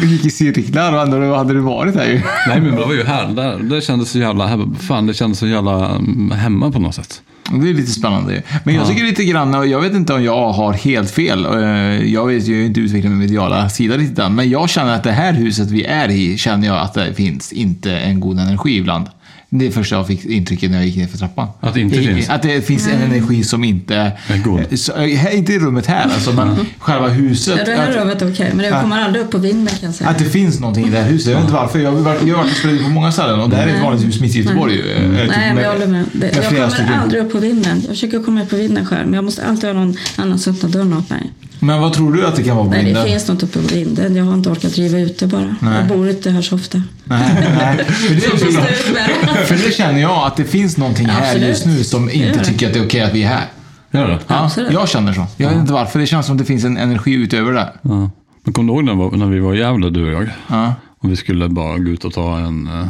Du 0.00 0.06
gick 0.06 0.24
i 0.24 0.30
cirklar 0.30 0.92
och 0.92 1.02
ändå 1.02 1.34
hade 1.36 1.54
du 1.54 1.60
varit 1.60 1.94
här 1.94 2.04
ju. 2.06 2.22
nej 2.48 2.60
men 2.60 2.76
det 2.76 2.84
var 2.84 2.92
ju 2.94 3.04
här. 3.04 3.26
Där, 3.28 3.58
det 3.58 3.80
kändes 3.80 4.10
så 4.10 4.18
jävla, 4.18 4.60
fan 4.80 5.06
det 5.06 5.14
kändes 5.14 5.38
så 5.38 5.46
jävla 5.46 5.88
mm, 5.90 6.30
hemma 6.30 6.70
på 6.70 6.78
något 6.78 6.94
sätt. 6.94 7.22
Det 7.62 7.68
är 7.70 7.74
lite 7.74 7.90
spännande 7.92 8.32
ju. 8.34 8.42
Men 8.64 8.74
jag 8.74 8.84
Ja. 8.84 8.88
tycker 8.88 9.04
lite 9.04 9.24
grann, 9.24 9.54
och 9.54 9.66
jag 9.66 9.80
vet 9.80 9.92
inte 9.94 10.14
om 10.14 10.24
jag 10.24 10.52
har 10.52 10.72
helt 10.72 11.10
fel. 11.10 11.44
Eh, 11.46 12.12
Jag 12.12 12.26
vet 12.26 12.44
ju 12.48 12.64
inte 12.66 12.80
utvecklat 12.80 13.10
min 13.10 13.18
mediala 13.20 13.68
sida 13.68 13.96
riktigt 13.96 14.18
än. 14.18 14.34
Men 14.34 14.50
jag 14.50 14.68
känner 14.70 14.94
att 14.94 15.04
det 15.04 15.12
här 15.12 15.32
huset 15.32 15.70
vi 15.70 15.84
är 15.84 16.08
i, 16.10 16.36
känner 16.38 16.66
jag 16.66 16.76
att 16.78 16.94
det 16.94 17.14
finns 17.14 17.52
inte 17.52 17.92
en 17.98 18.20
god 18.20 18.38
energi 18.38 18.76
ibland. 18.76 19.06
Det 19.50 19.66
är 19.66 19.70
första 19.70 19.96
jag 19.96 20.06
fick 20.06 20.24
intrycket 20.24 20.70
när 20.70 20.78
jag 20.78 20.86
gick 20.86 20.96
ner 20.96 21.06
för 21.06 21.18
trappan. 21.18 21.48
Att 21.60 21.74
det 21.74 21.80
inte 21.80 21.96
I- 21.96 22.06
finns? 22.06 22.28
Att 22.28 22.42
det 22.42 22.62
finns 22.62 22.88
en 22.88 23.02
energi 23.02 23.44
som 23.44 23.64
inte... 23.64 24.12
Är 24.28 24.38
god. 24.44 24.78
Så, 24.78 24.92
eh, 24.96 25.38
inte 25.38 25.52
i 25.52 25.58
rummet 25.58 25.86
här 25.86 26.04
alltså, 26.04 26.32
men 26.32 26.56
själva 26.78 27.08
huset. 27.08 27.58
Ja, 27.58 27.64
det 27.64 27.80
här 27.80 27.90
att- 27.90 27.96
rummet 27.96 28.22
är 28.22 28.32
okej, 28.32 28.52
men 28.54 28.72
det 28.72 28.80
kommer 28.82 29.02
aldrig 29.02 29.24
upp 29.24 29.30
på 29.30 29.38
vinden 29.38 29.74
kan 29.74 29.86
jag 29.86 29.94
säga. 29.94 30.10
Att 30.10 30.18
det 30.18 30.24
finns 30.24 30.60
någonting 30.60 30.86
i 30.86 30.90
det 30.90 30.98
här 30.98 31.10
huset. 31.10 31.26
Jag 31.26 31.34
vet 31.34 31.44
inte 31.44 31.54
varför. 31.54 31.78
Jag 31.78 31.92
har 31.92 31.98
varit, 31.98 32.26
jag 32.26 32.36
har 32.36 32.42
varit 32.42 32.52
och 32.52 32.58
spelat 32.58 32.82
på 32.82 32.88
många 32.88 33.12
ställen 33.12 33.40
och 33.40 33.50
det 33.50 33.56
här 33.56 33.66
är 33.66 33.74
ett 33.74 33.82
vanligt 33.82 34.06
hus 34.06 34.20
mitt 34.20 34.34
i 34.34 34.38
Göteborg. 34.38 34.74
Nej. 34.76 35.26
typ 35.26 35.36
Nej, 35.36 35.54
men 35.54 35.64
jag 35.64 35.72
håller 35.72 35.86
med. 35.86 36.04
Det, 36.12 36.20
med 36.20 36.36
jag 36.36 36.44
kommer 36.44 36.92
aldrig 37.02 37.22
upp 37.22 37.32
på 37.32 37.38
vinden. 37.38 37.78
Jag 37.80 37.88
försöker 37.88 38.22
komma 38.22 38.42
upp 38.42 38.50
på 38.50 38.56
vinden 38.56 38.86
själv, 38.86 39.04
men 39.04 39.14
jag 39.14 39.24
måste 39.24 39.46
alltid 39.46 39.64
ha 39.64 39.74
någon 39.74 39.96
annan 40.16 40.38
som 40.38 40.52
öppnar 40.54 40.70
dörren 40.70 40.92
åt 40.92 41.10
mig. 41.10 41.30
Men 41.60 41.80
vad 41.80 41.92
tror 41.92 42.12
du 42.12 42.26
att 42.26 42.36
det 42.36 42.42
kan 42.42 42.56
vara 42.56 42.64
på 42.66 42.70
Nej, 42.70 42.80
det 42.80 42.84
vinden? 42.86 43.04
finns 43.06 43.28
något 43.28 43.42
uppe 43.42 43.58
på 43.62 43.74
vinden. 43.74 44.16
Jag 44.16 44.24
har 44.24 44.34
inte 44.34 44.50
orkat 44.50 44.72
driva 44.72 44.98
ut 44.98 45.18
det 45.18 45.26
bara. 45.26 45.54
Nej. 45.60 45.74
Jag 45.78 45.86
bor 45.88 46.08
inte 46.10 46.30
här 46.30 46.42
så 46.42 46.54
ofta. 46.54 46.82
Nej, 47.04 47.34
nej. 47.58 47.84
För, 47.84 48.14
det, 48.14 49.44
för 49.46 49.54
det 49.66 49.72
känner 49.74 50.00
jag 50.00 50.26
att 50.26 50.36
det 50.36 50.44
finns 50.44 50.76
någonting 50.76 51.06
här 51.06 51.22
Absolut. 51.22 51.48
just 51.48 51.66
nu 51.66 51.84
som 51.84 52.10
inte 52.10 52.44
tycker 52.44 52.66
att 52.66 52.72
det 52.72 52.78
är 52.78 52.86
okej 52.86 53.00
att 53.00 53.14
vi 53.14 53.22
är 53.22 53.28
här. 53.28 53.44
Gör 53.90 54.08
det? 54.08 54.18
Ja, 54.26 54.44
Absolut. 54.44 54.72
jag 54.72 54.88
känner 54.88 55.12
så. 55.12 55.26
Jag 55.36 55.48
vet 55.48 55.58
inte 55.58 55.72
varför. 55.72 55.98
Det 55.98 56.06
känns 56.06 56.26
som 56.26 56.34
att 56.34 56.38
det 56.38 56.44
finns 56.44 56.64
en 56.64 56.76
energi 56.76 57.12
utöver 57.12 57.52
det. 57.52 57.72
Ja. 57.82 58.10
Men 58.44 58.52
kom 58.54 58.66
du 58.66 58.72
ihåg 58.72 58.84
när, 58.84 58.92
vi 58.92 58.98
var- 58.98 59.10
när 59.16 59.26
vi 59.26 59.38
var 59.40 59.54
i 59.54 59.58
Gävle, 59.58 59.90
du 59.90 60.04
och 60.06 60.22
jag? 60.22 60.28
Ja. 60.48 60.74
Och 60.98 61.10
vi 61.10 61.16
skulle 61.16 61.48
bara 61.48 61.78
gå 61.78 61.90
ut 61.90 62.04
och 62.04 62.12
ta 62.12 62.38
en... 62.38 62.66
eh, 62.66 62.86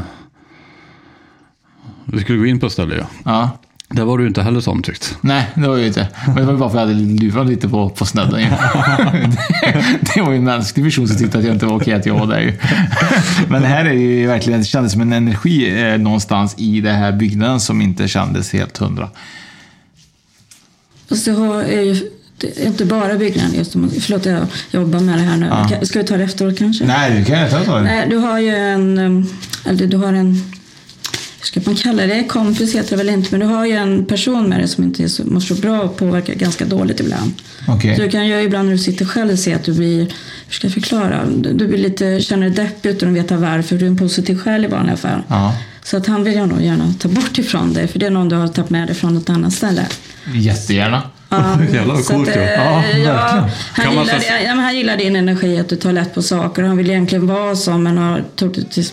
Vi 2.05 2.21
skulle 2.21 2.39
gå 2.39 2.47
in 2.47 2.61
på 2.61 2.67
ett 2.67 2.73
ställe 2.73 2.95
ja. 2.99 3.05
Ja. 3.25 3.51
Där 3.91 4.05
var 4.05 4.19
du 4.19 4.27
inte 4.27 4.43
heller 4.43 4.61
så 4.61 4.71
omtyckt. 4.71 5.17
Nej, 5.21 5.47
det 5.55 5.69
var 5.69 5.77
ju 5.77 5.87
inte. 5.87 6.09
Men 6.27 6.37
det 6.37 6.43
var 6.43 6.53
ju 6.53 6.59
bara 6.59 6.71
för 6.71 6.79
att 6.79 6.89
jag 6.89 6.95
hade 6.95 7.07
lurat 7.25 7.47
lite 7.47 7.69
på, 7.69 7.89
på 7.91 8.07
snedden. 8.07 8.33
det, 8.33 8.49
det 10.15 10.21
var 10.23 10.31
ju 10.31 10.37
en 10.37 10.45
mänsklig 10.45 10.85
person 10.87 11.09
som 11.09 11.17
tyckte 11.17 11.39
att 11.39 11.45
jag 11.45 11.55
inte 11.55 11.67
var 11.67 11.77
okej 11.77 11.95
att 11.95 12.07
jag 12.07 12.15
var 12.19 12.27
där 12.27 12.41
ju. 12.41 12.53
Men 13.49 13.63
här 13.65 13.85
är 13.85 13.93
ju 13.93 14.27
verkligen, 14.27 14.61
det 14.61 14.67
kändes 14.67 14.93
som 14.93 15.01
en 15.01 15.13
energi 15.13 15.81
eh, 15.83 15.99
någonstans 15.99 16.55
i 16.59 16.81
den 16.81 16.95
här 16.97 17.13
byggnaden 17.13 17.61
som 17.61 17.81
inte 17.81 18.09
kändes 18.09 18.53
helt 18.53 18.79
hundra. 18.79 19.09
Det 21.09 21.31
har- 21.31 21.63
är 21.63 21.83
ju 21.83 22.11
det 22.41 22.63
är 22.63 22.67
inte 22.67 22.85
bara 22.85 23.15
byggnaden. 23.15 23.55
Just, 23.55 23.73
förlåt, 23.73 24.27
jag 24.27 24.47
jobbar 24.71 25.01
med 25.01 25.19
det 25.19 25.23
här 25.25 25.37
nu. 25.37 25.47
Ja. 25.47 25.69
Ka- 25.71 25.85
Ska 25.85 25.99
vi 25.99 26.05
ta 26.05 26.17
det 26.17 26.25
efteråt 26.25 26.59
kanske? 26.59 26.85
Nej, 26.87 27.19
du 27.19 27.25
kan 27.25 27.45
inte 27.45 27.65
ta 27.65 27.77
det. 27.77 27.83
Nej, 27.85 28.07
du 28.11 28.17
har 28.17 28.39
ju 28.39 28.55
en... 28.57 28.99
um, 28.99 29.27
Eller 29.65 29.87
du 29.87 29.97
har 29.97 30.13
en... 30.13 30.53
Hur 31.39 31.47
ska 31.47 31.61
man 31.65 31.77
kalla 31.77 32.07
det? 32.07 32.25
Kompis 32.25 32.75
heter 32.75 32.91
det 32.91 32.97
väl 32.97 33.09
inte, 33.09 33.29
men 33.31 33.41
du 33.41 33.47
har 33.47 33.67
ju 33.67 33.73
en 33.73 34.05
person 34.05 34.49
med 34.49 34.61
dig 34.61 34.69
som 34.69 34.85
inte 34.85 35.03
är 35.03 35.09
så, 35.09 35.25
mår 35.25 35.41
så 35.41 35.55
bra 35.55 35.81
och 35.81 35.97
påverkar 35.97 36.35
ganska 36.35 36.65
dåligt 36.65 37.01
ibland. 37.01 37.33
Okej. 37.69 37.97
Så 37.97 38.03
du 38.03 38.11
kan 38.11 38.27
ju 38.27 38.43
ibland 38.43 38.69
när 38.69 38.73
du 38.73 38.79
sitter 38.79 39.05
själv 39.05 39.37
se 39.37 39.55
att 39.55 39.65
du 39.65 39.73
blir, 39.73 39.99
hur 40.47 40.53
ska 40.53 40.67
jag 40.67 40.75
förklara? 40.75 41.27
Du, 41.37 41.53
du 41.53 41.67
blir 41.67 41.79
lite, 41.79 42.21
känner 42.21 42.51
dig 42.51 42.65
deppig 42.67 42.91
utan 42.91 43.09
att 43.09 43.15
veta 43.15 43.37
varför. 43.37 43.77
Du 43.77 43.85
är 43.85 43.91
en 43.91 43.97
positiv 43.97 44.39
själ 44.39 44.65
i 44.65 44.69
vanliga 44.69 44.97
fall. 44.97 45.23
Ja. 45.29 45.57
Så 45.83 45.97
att 45.97 46.07
han 46.07 46.25
vill 46.25 46.35
jag 46.35 46.49
nog 46.49 46.63
gärna 46.63 46.95
ta 46.99 47.09
bort 47.09 47.39
ifrån 47.39 47.73
dig, 47.73 47.89
för 47.89 47.99
det 47.99 48.07
är 48.07 48.11
någon 48.11 48.29
du 48.29 48.37
har 48.37 48.49
tagit 48.49 48.71
med 48.71 48.89
dig 48.89 48.95
från 48.95 49.15
något 49.15 49.31
annat 49.31 49.53
ställe. 49.53 49.87
Jättegärna. 50.35 51.03
Ja, 51.29 51.59
Jävlar 51.73 51.95
vad 51.95 52.07
coolt 52.07 52.29
att, 52.29 52.37
eh, 52.37 52.43
Ja, 52.43 52.85
ja, 53.05 53.49
han, 53.73 53.91
gillar, 53.91 54.23
ja, 54.45 54.55
han 54.55 54.99
din 54.99 55.17
energi, 55.17 55.59
att 55.59 55.69
du 55.69 55.77
tar 55.77 55.93
lätt 55.93 56.15
på 56.15 56.23
saker. 56.23 56.63
Han 56.63 56.77
vill 56.77 56.91
egentligen 56.91 57.27
vara 57.27 57.57
så, 57.57 57.79
men 57.79 57.99
har 57.99 58.25
tog 58.37 58.55
det 58.55 58.65
till, 58.65 58.87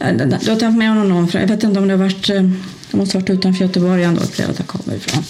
eh, 0.00 0.12
Du 0.16 0.50
har 0.50 0.56
tagit 0.56 0.76
med 0.76 0.88
honom 0.88 1.08
någon, 1.08 1.28
från- 1.28 1.40
jag 1.40 1.48
vet 1.48 1.64
inte 1.64 1.80
om 1.80 1.88
det 1.88 1.94
har 1.94 1.98
varit, 2.04 2.30
eh, 2.30 2.42
det 2.90 2.96
måste 2.96 3.16
ha 3.16 3.20
varit 3.20 3.30
utanför 3.30 3.64
Göteborg 3.64 4.02
ändå, 4.04 4.20
upplever 4.20 4.48
jag 4.48 4.60
att 4.62 4.70
han 4.72 4.80
kommer 4.82 4.96
ifrån. 4.96 5.22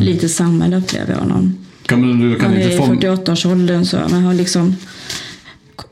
Lite 0.00 0.28
samhälle 0.28 0.76
upplever 0.76 1.12
jag 1.12 1.18
honom. 1.20 1.56
Kan, 1.86 2.20
du- 2.20 2.34
kan 2.38 2.44
Han 2.50 2.56
är 2.56 2.62
inte 2.62 2.74
i 2.74 2.78
få... 2.78 2.84
48-årsåldern 2.86 3.84
så, 3.84 3.96
men 4.10 4.22
har 4.24 4.34
liksom 4.34 4.76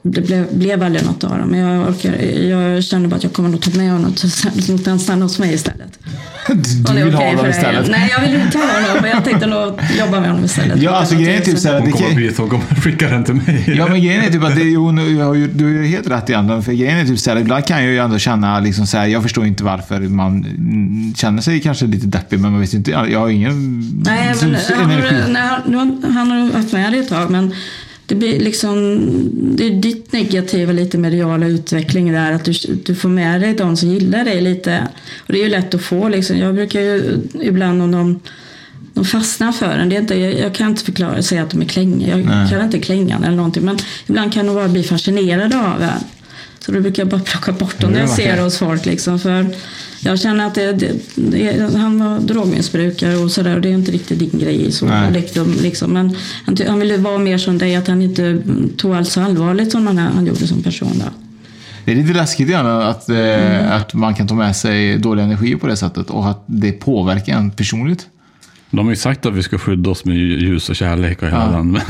det 0.06 0.20
blev, 0.20 0.58
blev 0.58 0.82
aldrig 0.82 1.04
något 1.04 1.24
av 1.24 1.38
dem. 1.38 1.48
Men 1.48 1.60
jag, 1.60 1.88
orkar, 1.88 2.12
jag 2.48 2.84
känner 2.84 3.08
bara 3.08 3.16
att 3.16 3.22
jag 3.22 3.32
kommer 3.32 3.48
nog 3.48 3.60
ta 3.62 3.78
med 3.78 3.92
honom 3.92 4.12
till 4.12 4.30
han 4.86 4.98
stannar 5.00 5.22
hos 5.22 5.38
mig 5.38 5.54
istället. 5.54 5.98
Det 6.46 6.54
Du 6.94 7.04
vill 7.04 7.14
ha 7.14 7.20
okej 7.20 7.28
honom 7.30 7.42
dig. 7.44 7.50
istället? 7.50 7.90
Nej, 7.90 8.08
jag 8.16 8.20
vill 8.20 8.40
inte 8.40 8.58
ha 8.58 8.64
honom. 8.64 8.98
Men 9.02 9.10
jag 9.10 9.24
tänkte 9.24 9.46
nog 9.46 9.80
jobba 9.98 10.20
med 10.20 10.28
honom 10.30 10.44
istället. 10.44 10.82
Ja, 10.82 10.90
alltså 10.90 11.14
grejen 11.14 11.40
är 11.40 11.44
typ 11.44 11.58
såhär... 11.58 11.76
Hon 11.80 11.84
det 11.86 11.92
kommer 11.92 12.08
kan- 12.08 12.18
hit, 12.18 12.38
hon 12.38 12.48
kommer 12.48 12.64
skicka 12.80 13.08
den 13.08 13.24
till 13.24 13.34
mig. 13.34 13.74
Ja 13.78 13.86
men 13.88 14.02
grejen 14.02 14.24
är 14.24 14.30
typ 14.30 14.44
att 14.44 14.54
det, 14.56 14.62
jo, 14.62 14.90
nu- 14.92 15.10
jag 15.16 15.24
har 15.26 15.34
ju, 15.34 15.48
du 15.48 15.64
har 15.64 15.70
ju 15.70 15.86
helt 15.86 16.10
rätt 16.10 16.30
i 16.30 16.34
andra. 16.34 16.62
För 16.62 16.72
grejen 16.72 16.98
är 16.98 17.04
typ 17.06 17.18
såhär, 17.18 17.36
ibland 17.40 17.64
kan 17.66 17.82
jag 17.84 17.92
ju 17.92 17.98
ändå 17.98 18.18
känna 18.18 18.60
liksom 18.60 18.86
såhär, 18.86 19.06
jag 19.06 19.22
förstår 19.22 19.46
inte 19.46 19.64
varför 19.64 20.00
man 20.00 20.44
känner 21.16 21.42
sig 21.42 21.60
kanske 21.60 21.86
lite 21.86 22.06
deppig, 22.06 22.40
men 22.40 22.52
man 22.52 22.60
vet 22.60 22.74
inte, 22.74 22.90
jag 22.90 23.20
har 23.20 23.28
ingen 23.28 23.80
Nej, 24.06 24.26
men 24.26 24.56
så- 24.60 24.74
han, 24.74 24.90
energi. 24.90 25.14
nej, 25.32 25.42
han, 25.42 25.60
nu 25.66 25.76
har- 25.76 26.10
han 26.12 26.30
har 26.30 26.52
haft 26.52 26.72
med 26.72 26.92
det 26.92 26.98
ett 26.98 27.08
tag, 27.08 27.30
men 27.30 27.54
det 28.06 28.14
blir 28.14 28.40
liksom, 28.40 28.98
det 29.56 29.66
är 29.66 29.70
ditt 29.70 30.12
negativa, 30.12 30.72
lite 30.72 30.98
mediala 30.98 31.46
utveckling 31.46 32.12
där, 32.12 32.32
att 32.32 32.44
du, 32.44 32.52
du 32.84 32.94
får 32.94 33.08
med 33.08 33.40
dig 33.40 33.54
de 33.54 33.76
som 33.76 33.88
gillar 33.88 34.24
dig 34.24 34.40
lite. 34.40 34.88
Och 35.26 35.32
det 35.32 35.38
är 35.38 35.42
ju 35.44 35.50
lätt 35.50 35.74
att 35.74 35.82
få 35.82 36.08
liksom. 36.08 36.38
Jag 36.38 36.54
brukar 36.54 36.80
ju 36.80 37.18
ibland 37.42 37.82
om 37.82 37.90
de, 37.90 38.20
de 38.94 39.04
fastnar 39.04 39.52
för 39.52 39.78
en, 39.78 39.88
det 39.88 39.96
är 39.96 40.00
inte, 40.00 40.18
jag, 40.18 40.38
jag 40.38 40.54
kan 40.54 40.70
inte 40.70 40.84
förklara, 40.84 41.22
säga 41.22 41.42
att 41.42 41.50
de 41.50 41.62
är 41.62 41.66
klängiga, 41.66 42.18
jag 42.18 42.26
Nej. 42.26 42.50
kallar 42.50 42.64
inte 42.64 42.80
klängan 42.80 43.24
eller 43.24 43.36
någonting, 43.36 43.64
men 43.64 43.78
ibland 44.06 44.32
kan 44.32 44.46
de 44.46 44.54
bara 44.54 44.68
bli 44.68 44.82
fascinerade 44.82 45.58
av 45.58 45.82
en. 45.82 45.90
Så 46.66 46.72
då 46.72 46.80
brukar 46.80 47.02
jag 47.02 47.08
bara 47.10 47.20
plocka 47.20 47.52
bort 47.52 47.80
dem 47.80 47.90
Det 47.90 47.94
när 47.94 48.00
jag 48.00 48.10
ser 48.10 48.36
det. 48.36 48.42
hos 48.42 48.58
folk. 48.58 48.86
Liksom, 48.86 49.18
för 49.18 49.46
jag 50.00 50.20
känner 50.20 50.46
att 50.46 50.54
det, 50.54 50.72
det, 50.72 50.92
det, 51.14 51.78
han 51.78 51.98
var 51.98 52.20
drogmissbrukare 52.20 53.16
och 53.16 53.30
sådär 53.30 53.54
och 53.54 53.60
det 53.60 53.68
är 53.68 53.72
inte 53.72 53.92
riktigt 53.92 54.18
din 54.18 54.38
grej. 54.40 54.72
Så, 54.72 54.88
liksom. 55.62 55.92
Men 55.92 56.16
han, 56.46 56.56
han 56.66 56.78
ville 56.78 56.96
vara 56.96 57.18
mer 57.18 57.38
som 57.38 57.58
dig, 57.58 57.76
att 57.76 57.88
han 57.88 58.02
inte 58.02 58.42
tog 58.76 58.94
allt 58.94 59.08
så 59.08 59.20
allvarligt 59.20 59.72
som 59.72 59.86
han, 59.86 59.98
han 59.98 60.26
gjorde 60.26 60.46
som 60.46 60.62
person. 60.62 60.92
Då. 60.94 61.10
Det 61.84 61.92
är 61.92 61.96
lite 61.96 62.12
läskigt 62.12 62.54
att, 62.54 63.08
eh, 63.08 63.72
att 63.72 63.94
man 63.94 64.14
kan 64.14 64.28
ta 64.28 64.34
med 64.34 64.56
sig 64.56 64.98
dålig 64.98 65.22
energi 65.22 65.56
på 65.56 65.66
det 65.66 65.76
sättet 65.76 66.10
och 66.10 66.28
att 66.30 66.44
det 66.46 66.72
påverkar 66.72 67.36
en 67.36 67.50
personligt. 67.50 68.06
De 68.76 68.86
har 68.86 68.92
ju 68.92 68.96
sagt 68.96 69.26
att 69.26 69.32
vi 69.34 69.42
ska 69.42 69.58
skydda 69.58 69.90
oss 69.90 70.04
med 70.04 70.16
ljus 70.16 70.68
och 70.70 70.76
kärlek 70.76 71.22
och 71.22 71.28
hela 71.28 71.38
Ja. 71.52 71.56
den. 71.56 71.70
Men, 71.72 71.80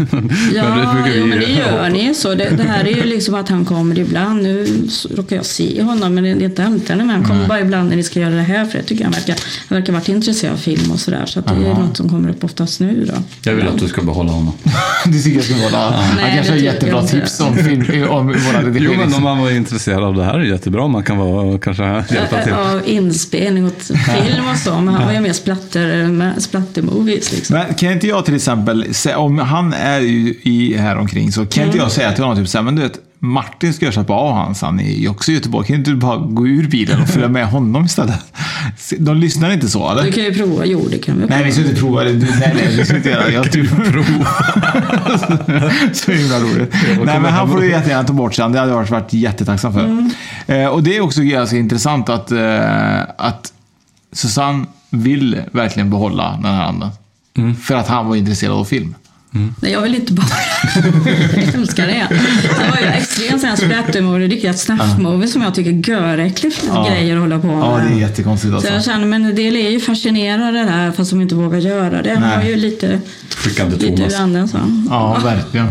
Ja, 0.55 0.64
det 0.64 0.70
brukar 0.94 1.11
vi 1.11 1.18
jo, 1.18 1.27
men 1.27 1.38
det 1.38 1.47
gör 1.51 1.88
ni 1.88 2.14
så. 2.14 2.35
Det, 2.35 2.51
det 2.57 2.62
här 2.62 2.85
är 2.85 2.97
ju 2.97 3.03
liksom 3.05 3.35
att 3.35 3.49
han 3.49 3.64
kommer 3.64 3.99
ibland. 3.99 4.42
Nu 4.42 4.66
så 4.88 5.09
råkar 5.09 5.37
jag 5.37 5.44
se 5.47 5.83
honom, 5.83 6.14
men 6.14 6.25
det 6.25 6.31
är 6.31 6.42
inte 6.42 6.64
alltid. 6.66 6.97
Men 6.97 7.11
han 7.11 7.23
kommer 7.25 7.38
Nej. 7.38 7.49
bara 7.49 7.61
ibland 7.61 7.88
när 7.88 7.97
ni 7.97 8.03
ska 8.03 8.20
göra 8.20 8.35
det 8.35 8.42
här. 8.42 8.64
För 8.64 8.79
jag 8.79 8.87
tycker 8.87 9.05
han 9.05 9.12
verkar, 9.12 9.37
han 9.68 9.79
verkar 9.79 9.92
varit 9.92 10.09
intresserad 10.09 10.53
av 10.53 10.57
film 10.59 10.90
och 10.92 11.01
sådär. 11.01 11.27
Så 11.27 11.38
att 11.38 11.47
det 11.47 11.55
är 11.68 11.75
något 11.75 11.97
som 11.97 12.09
kommer 12.09 12.31
upp 12.31 12.44
oftast 12.44 12.81
nu 12.81 13.05
då. 13.05 13.14
Jag 13.51 13.55
vill 13.57 13.68
att 13.68 13.79
du 13.79 13.88
ska 13.88 14.03
behålla 14.03 14.33
honom. 14.33 14.53
Du 15.07 15.23
tycker 15.23 15.37
jag 15.37 15.44
ska 15.44 15.55
hålla... 15.55 15.90
Han 15.90 16.16
Nej, 16.16 16.33
kanske 16.35 16.53
har 16.53 16.59
det 16.59 16.64
jättebra 16.64 17.03
tips 17.03 17.40
om, 17.40 17.57
film, 17.57 18.09
om 18.09 18.27
våra 18.27 18.37
Jo, 18.62 18.66
redigerings... 18.68 18.99
men 19.05 19.14
om 19.14 19.23
man 19.23 19.38
var 19.38 19.51
intresserad 19.51 20.05
av 20.05 20.14
det 20.14 20.25
här 20.25 20.35
är 20.35 20.38
det 20.38 20.47
jättebra. 20.49 20.88
Man 20.88 21.03
kan 21.03 21.18
vara, 21.18 21.59
kanske 21.59 22.05
hjälpa 22.14 22.42
till. 22.42 22.53
Av 22.53 22.83
inspelning 22.87 23.66
och 23.66 23.73
film 23.83 24.49
och 24.53 24.59
så. 24.59 24.81
Men 24.81 24.94
han 24.94 25.07
var 25.07 25.12
ju 25.12 25.20
mer 25.20 25.33
splatter, 25.33 26.07
med 26.07 26.42
splattermovies 26.74 27.32
liksom. 27.32 27.56
Men 27.56 27.74
kan 27.74 27.92
inte 27.92 28.06
jag 28.06 28.24
till 28.24 28.34
exempel, 28.34 28.87
om 29.16 29.38
han 29.38 29.72
är 29.72 30.00
ju 30.00 30.34
i 30.42 30.76
här 30.78 30.96
omkring 30.96 31.32
så 31.32 31.46
kan 31.46 31.64
inte 31.64 31.76
Mm. 31.76 31.84
jag 31.84 31.92
säga 31.92 32.12
till 32.12 32.24
honom 32.24 32.38
typ 32.38 32.48
så 32.48 32.58
här, 32.58 32.62
men 32.64 32.76
du 32.76 32.82
vet, 32.82 32.98
Martin 33.18 33.74
ska 33.74 33.84
jag 33.84 33.94
köpa 33.94 34.12
av 34.12 34.34
hans, 34.34 34.62
han 34.62 34.80
är 34.80 34.90
ju 34.94 35.08
också 35.08 35.30
i 35.30 35.34
Göteborg. 35.34 35.66
Kan 35.66 35.76
inte 35.76 35.90
du 35.90 35.96
bara 35.96 36.16
gå 36.16 36.46
ur 36.46 36.68
bilen 36.68 37.02
och 37.02 37.08
följa 37.08 37.28
med 37.28 37.46
honom 37.46 37.84
istället? 37.84 38.14
De 38.98 39.16
lyssnar 39.16 39.50
inte 39.50 39.68
så 39.68 39.90
eller? 39.90 40.02
Du 40.02 40.12
kan 40.12 40.24
ju 40.24 40.34
prova. 40.34 40.64
Jo, 40.66 40.88
det 40.90 40.98
kan 40.98 41.20
vi 41.20 41.26
Nej, 41.26 41.44
vi 41.44 41.52
ska 41.52 41.60
inte 41.62 41.74
prova 41.74 42.04
det. 42.04 42.12
Du, 42.12 42.26
nej, 42.26 42.52
nej, 42.56 42.76
vi 42.76 42.84
ska 42.84 42.96
inte 42.96 43.10
göra 43.10 43.24
det. 43.26 43.32
Jag 43.32 43.52
typ... 43.52 43.70
så 45.92 46.12
himla 46.12 46.38
roligt. 46.40 46.74
Nej, 47.04 47.20
men 47.20 47.32
han 47.32 47.50
får 47.50 47.60
du 47.60 47.70
jättegärna 47.70 48.04
ta 48.04 48.12
bort 48.12 48.34
sen. 48.34 48.52
Det 48.52 48.58
hade 48.58 48.70
jag 48.70 48.76
varit- 48.76 48.90
varit 48.90 49.12
jättetacksam 49.12 49.72
för. 49.72 49.84
Mm. 49.84 50.10
Eh, 50.46 50.66
och 50.66 50.82
det 50.82 50.96
är 50.96 51.00
också 51.00 51.22
ganska 51.22 51.56
intressant 51.56 52.08
att, 52.08 52.32
eh, 52.32 53.02
att 53.18 53.52
Susanne 54.12 54.64
vill 55.02 55.42
verkligen 55.52 55.90
behålla 55.90 56.38
den 56.42 56.54
här 56.54 56.66
anden. 56.66 56.90
För 57.54 57.74
att 57.74 57.88
han 57.88 58.07
var 58.07 58.16
intresserad 58.16 58.52
av 58.52 58.64
film. 58.64 58.94
Nej, 59.61 59.73
jag 59.73 59.81
vill 59.83 59.94
inte 59.94 60.12
bara... 60.12 60.27
jag 61.37 61.55
älskar 61.55 61.87
det. 61.87 62.07
Det 62.42 62.70
var 62.70 62.81
ju 62.81 62.87
extremt 62.87 63.40
sån 63.40 63.51
här 63.51 63.57
splattermovie, 63.57 64.29
riktigt 64.29 64.59
snaff-movie 64.59 65.29
som 65.29 65.42
jag 65.42 65.55
tycker 65.55 65.70
är 65.70 66.01
göräcklig 66.01 66.53
Ja. 66.66 66.88
grejer 66.90 67.14
att 67.16 67.20
hålla 67.23 67.38
på 67.38 67.47
med. 67.47 67.57
Ja, 67.57 67.81
det 67.88 67.94
är 67.94 68.01
jättekonstigt 68.01 68.51
Så 68.51 68.57
alltså. 68.57 68.73
jag 68.73 68.85
känner, 68.85 69.07
men 69.07 69.25
en 69.25 69.35
del 69.35 69.57
är 69.57 69.70
ju 69.70 69.81
fascinerade 69.81 70.59
där 70.59 70.92
fast 70.92 71.11
de 71.11 71.20
inte 71.20 71.35
vågar 71.35 71.59
göra 71.59 72.03
det. 72.03 72.20
Nej. 72.20 72.37
var 72.37 72.44
ju 72.44 72.57
lite, 72.57 73.01
Skicka 73.37 73.64
inte 73.64 73.77
lite 73.87 74.03
ur 74.03 74.20
anden 74.20 74.49
så. 74.49 74.59
Ja, 74.90 75.18
verkligen. 75.25 75.66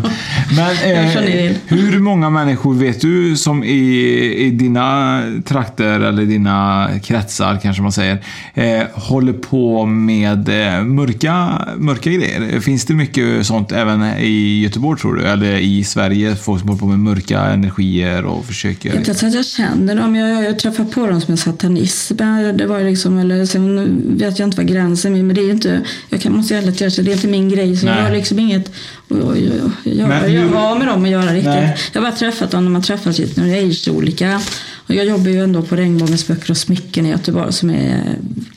Men 0.56 0.72
eh, 1.48 1.52
hur 1.66 2.00
många 2.00 2.30
människor 2.30 2.74
vet 2.74 3.02
du 3.02 3.38
som 3.38 3.64
i, 3.64 4.36
i 4.38 4.50
dina 4.50 5.22
trakter 5.46 6.00
eller 6.00 6.26
dina 6.26 6.88
kretsar 7.04 7.60
kanske 7.64 7.82
man 7.82 7.92
säger 7.92 8.24
eh, 8.54 8.84
håller 8.94 9.34
på 9.34 9.86
med 9.86 10.50
eh, 10.78 10.84
mörka, 10.84 11.62
mörka 11.78 12.10
grejer? 12.10 12.60
Finns 12.60 12.86
det 12.86 12.94
mycket 12.94 13.46
sånt 13.54 13.72
även 13.72 14.04
i 14.20 14.62
Göteborg 14.64 15.00
tror 15.00 15.16
du? 15.16 15.24
Eller 15.26 15.58
i 15.58 15.84
Sverige? 15.84 16.36
Folk 16.36 16.60
som 16.60 16.70
håller 16.70 16.80
på 16.80 16.86
med 16.86 17.00
mörka 17.00 17.40
energier 17.42 18.26
och 18.26 18.46
försöker... 18.46 18.96
Inte 18.96 19.14
så 19.16 19.28
att 19.28 19.34
jag 19.34 19.46
känner 19.46 19.96
dem. 19.96 20.16
Jag, 20.16 20.30
jag, 20.30 20.44
jag 20.44 20.60
träffar 20.60 20.84
på 20.86 21.08
dem 21.08 21.22
som 21.22 21.34
är 21.34 21.38
satanister. 21.38 22.54
Det 22.54 22.66
var 22.66 22.80
liksom, 22.82 23.18
eller, 23.18 23.46
sen 23.46 24.18
vet 24.18 24.40
jag 24.40 24.48
inte 24.48 24.58
vad 24.58 24.68
gränsen 24.68 25.16
är, 25.16 25.24
men 25.24 25.36
det 25.36 25.42
är 25.42 25.52
inte, 25.52 25.82
jag 26.10 26.22
kan, 26.22 26.34
måste 26.36 26.56
ärligt 26.56 26.82
erkänna, 26.82 27.06
det 27.06 27.12
är 27.12 27.16
inte 27.16 27.28
min 27.28 27.50
grej. 27.50 27.78
Så 27.78 27.86
jag 27.86 27.94
har 28.04 28.12
liksom 28.12 28.40
inget 28.40 28.68
att- 28.68 29.18
att 29.32 29.38
göra 29.84 30.08
Men 30.08 30.22
hur- 30.22 30.30
göra 30.30 30.76
med 30.76 30.88
dem 30.88 31.04
att 31.04 31.10
göra 31.10 31.26
riktigt. 31.34 31.46
Nej. 31.46 31.78
Jag 31.94 32.02
har 32.02 32.10
bara 32.12 32.18
träffat 32.18 32.52
dem 32.52 32.64
när 32.64 32.72
man 32.72 32.82
träffas 32.82 33.20
i 33.20 33.34
några 33.36 33.52
age-olika. 33.58 34.42
Och 34.88 34.96
jag 34.96 35.06
jobbar 35.06 35.30
ju 35.30 35.44
ändå 35.44 35.62
på 35.62 35.76
Regnbågens 35.76 36.28
böcker 36.28 36.52
och 36.52 36.58
smycken 36.58 37.06
i 37.06 37.10
Göteborg 37.10 37.54
som 37.54 37.70
är 37.70 38.04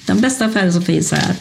den 0.06 0.20
bästa 0.20 0.44
affären 0.44 0.72
som 0.72 0.82
finns 0.82 1.12
här. 1.12 1.34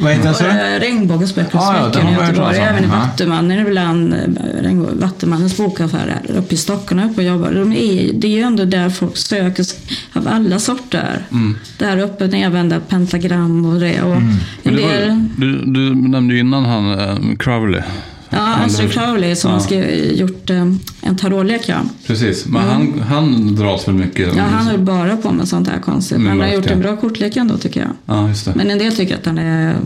Vad 0.00 0.12
heter 0.12 0.44
den, 0.48 0.74
eh, 0.74 0.80
Regnbågens 0.80 1.34
böcker 1.34 1.56
och 1.58 1.62
Ja, 1.64 1.76
ja, 1.76 1.92
smycken 1.92 2.06
den 2.06 2.14
i 2.14 2.26
Göteborg. 2.26 2.56
Även 2.56 2.84
i 2.84 2.86
Ja. 2.86 2.92
Vattumannen 2.98 3.66
ibland. 3.66 4.14
eh, 4.14 4.74
Vattumannens 4.92 5.56
bokaffär 5.56 5.98
här 6.28 6.36
uppe 6.36 6.54
i 6.54 6.58
Stockholm 6.58 7.10
uppe 7.10 7.20
och 7.20 7.26
jobbar. 7.26 7.50
De 7.52 7.72
är, 7.72 8.12
det 8.12 8.26
är 8.26 8.30
ju 8.32 8.42
ändå 8.42 8.64
där 8.64 8.90
folk 8.90 9.16
söker 9.16 9.66
av 10.12 10.28
alla 10.28 10.58
sorter. 10.58 11.26
Mm. 11.32 11.56
Där 11.78 11.98
uppe 11.98 12.26
nedvända 12.26 12.80
pentagram 12.80 13.64
och 13.64 13.80
det. 13.80 14.02
Och 14.02 14.14
en 14.16 14.38
det 14.62 14.70
var, 14.82 15.28
du, 15.36 15.64
du 15.64 15.94
nämnde 15.94 16.34
ju 16.34 16.40
innan 16.40 16.64
han 16.64 16.98
eh, 17.00 17.36
Crowley. 17.38 17.82
Ja, 18.32 18.54
Astrid 18.54 18.92
Crowley 18.92 19.36
som 19.36 19.50
Ja. 19.50 19.56
har 19.56 19.62
skrivit, 19.64 20.18
gjort 20.18 20.50
eh, 20.50 20.66
en 21.00 21.16
tarotlek. 21.16 21.62
Ja. 21.68 21.76
Precis, 22.06 22.46
men 22.46 22.62
Mm. 22.62 22.74
han, 22.74 23.00
han 23.08 23.54
dras 23.56 23.88
väl 23.88 23.94
mycket? 23.94 24.36
Ja, 24.36 24.42
han 24.42 24.66
höll 24.66 24.78
bara 24.80 25.16
på 25.16 25.32
med 25.32 25.48
sånt 25.48 25.68
här 25.68 25.78
konstigt. 25.80 26.18
Men 26.18 26.26
han 26.28 26.40
har 26.40 26.48
gjort 26.54 26.66
ja. 26.66 26.72
en 26.72 26.80
bra 26.80 26.96
kortlek 26.96 27.36
ändå 27.36 27.56
tycker 27.58 27.80
jag. 27.80 27.90
Ja, 28.06 28.28
just 28.28 28.44
det. 28.44 28.52
Men 28.54 28.70
en 28.70 28.78
del 28.78 28.96
tycker 28.96 29.14
att 29.14 29.26
han 29.26 29.38
är 29.38 29.76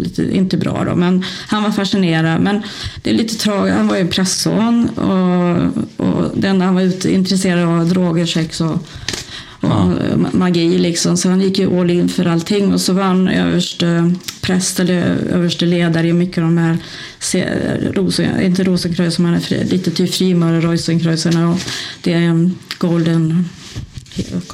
lite, 0.00 0.36
inte 0.36 0.56
bra 0.56 0.84
då. 0.90 0.96
Men 0.96 1.24
han 1.48 1.62
var 1.62 1.70
fascinerad. 1.70 2.40
Men 2.40 2.62
det 3.02 3.10
är 3.10 3.14
lite 3.14 3.34
tragiskt. 3.34 3.76
Han 3.76 3.88
var 3.88 3.96
ju 3.96 4.06
prästson. 4.06 4.88
Och, 4.88 6.06
och 6.06 6.44
enda 6.44 6.64
han 6.64 6.74
var 6.74 6.82
ute, 6.82 7.14
intresserad 7.14 7.68
av 7.68 7.88
droger, 7.88 8.26
sex 8.26 8.60
och, 8.60 8.86
och 9.60 9.70
ma- 9.70 10.36
magi 10.36 10.78
liksom. 10.78 11.16
Så 11.16 11.28
han 11.28 11.40
gick 11.40 11.58
ju 11.58 11.80
all 11.80 11.90
in 11.90 12.08
för 12.08 12.24
allting. 12.26 12.72
Och 12.72 12.80
så 12.80 12.92
var 12.92 13.02
han 13.02 13.28
överste 13.28 14.14
präst 14.46 14.80
eller 14.80 15.00
överste 15.30 15.66
ledare 15.66 16.08
i 16.08 16.12
mycket 16.12 16.38
av 16.38 16.44
de 16.44 16.58
här 16.58 16.78
Rosen, 17.92 18.42
inte 18.42 18.64
Rosenkreuzer, 18.64 19.22
men 19.22 19.40
lite 19.50 19.90
typ 19.90 19.94
till 19.94 20.08
frimöre 20.08 20.60
Rosenkreuserna 20.60 21.50
och 21.50 21.60
det 22.02 22.12
är 22.12 22.18
en 22.18 22.54
Golden, 22.78 23.48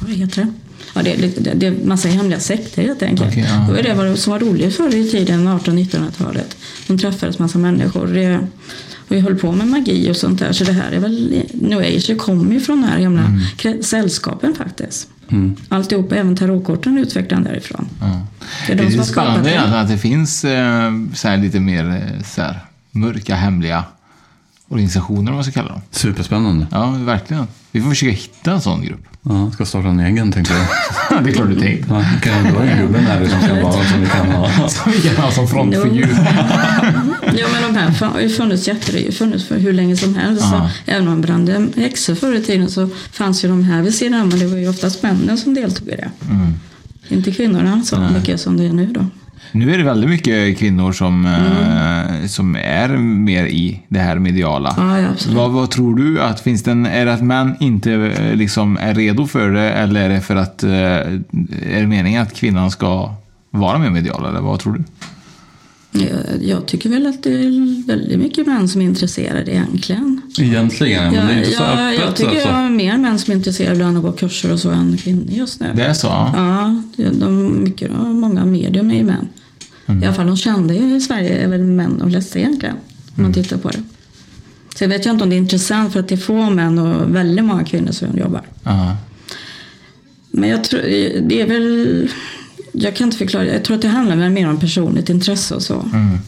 vad 0.01 0.11
heter 0.11 0.42
det? 0.42 0.53
Ja, 0.94 1.03
det 1.03 1.16
det, 1.16 1.53
det 1.55 1.66
är 1.66 1.85
massa 1.85 2.09
hemliga 2.09 2.40
sekter 2.40 2.83
helt 2.83 3.03
enkelt. 3.03 3.31
Okej, 3.31 3.46
ja. 3.48 3.66
Det 3.66 3.72
var 3.72 3.83
det 4.05 4.11
var- 4.11 4.16
som 4.16 4.33
var 4.33 4.40
roligt 4.40 4.77
förr 4.77 4.94
i 4.94 5.11
tiden, 5.11 5.48
1800-1900-talet. 5.48 6.57
De 6.87 6.98
träffades 6.98 7.38
massa 7.38 7.59
människor. 7.59 8.07
Det, 8.07 8.38
och 9.09 9.16
vi 9.16 9.20
höll 9.20 9.35
på 9.37 9.53
med 9.53 9.66
magi 9.68 10.11
och 10.11 10.16
sånt 10.16 10.38
där. 10.38 10.53
Så 10.53 10.64
det 10.64 10.72
här 10.72 10.92
är 10.92 10.98
väl, 11.01 11.42
New 11.55 11.79
Age 11.79 12.05
det 12.07 12.14
kommer 12.14 12.53
ju 12.55 12.61
från 12.61 12.81
de 12.83 12.88
här 12.88 13.01
gamla 13.01 13.22
Mm. 13.64 13.83
sällskapen 13.83 14.55
faktiskt. 14.55 15.09
Mm. 15.29 15.57
Alltihop, 15.68 16.12
även 16.12 16.37
tarotkorten 16.37 16.98
utvecklade 16.98 17.35
han 17.35 17.44
därifrån. 17.53 17.88
Ja. 18.01 18.27
Det 18.66 18.72
är 18.72 18.77
Det 18.77 18.83
de 18.83 18.88
är 18.88 18.90
som 18.96 19.05
spännande 19.05 19.51
det. 19.51 19.81
att 19.81 19.88
det 19.88 19.98
finns 19.98 20.44
eh, 20.44 20.90
så 21.14 21.37
lite 21.37 21.61
mer 21.61 21.88
eh, 21.88 22.22
så 22.25 22.42
här, 22.42 22.61
mörka, 22.90 23.35
hemliga 23.35 23.85
organisationer, 24.73 25.31
om 25.31 25.35
man 25.35 25.45
ska 25.45 25.53
kalla 25.53 25.69
dem. 25.69 25.81
Superspännande. 25.91 26.67
Ja, 26.71 26.91
verkligen. 26.91 27.47
Vi 27.73 27.81
får 27.81 27.89
försöka 27.89 28.13
hitta 28.13 28.53
en 28.53 28.61
sån 28.61 28.85
grupp. 28.85 29.01
Ja, 29.23 29.41
jag 29.41 29.53
ska 29.53 29.65
starta 29.65 29.89
en 29.89 30.01
egen 30.01 30.33
tänkte 30.33 30.55
jag. 30.55 31.25
det 31.25 31.31
är 31.31 31.35
klart 31.35 31.49
du 31.49 31.61
tänkte. 31.61 31.95
Ja, 31.95 32.05
kan 32.23 32.45
jag 32.45 32.55
dra 32.55 32.63
en 32.63 32.81
gubbe 32.81 33.01
med 33.01 33.21
dig 33.21 33.31
som 33.31 33.43
ska 33.43 33.55
vara 33.55 33.73
som 33.91 34.01
vi 34.01 34.07
kan 34.07 34.27
ha? 34.27 34.69
Som 34.69 34.93
vi 34.93 35.01
kan 35.01 35.17
ha 35.17 35.31
som 35.31 35.49
frontfigur. 35.49 36.09
Ja, 37.23 37.47
men 37.53 37.63
de 37.63 37.79
här 37.81 38.07
har 38.07 38.21
ju 38.21 38.29
funnits 38.29 38.69
jätte, 38.69 38.93
det 38.93 38.99
har 38.99 39.05
ju 39.05 39.13
funnits 39.13 39.45
för 39.45 39.59
hur 39.59 39.73
länge 39.73 39.97
som 39.97 40.15
helst. 40.15 40.43
Så 40.51 40.69
även 40.87 41.03
om 41.03 41.09
man 41.09 41.21
brände 41.21 41.69
häxor 41.77 42.15
förr 42.15 42.35
i 42.35 42.43
tiden 42.43 42.71
så 42.71 42.89
fanns 43.13 43.45
ju 43.45 43.49
de 43.49 43.65
här 43.65 43.83
vid 43.83 43.95
sidan. 43.95 44.29
Men 44.29 44.39
det 44.39 44.47
var 44.47 44.57
ju 44.57 44.69
oftast 44.69 45.03
männen 45.03 45.39
som 45.39 45.55
deltog 45.55 45.89
i 45.89 45.97
det. 45.97 46.11
Mm. 46.31 46.53
Inte 47.09 47.33
kvinnorna 47.33 47.83
så 47.85 47.99
Nej. 47.99 48.13
mycket 48.13 48.41
som 48.41 48.57
det 48.57 48.65
är 48.65 48.73
nu 48.73 48.87
då. 48.87 49.07
Nu 49.53 49.75
är 49.75 49.79
det 49.79 49.85
väldigt 49.85 50.11
mycket 50.11 50.59
kvinnor 50.59 50.93
som, 50.93 51.27
Mm. 51.27 52.21
eh, 52.23 52.27
som 52.27 52.57
är 52.57 52.88
mer 52.99 53.47
i 53.47 53.81
det 53.88 53.99
här 53.99 54.19
mediala. 54.19 54.75
Ja, 54.77 55.35
vad, 55.35 55.51
vad 55.53 55.71
tror 55.71 55.97
du? 55.97 56.21
att 56.21 56.41
finns 56.41 56.62
det 56.62 56.71
en, 56.71 56.87
Är 56.87 57.07
det 57.07 57.12
att 57.15 57.23
män 57.23 57.55
inte 57.61 57.93
eh, 57.93 58.35
liksom 58.37 58.77
är 58.81 58.95
redo 58.95 59.27
för 59.27 59.51
det 59.51 59.71
eller 59.71 60.01
är 60.05 60.09
det 60.09 60.21
för 60.21 60.37
att 60.37 60.62
eh, 60.62 60.73
är 60.73 61.81
det 61.81 61.87
meningen 61.87 62.23
att 62.23 62.35
kvinnan 62.35 62.71
ska 62.71 63.15
vara 63.51 63.79
mer 63.79 63.91
medial? 63.91 64.25
Eller 64.27 64.41
vad 64.41 64.61
tror 64.61 64.73
du? 64.73 64.85
Jag, 66.01 66.09
jag 66.43 66.67
tycker 66.67 66.91
väl 66.91 67.07
att 67.07 67.23
det 67.23 67.31
är 67.31 67.87
väldigt 67.87 68.19
mycket 68.19 68.47
män 68.47 68.69
som 68.69 68.81
är 68.81 68.85
intresserade 68.85 69.51
egentligen. 69.53 70.21
Egentligen, 70.41 71.12
men 71.12 71.27
det 71.27 71.33
är 71.33 71.38
inte 71.38 71.51
så 71.51 71.62
ja, 71.62 71.88
öppet. 71.88 72.01
jag 72.01 72.17
tycker 72.17 72.31
alltså. 72.31 72.49
jag 72.49 72.55
har 72.55 72.71
mer 72.71 72.99
män 72.99 73.19
som 73.19 73.33
är 73.33 73.37
intresserade 73.37 73.88
av 73.88 73.97
att 73.97 74.03
gå 74.03 74.12
kurser 74.12 74.53
och 74.53 74.59
så 74.61 74.71
än 74.71 74.97
kvinnor 74.97 75.25
just 75.29 75.61
nu. 75.61 75.67
Det 75.75 75.85
är 75.85 75.93
så? 75.93 76.07
Ja, 76.07 76.83
de, 77.12 77.62
mycket, 77.65 77.91
många 77.99 78.45
medium 78.45 78.91
är 78.91 78.95
ju 78.95 79.05
män. 79.05 79.29
Mm. 79.92 80.02
I 80.02 80.07
alla 80.07 80.14
fall 80.14 80.26
de 80.26 80.37
kända 80.37 80.74
i 80.74 81.00
Sverige 81.00 81.38
är 81.44 81.48
väl 81.48 81.62
män 81.62 81.98
de 81.98 82.11
flesta 82.11 82.38
egentligen. 82.38 82.74
Om 82.74 82.81
Mm. 83.18 83.22
man 83.22 83.33
tittar 83.33 83.57
på 83.57 83.68
det. 83.68 83.83
Så 84.76 84.85
jag 84.85 84.88
vet 84.88 85.07
ju 85.07 85.11
inte 85.11 85.24
om 85.24 85.31
det 85.31 85.37
är 85.37 85.38
intressant 85.38 85.92
för 85.92 86.00
att 86.00 86.09
det 86.09 86.14
är 86.14 86.16
få 86.18 86.50
män 86.50 86.78
och 86.78 87.14
väldigt 87.14 87.44
många 87.44 87.64
kvinnor 87.64 87.92
som 87.92 88.18
jobbar. 88.18 88.42
Ja. 88.64 88.96
Men 90.31 90.48
jag 90.50 90.64
tror, 90.64 90.81
det 91.28 91.40
är 91.40 91.46
väl, 91.46 92.09
jag 92.72 92.96
kan 92.96 93.05
inte 93.05 93.16
förklara, 93.16 93.46
jag 93.46 93.64
tror 93.64 93.76
att 93.76 93.83
det 93.83 93.88
handlar 93.88 94.16
väl 94.16 94.31
mer 94.31 94.48
om 94.48 94.57
personligt 94.61 95.09
intresse 95.09 95.55
och 95.55 95.62
så. 95.62 95.81
Mm. 95.92 96.18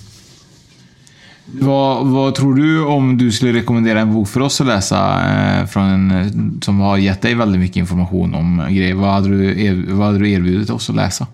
Vad, 1.46 2.06
vad 2.06 2.34
tror 2.34 2.54
du 2.54 2.84
om 2.84 3.18
du 3.18 3.32
skulle 3.32 3.52
rekommendera 3.52 4.00
en 4.00 4.12
bok 4.12 4.28
för 4.28 4.40
oss 4.40 4.60
att 4.60 4.66
läsa 4.66 5.20
eh, 5.60 5.66
från 5.66 5.84
en, 5.84 6.10
eh, 6.10 6.26
som 6.62 6.80
har 6.80 6.96
gett 6.96 7.22
dig 7.22 7.34
väldigt 7.34 7.60
mycket 7.60 7.76
information 7.76 8.34
om 8.34 8.62
grejer? 8.70 8.94
Vad 8.94 9.10
hade 9.12 9.28
du, 9.28 9.82
vad 9.92 10.06
hade 10.06 10.18
du 10.18 10.30
erbjudit 10.30 10.70
oss 10.70 10.90
att 10.90 10.96
läsa? 10.96 11.26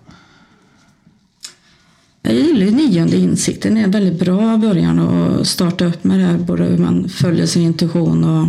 Jag 2.23 2.33
gillar 2.35 2.65
nionde 2.71 3.17
insikten, 3.17 3.73
det 3.75 3.79
är 3.79 3.83
en 3.83 3.91
väldigt 3.91 4.19
bra 4.19 4.57
början 4.57 4.99
att 4.99 5.47
starta 5.47 5.85
upp 5.85 6.03
med 6.03 6.19
det 6.19 6.25
här. 6.25 6.37
Både 6.37 6.63
hur 6.63 6.77
man 6.77 7.09
följer 7.09 7.45
sin 7.45 7.61
intuition 7.61 8.23
och 8.23 8.47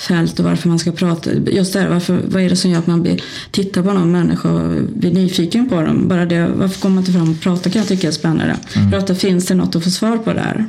fält 0.00 0.38
och 0.38 0.44
varför 0.44 0.68
man 0.68 0.78
ska 0.78 0.92
prata. 0.92 1.30
Just 1.50 1.72
det 1.72 1.80
här, 1.80 1.88
varför, 1.88 2.20
vad 2.28 2.42
är 2.42 2.48
det 2.48 2.56
som 2.56 2.70
gör 2.70 2.78
att 2.78 2.86
man 2.86 3.02
blir, 3.02 3.20
tittar 3.50 3.82
på 3.82 3.92
någon 3.92 4.12
människa 4.12 4.50
och 4.52 4.82
blir 4.96 5.12
nyfiken 5.12 5.68
på 5.68 5.82
dem? 5.82 6.08
Bara 6.08 6.26
det, 6.26 6.48
varför 6.56 6.80
kommer 6.80 6.94
man 6.94 7.02
inte 7.02 7.12
fram 7.12 7.30
och 7.30 7.40
pratar 7.40 7.70
kan 7.70 7.80
jag 7.80 7.88
tycka 7.88 8.08
är 8.08 8.12
spännande. 8.12 8.56
Mm. 8.76 8.94
Ofta 8.94 9.14
finns 9.14 9.46
det 9.46 9.54
något 9.54 9.76
att 9.76 9.84
få 9.84 9.90
svar 9.90 10.16
på 10.18 10.32
där. 10.32 10.64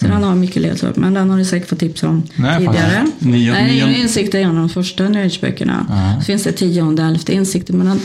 Sen 0.00 0.10
han 0.10 0.22
har 0.22 0.34
mycket 0.34 0.62
ledtråd, 0.62 0.98
men 0.98 1.14
den 1.14 1.30
har 1.30 1.36
ni 1.36 1.44
säkert 1.44 1.68
fått 1.68 1.78
tips 1.78 2.02
om 2.02 2.22
Nej, 2.36 2.56
tidigare. 2.58 3.06
Nio- 3.18 3.52
Nej, 3.52 3.80
nio- 3.80 4.00
Insikt 4.02 4.34
är 4.34 4.38
en 4.40 4.48
av 4.50 4.54
de 4.56 4.68
första 4.68 5.08
New 5.08 5.26
Age-böckerna. 5.26 5.86
Så 6.20 6.24
finns 6.24 6.42
det 6.44 6.52
tionde 6.52 7.02
elfte 7.02 7.32
insikter, 7.34 7.74
men 7.74 7.86
den, 7.86 8.00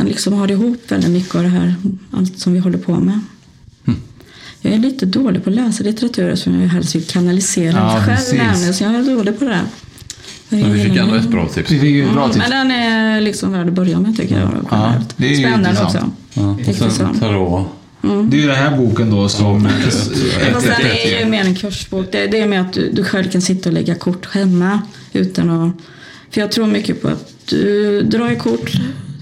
den 0.00 0.08
liksom 0.08 0.32
har 0.32 0.50
ihop 0.50 0.76
väldigt 0.88 1.10
mycket 1.10 1.34
av 1.34 1.42
det 1.42 1.48
här, 1.48 1.74
allt 2.10 2.38
som 2.38 2.52
vi 2.52 2.58
håller 2.58 2.78
på 2.78 2.92
med. 3.00 3.20
Jag 4.62 4.72
är 4.72 4.78
lite 4.78 5.06
dålig 5.06 5.44
på 5.44 5.50
att 5.50 5.56
läsa 5.56 5.84
litteratur 5.84 6.34
som 6.34 6.60
jag 6.60 6.68
helst 6.68 6.94
vill 6.94 7.04
kanalisera 7.04 7.76
Ja, 7.76 8.02
själv 8.06 8.16
precis. 8.16 8.32
nämligen, 8.38 8.74
så 8.74 8.84
jag 8.84 8.94
är 8.94 9.02
dålig 9.16 9.38
på 9.38 9.44
det. 9.44 9.50
där. 9.50 9.62
Men 10.48 10.72
vi 10.72 10.84
fick 10.84 10.96
ändå 10.96 11.14
ett 11.14 11.28
bra 11.28 11.48
tips. 11.48 11.70
Vi 11.70 11.80
fick 11.80 12.04
ett 12.04 12.12
bra 12.12 12.24
Mm, 12.24 12.34
tips. 12.34 12.48
Men 12.48 12.68
den 12.68 12.76
är 12.78 13.20
liksom 13.20 13.52
värd 13.52 13.66
att 13.68 13.72
börja 13.72 14.00
med 14.00 14.16
tycker 14.16 14.38
jag. 14.40 14.66
Ja, 14.70 14.94
det 15.16 15.32
är 15.32 15.34
Spännande 15.34 15.68
intressant. 15.70 15.94
också. 15.94 16.10
Ja, 16.40 16.50
och 16.50 16.60
Intressant. 16.60 16.94
sen 16.96 17.20
tarot. 17.20 17.66
Mm. 18.04 18.30
Det 18.30 18.36
är 18.36 18.40
ju 18.40 18.46
den 18.46 18.56
här 18.56 18.76
boken 18.76 19.10
då 19.10 19.28
som... 19.28 19.68
Fast 20.52 20.66
den 20.66 20.86
är 20.86 21.20
ju 21.20 21.26
mer 21.30 21.44
en 21.44 21.54
kursbok. 21.54 22.06
Det, 22.12 22.26
det 22.26 22.40
är 22.40 22.46
mer 22.48 22.60
att 22.60 22.72
du, 22.72 22.90
du 22.92 23.04
själv 23.04 23.30
kan 23.30 23.42
sitta 23.42 23.68
och 23.68 23.72
lägga 23.72 23.94
kort 23.94 24.34
hemma. 24.34 24.80
Utan 25.12 25.50
att, 25.50 25.72
för 26.30 26.40
jag 26.40 26.52
tror 26.52 26.66
mycket 26.66 27.02
på 27.02 27.08
att 27.08 27.32
du 27.46 28.02
drar 28.02 28.34
kort, 28.34 28.72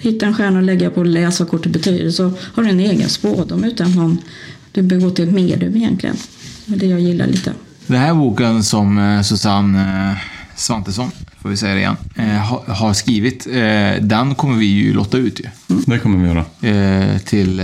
hittar 0.01 0.26
en 0.26 0.34
stjärna 0.34 0.57
och 0.59 0.62
lägger 0.64 0.90
på 0.90 1.03
vad 1.38 1.51
kortet 1.51 1.72
betyder. 1.72 2.11
Så 2.11 2.32
har 2.55 2.62
du 2.62 2.68
en 2.68 2.80
egen 2.80 3.09
spådom 3.09 3.64
utan 3.64 3.92
någon, 3.92 4.18
du 4.72 4.82
begår 4.82 5.11
till 5.11 5.28
ett 5.28 5.34
medium 5.34 5.76
egentligen. 5.76 6.16
Det 6.66 6.74
är 6.74 6.78
det 6.78 6.86
jag 6.86 7.01
gillar 7.01 7.26
lite. 7.26 7.53
Den 7.86 8.01
här 8.01 8.14
boken 8.14 8.62
som 8.64 8.99
eh, 8.99 9.22
Susanne 9.22 10.11
eh, 10.11 10.16
Svantesson, 10.57 11.11
får 11.42 11.49
vi 11.49 11.57
säga 11.57 11.74
det 11.74 11.80
igen, 11.80 11.96
eh, 12.16 12.26
ha- 12.26 12.64
har 12.66 12.92
skrivit, 12.94 13.46
den 14.01 14.34
kommer 14.34 14.57
vi 14.59 14.66
ju 14.66 14.92
lotta 14.94 15.18
ut 15.18 15.40
ju. 15.40 15.44
Det 15.86 15.99
kommer 15.99 16.18
vi 16.18 16.28
göra. 16.28 17.18
Till 17.18 17.61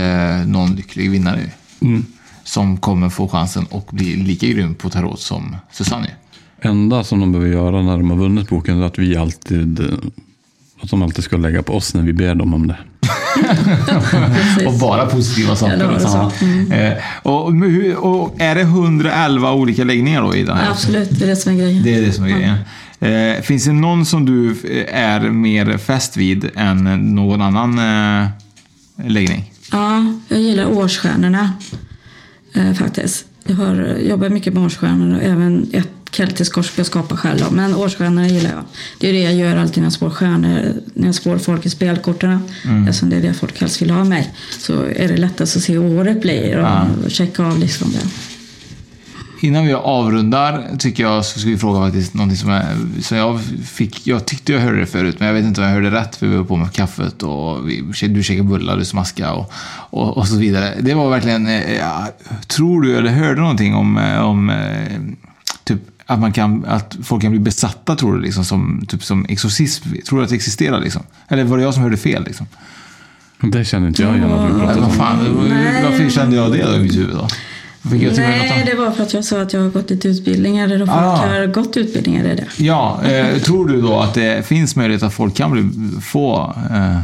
någon 0.47 0.75
lycklig 0.75 1.11
vinnare 1.11 1.39
ju. 1.41 1.87
Mm. 1.87 2.05
Som 2.43 2.77
kommer 2.77 3.09
få 3.09 3.27
chansen 3.27 3.65
att 3.71 3.91
bli 3.91 4.15
lika 4.15 4.47
grym 4.47 4.75
på 4.75 4.89
tarot 4.89 5.19
som 5.19 5.55
Susanne 5.71 6.07
är. 6.61 6.69
enda 6.69 7.03
som 7.03 7.19
de 7.19 7.31
behöver 7.31 7.51
göra 7.51 7.81
när 7.81 7.97
de 7.97 8.09
har 8.11 8.17
vunnit 8.17 8.49
boken 8.49 8.81
är 8.81 8.85
att 8.85 8.99
vi 8.99 9.15
alltid 9.17 9.79
att 10.85 10.91
de 10.91 11.01
alltid 11.01 11.23
ska 11.23 11.37
lägga 11.37 11.63
på 11.63 11.73
oss 11.73 11.93
när 11.93 12.01
vi 12.01 12.13
ber 12.13 12.35
dem 12.35 12.53
om 12.53 12.67
det. 12.67 12.77
och 14.67 14.73
bara 14.73 15.05
positiva 15.05 15.55
saker. 15.55 15.99
Ja. 16.03 16.31
Mm. 16.41 16.71
Eh, 16.71 16.93
och, 17.23 17.47
och 17.97 18.41
är 18.41 18.55
det 18.55 18.61
111 18.61 19.53
olika 19.53 19.83
läggningar 19.83 20.21
då 20.21 20.35
i 20.35 20.43
den 20.43 20.57
här? 20.57 20.71
Absolut, 20.71 21.09
det 21.19 21.25
är 21.25 21.29
det 21.29 21.35
som 21.35 21.53
är 21.53 21.57
grejen. 21.57 21.83
Det 21.83 21.95
är 21.95 22.01
det 22.01 22.11
som 22.11 22.23
är 22.23 22.29
grejen. 22.29 22.57
Eh, 22.99 23.41
finns 23.41 23.65
det 23.65 23.71
någon 23.71 24.05
som 24.05 24.25
du 24.25 24.51
eh, 24.51 24.99
är 25.01 25.29
mer 25.29 25.77
fäst 25.77 26.17
vid 26.17 26.49
än 26.55 27.15
någon 27.15 27.41
annan 27.41 27.79
eh, 27.79 28.27
läggning? 29.07 29.51
Ja, 29.71 30.13
jag 30.27 30.39
gillar 30.39 30.65
årsstjärnorna 30.65 31.53
faktiskt. 32.79 33.25
Jag 33.47 33.55
har 33.55 33.97
jobbat 34.09 34.31
mycket 34.31 34.53
med 34.53 34.63
årsstjärnor 34.63 35.15
och 35.15 35.23
även 35.23 35.69
ett 35.73 36.04
keltiskt 36.15 36.53
kors 36.53 36.71
jag 36.77 36.85
skapar 36.85 37.15
själv. 37.17 37.39
då. 37.39 37.51
Men 37.51 37.75
årsstjärnor 37.75 38.23
gillar 38.25 38.49
jag. 38.49 38.63
Det 38.99 39.09
är 39.09 39.13
det 39.13 39.19
jag 39.21 39.33
gör 39.33 39.57
alltid 39.57 39.77
när 39.77 39.85
jag 39.85 39.93
spår 39.93 40.09
stjärnor. 40.09 40.73
När 40.93 41.05
jag 41.05 41.15
spår 41.15 41.37
folk 41.37 41.65
i 41.65 41.69
spelkorten. 41.69 42.39
Mm. 42.65 42.87
Eftersom 42.87 43.09
det 43.09 43.15
är 43.15 43.21
det 43.21 43.33
folk 43.33 43.59
helst 43.61 43.81
vill 43.81 43.89
ha 43.91 44.03
mig. 44.03 44.33
Så 44.59 44.73
är 44.83 45.07
det 45.07 45.17
lättast 45.17 45.57
att 45.57 45.63
se 45.63 45.73
hur 45.73 45.99
året 45.99 46.21
blir 46.21 46.57
och 46.57 46.63
Ja. 46.65 46.87
checka 47.07 47.43
av 47.43 47.59
liksom 47.59 47.91
det. 47.91 47.99
Innan 49.41 49.65
vi 49.65 49.73
avrundar 49.73 50.63
tycker 50.79 51.03
jag 51.03 51.25
så 51.25 51.39
ska 51.39 51.49
vi 51.49 51.57
fråga 51.57 51.79
faktiskt 51.79 52.13
någonting 52.13 52.37
som, 52.37 52.49
är, 52.49 52.65
som 53.01 53.17
jag 53.17 53.39
fick. 53.65 54.07
Jag 54.07 54.25
tyckte 54.25 54.53
jag 54.53 54.59
hörde 54.59 54.79
det 54.79 54.85
förut, 54.85 55.15
men 55.19 55.27
jag 55.27 55.35
vet 55.35 55.45
inte 55.45 55.61
om 55.61 55.67
jag 55.67 55.73
hörde 55.73 55.91
rätt 55.91 56.15
för 56.15 56.27
vi 56.27 56.35
var 56.35 56.43
på 56.43 56.55
med 56.55 56.71
kaffet 56.73 57.23
och 57.23 57.69
vi, 57.69 57.83
du 58.07 58.23
käkade 58.23 58.49
bullar, 58.49 58.77
du 58.77 58.85
smaskade 58.85 59.31
och, 59.31 59.51
och, 59.89 60.17
och 60.17 60.27
så 60.27 60.35
vidare. 60.37 60.73
Det 60.81 60.93
var 60.93 61.09
verkligen, 61.09 61.47
eh, 61.47 61.75
ja, 61.75 62.07
tror 62.47 62.81
du 62.81 62.97
eller 62.97 63.11
hörde 63.11 63.41
någonting 63.41 63.75
om, 63.75 63.97
eh, 63.97 64.19
om 64.19 64.49
eh, 64.49 65.24
att, 66.05 66.19
man 66.19 66.33
kan, 66.33 66.65
att 66.65 66.97
folk 67.03 67.21
kan 67.21 67.31
bli 67.31 67.39
besatta, 67.39 67.95
tror 67.95 68.13
du, 68.13 68.21
liksom, 68.21 68.45
som, 68.45 68.85
typ 68.87 69.03
som 69.03 69.25
exorcism? 69.29 69.89
Tror 70.07 70.19
du 70.19 70.23
att 70.23 70.29
det 70.29 70.35
existerar? 70.35 70.81
Liksom? 70.81 71.01
Eller 71.27 71.43
var 71.43 71.57
det 71.57 71.63
jag 71.63 71.73
som 71.73 71.83
hörde 71.83 71.97
fel? 71.97 72.23
Liksom? 72.23 72.47
Det 73.41 73.65
känner 73.65 73.87
inte 73.87 74.01
jag 74.01 74.15
igen 74.17 74.31
att 74.31 74.59
pratar 74.59 74.75
vad 74.75 74.83
om. 74.83 74.91
fan, 74.91 75.17
varför 75.83 76.09
kände 76.09 76.35
jag 76.35 76.51
det 76.51 76.63
då 76.63 76.75
i 76.75 76.79
mitt 76.79 76.95
huvud? 76.95 77.15
Då? 77.15 77.27
Nej, 77.91 78.63
det 78.65 78.75
var 78.75 78.91
för 78.91 79.03
att 79.03 79.13
jag 79.13 79.25
sa 79.25 79.41
att 79.41 79.53
jag 79.53 79.61
har 79.61 79.69
gått 79.69 79.89
lite 79.89 80.07
utbildningar. 80.07 80.65
Eller 80.65 80.77
folk 80.85 80.89
Ah. 80.97 81.15
har 81.15 81.45
gått 81.47 81.77
utbildningar 81.77 82.25
i 82.25 82.35
det. 82.35 82.63
Ja, 82.63 83.03
eh, 83.03 83.37
tror 83.37 83.67
du 83.67 83.81
då 83.81 83.99
att 83.99 84.13
det 84.13 84.45
finns 84.47 84.75
möjlighet 84.75 85.03
att 85.03 85.13
folk 85.13 85.35
kan 85.35 85.51
bli, 85.51 85.69
få 86.01 86.53
eh, 86.71 86.99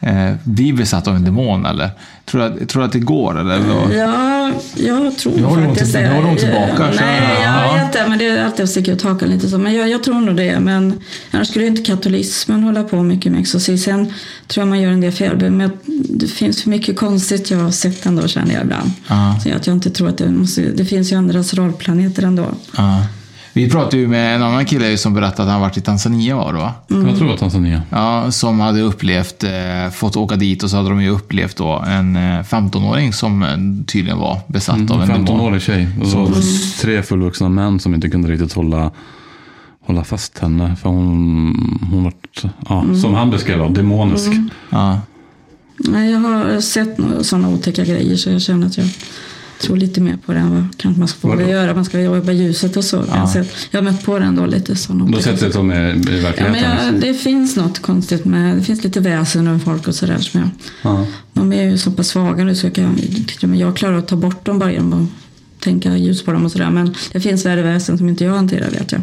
eh, 0.00 0.32
bli 0.44 0.72
besatt 0.72 1.08
av 1.08 1.16
en 1.16 1.24
demon 1.24 1.66
eller? 1.66 1.90
Tror 2.24 2.40
du 2.40 2.46
att, 2.62 2.68
tror 2.68 2.84
att 2.84 2.92
det 2.92 2.98
går 2.98 3.40
eller? 3.40 3.60
Ja, 3.98 4.50
jag 4.76 5.18
tror 5.18 5.38
hon 5.38 5.66
faktiskt 5.66 5.92
till- 5.92 6.00
nu 6.02 6.08
håller 6.08 6.28
hon 6.28 6.36
tillbaka, 6.36 6.90
Nej, 7.00 7.42
jag 7.44 7.52
ja. 7.54 7.72
vet 7.84 7.92
det, 7.92 8.04
men 8.08 8.18
det 8.18 8.26
är 8.28 8.44
alltid 8.44 8.64
att 8.64 8.70
sticka 8.70 8.92
ut 8.92 9.02
hakan 9.02 9.28
lite 9.28 9.48
så. 9.48 9.58
Men 9.58 9.74
jag, 9.74 9.88
jag 9.88 10.02
tror 10.04 10.20
nog 10.20 10.36
det. 10.36 10.60
Men 10.60 11.00
annars 11.30 11.48
skulle 11.48 11.66
inte 11.66 11.82
katolismen 11.82 12.62
hålla 12.62 12.82
på 12.84 13.02
mycket 13.02 13.32
med 13.32 13.40
exorcism. 13.40 13.84
Sen 13.90 14.06
tror 14.46 14.62
jag 14.62 14.68
man 14.68 14.80
gör 14.80 14.90
en 14.90 15.00
del 15.00 15.12
fel. 15.12 15.36
Men 15.50 15.60
jag- 15.60 15.70
det 16.10 16.26
finns 16.26 16.62
för 16.62 16.70
mycket 16.70 16.96
konstigt 16.96 17.50
jag 17.50 17.58
har 17.58 17.70
sett 17.70 18.06
ändå 18.06 18.28
känner 18.28 18.54
jag 18.54 18.62
ibland. 18.62 18.90
Ja. 19.08 19.38
Så 19.44 19.50
att 19.56 19.66
jag 19.66 19.76
inte 19.76 19.90
tror 19.90 20.08
att 20.08 20.18
det 20.18 20.28
måste... 20.30 20.60
Det 20.62 20.84
finns 20.84 21.12
ju 21.12 21.16
andra 21.16 21.40
astralplaneter 21.40 22.22
ändå. 22.22 22.46
Ja. 22.76 23.02
Vi 23.56 23.70
pratade 23.70 23.96
ju 23.96 24.08
med 24.08 24.34
en 24.36 24.42
annan 24.42 24.64
kille 24.64 24.96
som 24.98 25.14
berättade 25.14 25.42
att 25.42 25.52
han 25.52 25.60
varit 25.60 25.76
i 25.76 25.80
Tanzania 25.80 26.36
var 26.36 26.52
det 26.52 26.58
va? 26.58 26.74
Mm. 26.90 27.08
Jag 27.08 27.18
tror 27.18 27.32
att 27.32 27.40
Tanzania. 27.40 27.82
Ja, 27.90 28.30
som 28.30 28.60
hade 28.60 28.80
upplevt, 28.80 29.44
eh, 29.44 29.90
fått 29.92 30.16
åka 30.16 30.36
dit 30.36 30.62
och 30.62 30.70
så 30.70 30.76
hade 30.76 30.88
de 30.88 31.02
ju 31.02 31.08
upplevt 31.10 31.56
då 31.56 31.84
en 31.86 32.16
eh, 32.16 32.42
15-åring 32.42 33.12
som 33.12 33.42
eh, 33.42 33.48
tydligen 33.86 34.18
var 34.18 34.40
besatt 34.46 34.90
av 34.90 35.02
en 35.02 35.10
En 35.10 35.24
demon. 35.24 35.40
15-årig 35.40 35.62
tjej. 35.62 35.88
Och 36.00 36.06
så 36.06 36.28
tre 36.82 37.02
fullvuxna 37.02 37.48
män 37.48 37.80
som 37.80 37.94
inte 37.94 38.08
kunde 38.08 38.28
riktigt 38.30 38.52
hålla, 38.52 38.90
hålla 39.86 40.04
fast 40.04 40.38
henne. 40.38 40.76
För 40.76 40.88
hon, 40.88 41.80
hon 41.90 42.04
var, 42.04 42.12
ja, 42.68 42.82
Mm. 42.82 42.96
som 43.00 43.14
han 43.14 43.30
beskrev 43.30 43.58
det, 43.58 43.68
demonisk. 43.68 44.30
Ja. 44.70 45.00
Nej, 45.78 46.10
jag 46.12 46.18
har 46.18 46.60
sett 46.60 46.96
sådana 47.20 47.48
otäcka 47.48 47.84
grejer 47.84 48.16
så 48.16 48.30
jag 48.30 48.42
känner 48.42 48.66
att 48.66 48.76
jag 48.78 48.86
tror 49.60 49.76
lite 49.76 50.00
mer 50.00 50.16
på 50.26 50.32
det 50.32 50.38
än 50.38 50.50
vad 50.54 50.64
kanske 50.76 50.98
man 50.98 51.08
ska 51.08 51.28
Vadå? 51.28 51.42
göra. 51.42 51.74
Man 51.74 51.84
ska 51.84 52.00
jobba 52.00 52.32
ljuset 52.32 52.76
och 52.76 52.84
så. 52.84 53.04
Sett, 53.32 53.48
jag 53.70 53.78
har 53.82 53.84
mött 53.84 54.04
på 54.04 54.18
det 54.18 54.24
ändå 54.24 54.46
lite 54.46 54.76
har 55.12 55.18
otäcka 55.18 55.36
sett 55.36 55.40
det 55.40 55.52
som 55.52 55.70
är 55.70 55.84
i 55.84 55.88
Ja, 55.88 55.94
men 55.94 56.22
verkligheten? 56.22 56.84
jag, 56.92 57.00
det 57.00 57.14
finns 57.14 57.56
något 57.56 57.78
konstigt 57.82 58.24
med, 58.24 58.56
det 58.56 58.62
finns 58.62 58.84
lite 58.84 59.00
väsen 59.00 59.48
och 59.48 59.62
folk 59.62 59.88
och 59.88 59.94
sådär 59.94 60.18
som 60.18 60.40
jag, 60.40 60.48
Ja. 60.82 61.06
de 61.32 61.52
är 61.52 61.62
ju 61.70 61.78
så 61.78 61.90
pass 61.90 62.08
svaga 62.08 62.44
nu 62.44 62.54
så 62.54 62.66
jag, 62.66 62.74
kan, 62.74 63.58
jag 63.58 63.76
klarar 63.76 63.98
att 63.98 64.08
ta 64.08 64.16
bort 64.16 64.44
dem 64.46 64.58
bara 64.58 64.72
genom 64.72 64.92
att 64.92 65.08
tänka 65.64 65.96
ljus 65.96 66.22
på 66.24 66.32
dem 66.32 66.44
och 66.44 66.52
sådär. 66.52 66.70
Men 66.70 66.94
det 67.12 67.20
finns 67.20 67.46
värre 67.46 67.62
väsen 67.62 67.98
som 67.98 68.08
inte 68.08 68.24
jag 68.24 68.34
hanterar 68.34 68.70
vet 68.70 68.92
jag. 68.92 69.00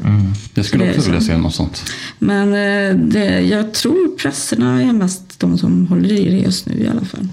Jag 0.53 0.65
skulle 0.65 0.89
också 0.95 1.01
vilja 1.11 1.21
se 1.21 1.37
något 1.37 1.55
sånt. 1.55 1.83
Men 2.19 2.47
eh, 2.53 2.95
det, 3.11 3.41
jag 3.41 3.73
tror 3.73 4.17
prästerna 4.17 4.81
är 4.83 4.93
mest 4.93 5.39
de 5.39 5.57
som 5.57 5.87
håller 5.87 6.11
i 6.11 6.29
det 6.31 6.37
just 6.37 6.65
nu 6.65 6.73
i 6.83 6.87
alla 6.87 7.05
fall. 7.05 7.27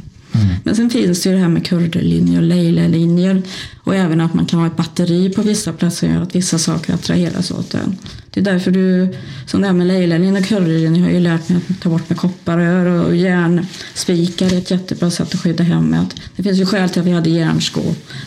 Men 0.65 0.77
sen 0.77 0.91
finns 0.91 1.23
det 1.23 1.29
ju 1.29 1.35
det 1.35 1.43
här 1.43 1.49
med 1.49 1.67
kurderlinjer 1.67 2.41
och 2.41 2.47
Leila-linjer. 2.47 3.43
Och 3.85 3.95
även 3.95 4.21
att 4.21 4.35
man 4.35 4.47
kan 4.47 4.59
ha 4.59 4.67
ett 4.67 4.77
batteri 4.77 5.33
på 5.33 5.43
vissa 5.43 5.73
platser 5.73 6.07
som 6.07 6.15
gör 6.15 6.23
att 6.23 6.35
vissa 6.35 6.59
saker 6.59 6.95
attraheras 6.95 7.51
åt 7.51 7.75
en. 7.75 7.97
Det 8.31 8.41
är 8.41 8.45
därför 8.45 8.71
du, 8.71 9.15
som 9.47 9.61
det 9.61 9.67
här 9.67 9.75
med 9.75 9.87
Leila-linjer 9.87 10.41
och 10.41 10.47
kurderlinjer, 10.47 11.03
har 11.03 11.09
jag 11.09 11.15
ju 11.15 11.21
lärt 11.21 11.49
mig 11.49 11.61
att 11.71 11.81
ta 11.81 11.89
bort 11.89 12.09
med 12.09 12.19
kopparrör 12.19 13.07
och 13.07 13.17
järnspikar 13.17 14.53
är 14.53 14.59
ett 14.59 14.71
jättebra 14.71 15.11
sätt 15.11 15.35
att 15.35 15.41
skydda 15.41 15.65
hemmet. 15.65 16.15
Det 16.37 16.43
finns 16.43 16.59
ju 16.59 16.67
skäl 16.67 16.91
till 16.91 17.01
att 17.01 17.07
vi 17.07 17.13
hade 17.13 17.31
järnsko 17.31 17.81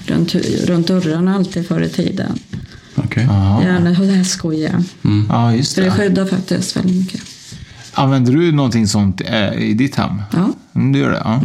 runt, 0.06 0.36
runt 0.66 0.88
dörrarna 0.88 1.36
alltid 1.36 1.68
förr 1.68 1.82
i 1.82 1.89
tiden. 1.89 2.39
Okej. 2.95 3.28
Järn, 3.64 3.95
hästskojärn. 3.95 4.86
Ja, 5.30 5.56
just 5.56 5.76
det 5.76 5.82
det. 5.82 5.91
skyddar 5.91 6.26
faktiskt 6.26 6.78
väldigt 6.78 6.95
mycket. 6.95 7.22
Använder 7.93 8.34
du 8.34 8.51
någonting 8.51 8.88
sånt 8.88 9.22
eh, 9.26 9.54
i 9.54 9.74
ditt 9.74 9.95
hem? 9.95 10.22
Ja. 10.32 10.54
Mm, 10.76 10.91
du 10.91 10.99
gör 10.99 11.12
det? 11.12 11.22
Ja. 11.24 11.41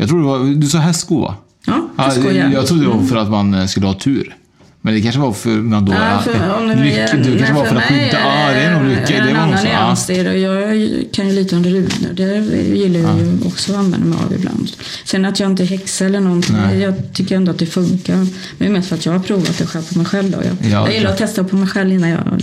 Jag 0.00 0.08
tror 0.08 0.18
det 0.20 0.26
var, 0.26 0.54
du 0.60 0.66
sa 0.66 0.78
hästsko 0.78 1.20
va? 1.20 1.34
Ja, 1.66 1.88
Ja, 1.96 2.02
hästskojärn. 2.04 2.52
jag 2.52 2.66
trodde 2.66 2.82
det 2.84 2.88
var 2.90 3.02
för 3.02 3.16
att 3.16 3.30
man 3.30 3.54
eh, 3.54 3.66
skulle 3.66 3.86
ha 3.86 3.94
tur. 3.94 4.34
Men 4.80 4.94
det 4.94 5.00
kanske 5.00 5.20
var 5.20 5.32
för 5.32 5.50
man 5.50 5.84
då... 5.84 5.92
Ja, 5.92 6.18
för, 6.24 6.54
om 6.58 6.68
det 6.68 6.74
lyck, 6.74 6.94
det 6.94 7.14
nej, 7.14 7.38
kanske 7.38 7.54
var 7.54 7.64
för 7.64 7.76
att 7.76 7.82
skydda... 7.82 8.20
Ja, 8.20 8.50
det 8.52 8.60
är 8.60 8.74
nog 8.80 8.88
lycka. 8.88 9.18
en 9.18 9.26
Det 9.26 9.34
var 9.34 9.46
nog 9.46 9.54
annan. 9.54 9.64
Ja. 9.64 9.84
nyans. 9.86 10.08
Och 10.08 10.38
Jag 10.38 11.04
kan 11.12 11.28
ju 11.28 11.34
lite 11.34 11.56
om 11.56 11.64
runor. 11.64 12.12
Det 12.12 12.56
gillar 12.76 13.00
jag 13.00 13.18
ju 13.18 13.38
också 13.46 13.72
att 13.72 13.78
använda 13.78 14.06
mig 14.06 14.18
av 14.26 14.34
ibland. 14.34 14.70
Sen 15.04 15.24
att 15.24 15.40
jag 15.40 15.50
inte 15.50 15.62
är 15.62 15.66
häxa 15.66 16.04
eller 16.04 16.20
någonting. 16.20 16.56
Nej. 16.56 16.78
Jag 16.80 16.94
tycker 17.12 17.36
ändå 17.36 17.50
att 17.50 17.58
det 17.58 17.66
funkar. 17.66 18.16
Men 18.16 18.28
det 18.58 18.64
är 18.66 18.70
mest 18.70 18.88
för 18.88 18.96
att 18.96 19.06
jag 19.06 19.12
har 19.12 19.18
provat 19.20 19.58
det 19.58 19.66
själv 19.66 19.82
på 19.92 19.98
mig 19.98 20.06
själv. 20.06 20.30
Då. 20.30 20.38
Jag, 20.44 20.70
Ja, 20.72 20.86
jag 20.86 20.94
gillar 20.94 21.10
att 21.10 21.18
testa 21.18 21.44
på 21.44 21.56
mig 21.56 21.68
själv 21.68 21.92
innan 21.92 22.08
jag 22.10 22.42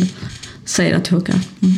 säger 0.66 0.95
att 0.97 1.03
det 1.03 1.10
funkar. 1.10 1.36
Mm. 1.62 1.76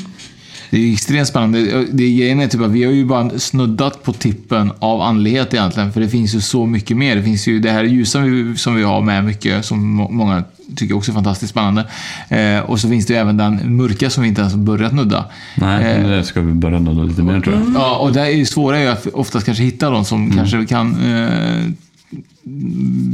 Det 0.70 0.78
är 0.78 0.94
extremt 0.94 1.28
spännande. 1.28 1.86
Det 1.92 2.10
grejen 2.14 2.40
är 2.40 2.48
typ 2.48 2.62
att 2.62 2.72
vi 2.72 2.84
har 2.84 2.92
ju 2.92 3.06
bara 3.06 3.40
snuddat 3.40 4.04
på 4.04 4.14
tippen 4.14 4.72
av 4.80 5.02
andlighet 5.02 5.54
egentligen. 5.54 5.92
För 5.92 6.02
det 6.02 6.10
finns 6.10 6.36
ju 6.36 6.42
så 6.42 6.66
mycket 6.66 6.98
mer. 6.98 7.16
Det 7.16 7.24
finns 7.24 7.48
ju 7.48 7.60
det 7.60 7.72
här 7.72 7.84
ljusa 7.84 8.20
som 8.56 8.76
vi 8.76 8.84
har 8.84 9.02
med 9.02 9.26
mycket, 9.26 9.66
som 9.66 9.90
må- 9.90 10.10
många 10.10 10.44
tycker 10.76 10.96
också 10.96 11.12
är 11.12 11.14
fantastiskt 11.14 11.50
spännande. 11.52 11.86
Eh, 12.30 12.60
och 12.60 12.80
så 12.80 12.90
finns 12.90 13.06
det 13.06 13.14
ju 13.14 13.20
även 13.20 13.38
den 13.38 13.76
mörka 13.78 14.10
som 14.10 14.24
vi 14.24 14.30
inte 14.30 14.42
ens 14.42 14.54
har 14.54 14.60
börjat 14.62 14.94
nudda. 14.94 15.26
Nej, 15.56 15.84
Eh, 15.96 16.10
det 16.10 16.24
ska 16.24 16.42
vi 16.42 16.54
börja 16.54 16.80
nudda 16.80 17.04
lite 17.04 17.24
mer 17.24 17.42
tror 17.42 17.56
jag. 17.56 17.64
Ja, 17.76 17.96
och 17.98 18.14
det 18.14 18.22
är 18.22 18.30
ju 18.30 18.46
svåra 18.46 18.78
är 18.78 18.82
ju 18.82 18.88
att 18.88 19.08
oftast 19.14 19.46
kanske 19.46 19.64
hitta 19.64 19.90
de 19.90 20.06
som 20.06 20.32
kanske 20.32 20.66
kan 20.66 20.96
eh, 21.06 21.64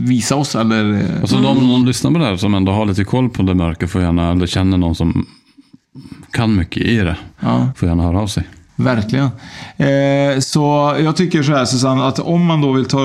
visa 0.07 0.35
oss 0.35 0.55
eller... 0.55 1.05
Alltså 1.21 1.37
de 1.37 1.59
som 1.59 1.85
lyssnar 1.85 2.11
på 2.11 2.17
det 2.17 2.25
här 2.25 2.37
som 2.37 2.53
ändå 2.55 2.71
har 2.71 2.85
lite 2.85 3.03
koll 3.03 3.29
på 3.29 3.43
det 3.43 3.53
mörka 3.55 3.87
får 3.87 4.01
gärna, 4.01 4.31
eller 4.31 4.47
känner 4.47 4.77
någon 4.77 4.95
som 4.95 5.25
kan 6.31 6.55
mycket 6.55 6.83
i 6.83 6.95
det, 6.97 7.17
Ja. 7.39 7.69
får 7.75 7.87
gärna 7.89 8.03
höra 8.03 8.19
av 8.19 8.27
sig. 8.27 8.43
Verkligen. 8.75 9.25
Eh, 9.77 10.39
så 10.39 10.95
jag 10.99 11.15
tycker 11.15 11.43
så 11.43 11.51
här 11.51 11.65
Susanne, 11.65 12.03
att 12.03 12.19
om 12.19 12.45
man 12.45 12.61
då 12.61 12.71
vill 12.71 12.85
ta 12.85 12.99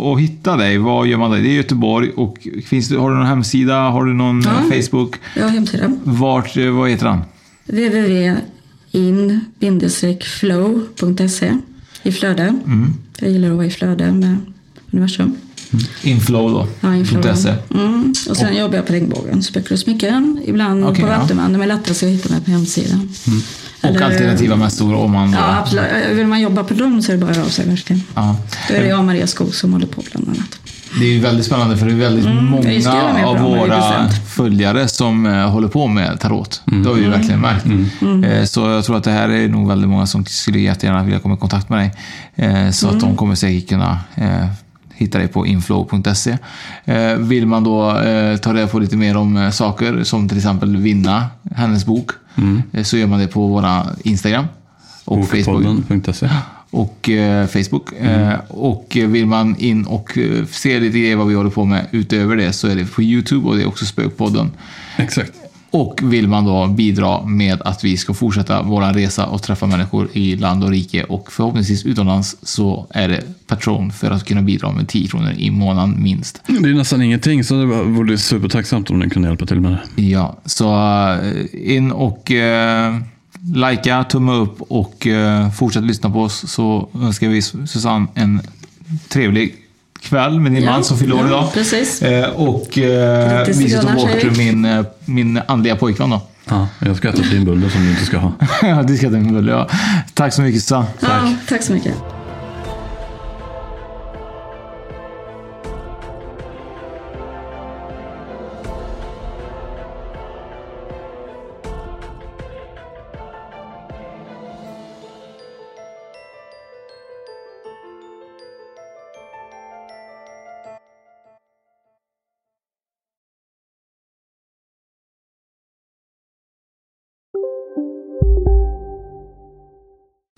och 0.00 0.20
hitta 0.20 0.56
dig, 0.56 0.78
vad 0.78 1.06
gör 1.06 1.18
man 1.18 1.30
då? 1.30 1.36
Det 1.36 1.48
är 1.48 1.56
Göteborg 1.56 2.10
och 2.10 2.48
finns 2.66 2.88
det, 2.88 2.96
har 2.98 3.10
du 3.10 3.16
någon 3.16 3.26
hemsida? 3.26 3.74
Har 3.80 4.04
du 4.04 4.14
någon 4.14 4.42
Ja. 4.42 4.50
eh, 4.76 4.82
Facebook? 4.82 5.16
Jag 5.36 5.42
har 5.42 5.50
hemsida. 5.50 5.92
Vart, 6.04 6.56
eh, 6.56 6.70
vad 6.70 6.90
heter 6.90 7.06
den? 7.06 7.20
www.in-flow.se 10.16 11.52
i 12.02 12.12
flöde. 12.12 12.42
Mm. 12.66 12.94
Jag 13.18 13.30
gillar 13.30 13.50
att 13.50 13.56
vara 13.56 13.66
i 13.66 13.70
flöde 13.70 14.12
med 14.12 14.36
universum. 14.90 15.36
Inflow 16.02 16.50
då? 16.50 16.66
Ja, 16.80 16.94
inflow. 16.94 17.24
Mm. 17.74 18.14
Och 18.30 18.36
sen 18.36 18.56
jobbar 18.56 18.76
jag 18.76 18.86
på 18.86 18.92
Regnbågen. 18.92 19.42
Spökar 19.42 19.72
och 19.72 19.78
smycken. 19.78 20.40
Ibland 20.46 20.84
Okej, 20.84 21.04
på 21.04 21.10
ja. 21.10 21.18
Vattuman. 21.18 21.52
De 21.52 21.62
är 21.62 21.66
lättast 21.66 22.02
att 22.02 22.08
hitta 22.08 22.28
mig 22.32 22.40
på 22.40 22.50
hemsidan. 22.50 23.08
Och 23.80 23.88
Eller- 23.88 24.02
alternativa 24.04 24.56
mässor 24.56 24.94
om 24.94 25.12
man... 25.12 25.32
Ja, 25.32 25.56
absolut. 25.58 25.84
Vill 26.12 26.26
man 26.26 26.40
jobba 26.40 26.64
på 26.64 26.74
dem 26.74 27.02
så 27.02 27.12
är 27.12 27.16
det 27.16 27.20
bara 27.22 27.30
att 27.30 27.36
höra 27.36 27.46
av 27.46 27.50
sig 27.50 27.68
verkligen. 27.68 28.02
Ja. 28.14 28.36
Då 28.68 28.74
är 28.74 28.80
det 28.80 28.88
jag 28.88 28.98
och 28.98 29.04
Maria 29.04 29.26
Skog 29.26 29.54
som 29.54 29.72
håller 29.72 29.86
på 29.86 30.02
bland 30.12 30.28
annat. 30.28 30.58
Det 31.00 31.04
är 31.06 31.10
ju 31.12 31.20
väldigt 31.20 31.46
spännande 31.46 31.76
för 31.76 31.86
det 31.86 31.92
är 31.92 31.96
väldigt 31.96 32.26
Mm, 32.26 32.44
många 32.44 33.26
av 33.26 33.38
våra 33.38 34.08
följare 34.10 34.88
som 34.88 35.26
eh, 35.26 35.50
håller 35.50 35.68
på 35.68 35.86
med 35.86 36.20
tarot. 36.20 36.62
Det 36.64 36.88
har 36.88 36.94
vi 36.94 37.00
ju 37.00 37.06
Mm. 37.06 37.18
verkligen 37.18 37.40
märkt. 37.40 37.64
Mm. 38.00 38.24
Eh, 38.24 38.44
så 38.44 38.60
jag 38.60 38.84
tror 38.84 38.96
att 38.96 39.04
det 39.04 39.10
här 39.10 39.28
är 39.28 39.48
nog 39.48 39.68
väldigt 39.68 39.88
många 39.88 40.06
som 40.06 40.24
skulle 40.26 40.58
jättegärna 40.60 41.02
vilja 41.02 41.18
komma 41.18 41.34
i 41.34 41.38
kontakt 41.38 41.68
med 41.68 41.78
dig. 41.78 41.92
Eh, 42.36 42.70
så 42.70 42.86
att 42.86 42.92
Mm. 42.92 43.04
de 43.04 43.16
kommer 43.16 43.34
säkert 43.34 43.68
kunna 43.68 43.98
hitta 44.96 45.18
dig 45.18 45.28
på 45.28 45.46
inflow.se. 45.46 46.38
Eh, 46.84 47.14
vill 47.14 47.46
man 47.46 47.64
då 47.64 47.98
eh, 47.98 48.36
ta 48.36 48.54
reda 48.54 48.66
på 48.66 48.78
lite 48.78 48.96
mer 48.96 49.16
om 49.16 49.36
eh, 49.36 49.50
saker 49.50 50.04
som 50.04 50.28
till 50.28 50.38
exempel 50.38 50.76
vinna 50.76 51.26
hennes 51.54 51.86
bok 51.86 52.10
eh, 52.72 52.82
så 52.82 52.96
gör 52.96 53.06
man 53.06 53.20
det 53.20 53.28
på 53.28 53.46
våra 53.46 53.86
Instagram 54.02 54.46
och 55.04 55.28
Facebook 55.28 55.66
och 56.70 57.06
Facebook. 57.48 57.92
Eh, 57.92 58.34
och 58.48 58.96
vill 59.00 59.26
man 59.26 59.56
in 59.58 59.86
och 59.86 60.18
se 60.50 60.80
lite 60.80 60.98
grejer 60.98 61.16
vad 61.16 61.26
vi 61.26 61.34
håller 61.34 61.50
på 61.50 61.64
med 61.64 61.86
utöver 61.90 62.36
det 62.36 62.52
så 62.52 62.68
är 62.68 62.76
det 62.76 62.84
på 62.84 63.02
YouTube 63.02 63.48
och 63.48 63.56
det 63.56 63.62
är 63.62 63.68
också 63.68 63.84
Spökpodden. 63.84 64.50
Exakt. 64.96 65.32
Och 65.76 66.00
vill 66.02 66.28
man 66.28 66.44
då 66.44 66.66
bidra 66.66 67.26
med 67.26 67.62
att 67.62 67.84
vi 67.84 67.96
ska 67.96 68.14
fortsätta 68.14 68.62
vår 68.62 68.92
resa 68.92 69.26
och 69.26 69.42
träffa 69.42 69.66
människor 69.66 70.08
i 70.12 70.36
land 70.36 70.64
och 70.64 70.70
rike 70.70 71.04
och 71.04 71.32
förhoppningsvis 71.32 71.86
utomlands 71.86 72.36
så 72.42 72.86
är 72.90 73.08
det 73.08 73.22
Patron 73.46 73.92
för 73.92 74.10
att 74.10 74.24
kunna 74.24 74.42
bidra 74.42 74.72
med 74.72 74.88
10 74.88 75.08
kronor 75.08 75.32
i 75.36 75.50
månaden 75.50 76.02
minst. 76.02 76.42
Det 76.46 76.68
är 76.68 76.74
nästan 76.74 77.02
ingenting, 77.02 77.44
så 77.44 77.54
det 77.54 77.66
vore 77.66 78.18
supertacksamt 78.18 78.90
om 78.90 78.98
ni 78.98 79.10
kunde 79.10 79.28
hjälpa 79.28 79.46
till 79.46 79.60
med 79.60 79.72
det. 79.72 80.02
Ja, 80.02 80.36
så 80.44 80.74
eh, 81.22 81.76
in 81.76 81.92
och 81.92 82.30
eh, 82.30 82.96
likea, 83.54 84.04
tumma 84.04 84.34
upp 84.34 84.62
och 84.62 85.06
eh, 85.06 85.50
fortsätt 85.50 85.84
lyssna 85.84 86.10
på 86.10 86.22
oss 86.22 86.50
så 86.50 86.88
önskar 86.94 87.28
vi 87.28 87.42
Susanne 87.42 88.06
en 88.14 88.40
trevlig 89.08 89.54
kväll 90.08 90.40
med 90.40 90.52
din 90.52 90.62
Ja, 90.62 90.70
man 90.70 90.84
som 90.84 90.98
fyller 90.98 91.14
år 91.14 91.20
ja, 91.20 91.26
idag. 91.26 91.52
precis. 91.54 92.02
Eh, 92.02 92.30
och 92.30 92.78
eh, 92.78 93.30
Grattis 93.32 93.56
vi 93.56 93.64
till 93.64 93.72
ska 93.72 93.82
ta 93.82 93.94
Gunnar, 93.94 94.24
bort 94.24 94.36
min, 94.36 94.64
eh, 94.64 94.84
min 95.04 95.40
andliga 95.48 95.76
pojkvän 95.76 96.10
då. 96.10 96.20
Ja, 96.48 96.68
jag 96.78 96.96
ska 96.96 97.08
äta 97.08 97.22
din 97.22 97.44
bulle 97.44 97.70
som 97.70 97.80
du 97.84 97.90
inte 97.90 98.04
ska 98.04 98.18
ha. 98.18 98.32
Ja, 98.62 98.82
det 98.82 98.96
ska 98.96 99.08
den 99.08 99.34
väl, 99.34 99.48
ja. 99.48 99.68
Tack 100.14 100.32
så 100.34 100.42
mycket 100.42 100.62
Susanne. 100.62 100.86
Ja, 101.00 101.32
tack 101.48 101.62
så 101.62 101.72
mycket. 101.72 101.94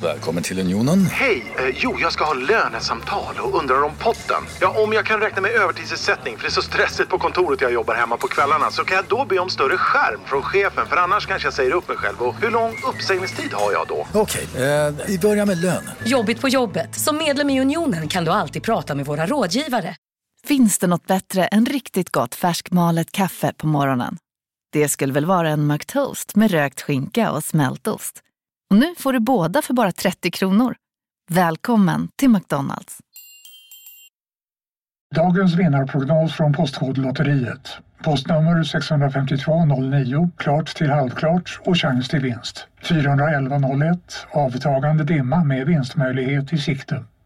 Välkommen 0.09 0.43
till 0.43 0.59
Unionen. 0.59 1.07
Hej! 1.07 1.55
Eh, 1.59 1.75
jo, 1.75 1.97
jag 2.01 2.13
ska 2.13 2.25
ha 2.25 2.35
lönesamtal 2.35 3.35
och 3.41 3.59
undrar 3.59 3.83
om 3.83 3.93
potten. 4.03 4.43
Ja, 4.61 4.83
om 4.83 4.93
jag 4.93 5.07
kan 5.07 5.21
räkna 5.21 5.43
med 5.43 5.51
övertidsersättning 5.51 6.37
för 6.37 6.43
det 6.43 6.49
är 6.49 6.51
så 6.51 6.63
stressigt 6.63 7.09
på 7.09 7.19
kontoret 7.19 7.61
jag 7.61 7.73
jobbar 7.73 7.95
hemma 7.95 8.17
på 8.17 8.29
kvällarna 8.29 8.71
så 8.71 8.85
kan 8.85 8.97
jag 8.97 9.05
då 9.09 9.25
be 9.25 9.39
om 9.39 9.51
större 9.51 9.77
skärm 9.77 10.21
från 10.27 10.43
chefen 10.43 10.87
för 10.87 10.97
annars 10.97 11.27
kanske 11.27 11.47
jag 11.47 11.55
säger 11.55 11.73
upp 11.73 11.89
mig 11.89 11.97
själv. 11.97 12.23
Och 12.23 12.35
hur 12.35 12.51
lång 12.51 12.73
uppsägningstid 12.95 13.53
har 13.53 13.73
jag 13.73 13.89
då? 13.89 14.07
Okej, 14.13 14.49
eh, 14.55 14.95
vi 15.07 15.19
börjar 15.19 15.47
med 15.47 15.59
lön. 15.59 15.91
Jobbigt 16.05 16.41
på 16.41 16.49
jobbet. 16.49 16.95
Som 16.95 17.17
medlem 17.17 17.51
i 17.51 17.61
Unionen 17.61 18.09
kan 18.09 18.25
du 18.25 18.31
alltid 18.31 18.63
prata 18.63 18.95
med 18.95 19.07
våra 19.07 19.27
rådgivare. 19.27 19.97
Finns 20.47 20.79
det 20.79 20.87
något 20.87 21.07
bättre 21.07 21.47
än 21.47 21.67
riktigt 21.67 22.11
gott 22.11 22.35
färskmalet 22.35 23.13
kaffe 23.13 23.53
på 23.57 23.67
morgonen? 23.67 24.17
Det 24.73 24.89
skulle 24.89 25.13
väl 25.13 25.27
vara 25.27 25.51
en 25.51 25.67
McToast 25.67 26.37
med 26.37 26.51
rökt 26.51 26.83
skinka 26.83 27.31
och 27.31 27.45
smältost. 27.45 28.23
Och 28.71 28.77
nu 28.77 28.95
får 28.99 29.13
du 29.13 29.21
båda 29.21 29.63
för 29.63 29.75
bara 29.75 29.93
30 29.93 30.31
kronor. 30.31 30.75
Välkommen 31.31 32.09
till 32.17 32.29
McDonalds. 32.29 32.99
Dagens 35.15 35.55
vinnarprognos 35.55 36.33
från 36.33 36.53
Postkodlotteriet. 36.53 37.79
Postnummer 38.05 38.63
65209, 38.65 40.31
klart 40.37 40.77
till 40.77 40.91
halvklart 40.91 41.61
och 41.65 41.77
chans 41.77 42.09
till 42.09 42.21
vinst. 42.21 42.67
41101, 42.83 44.27
avtagande 44.31 45.05
dimma 45.05 45.45
med 45.45 45.67
vinstmöjlighet 45.67 46.53
i 46.53 46.59
sikte. 46.59 47.05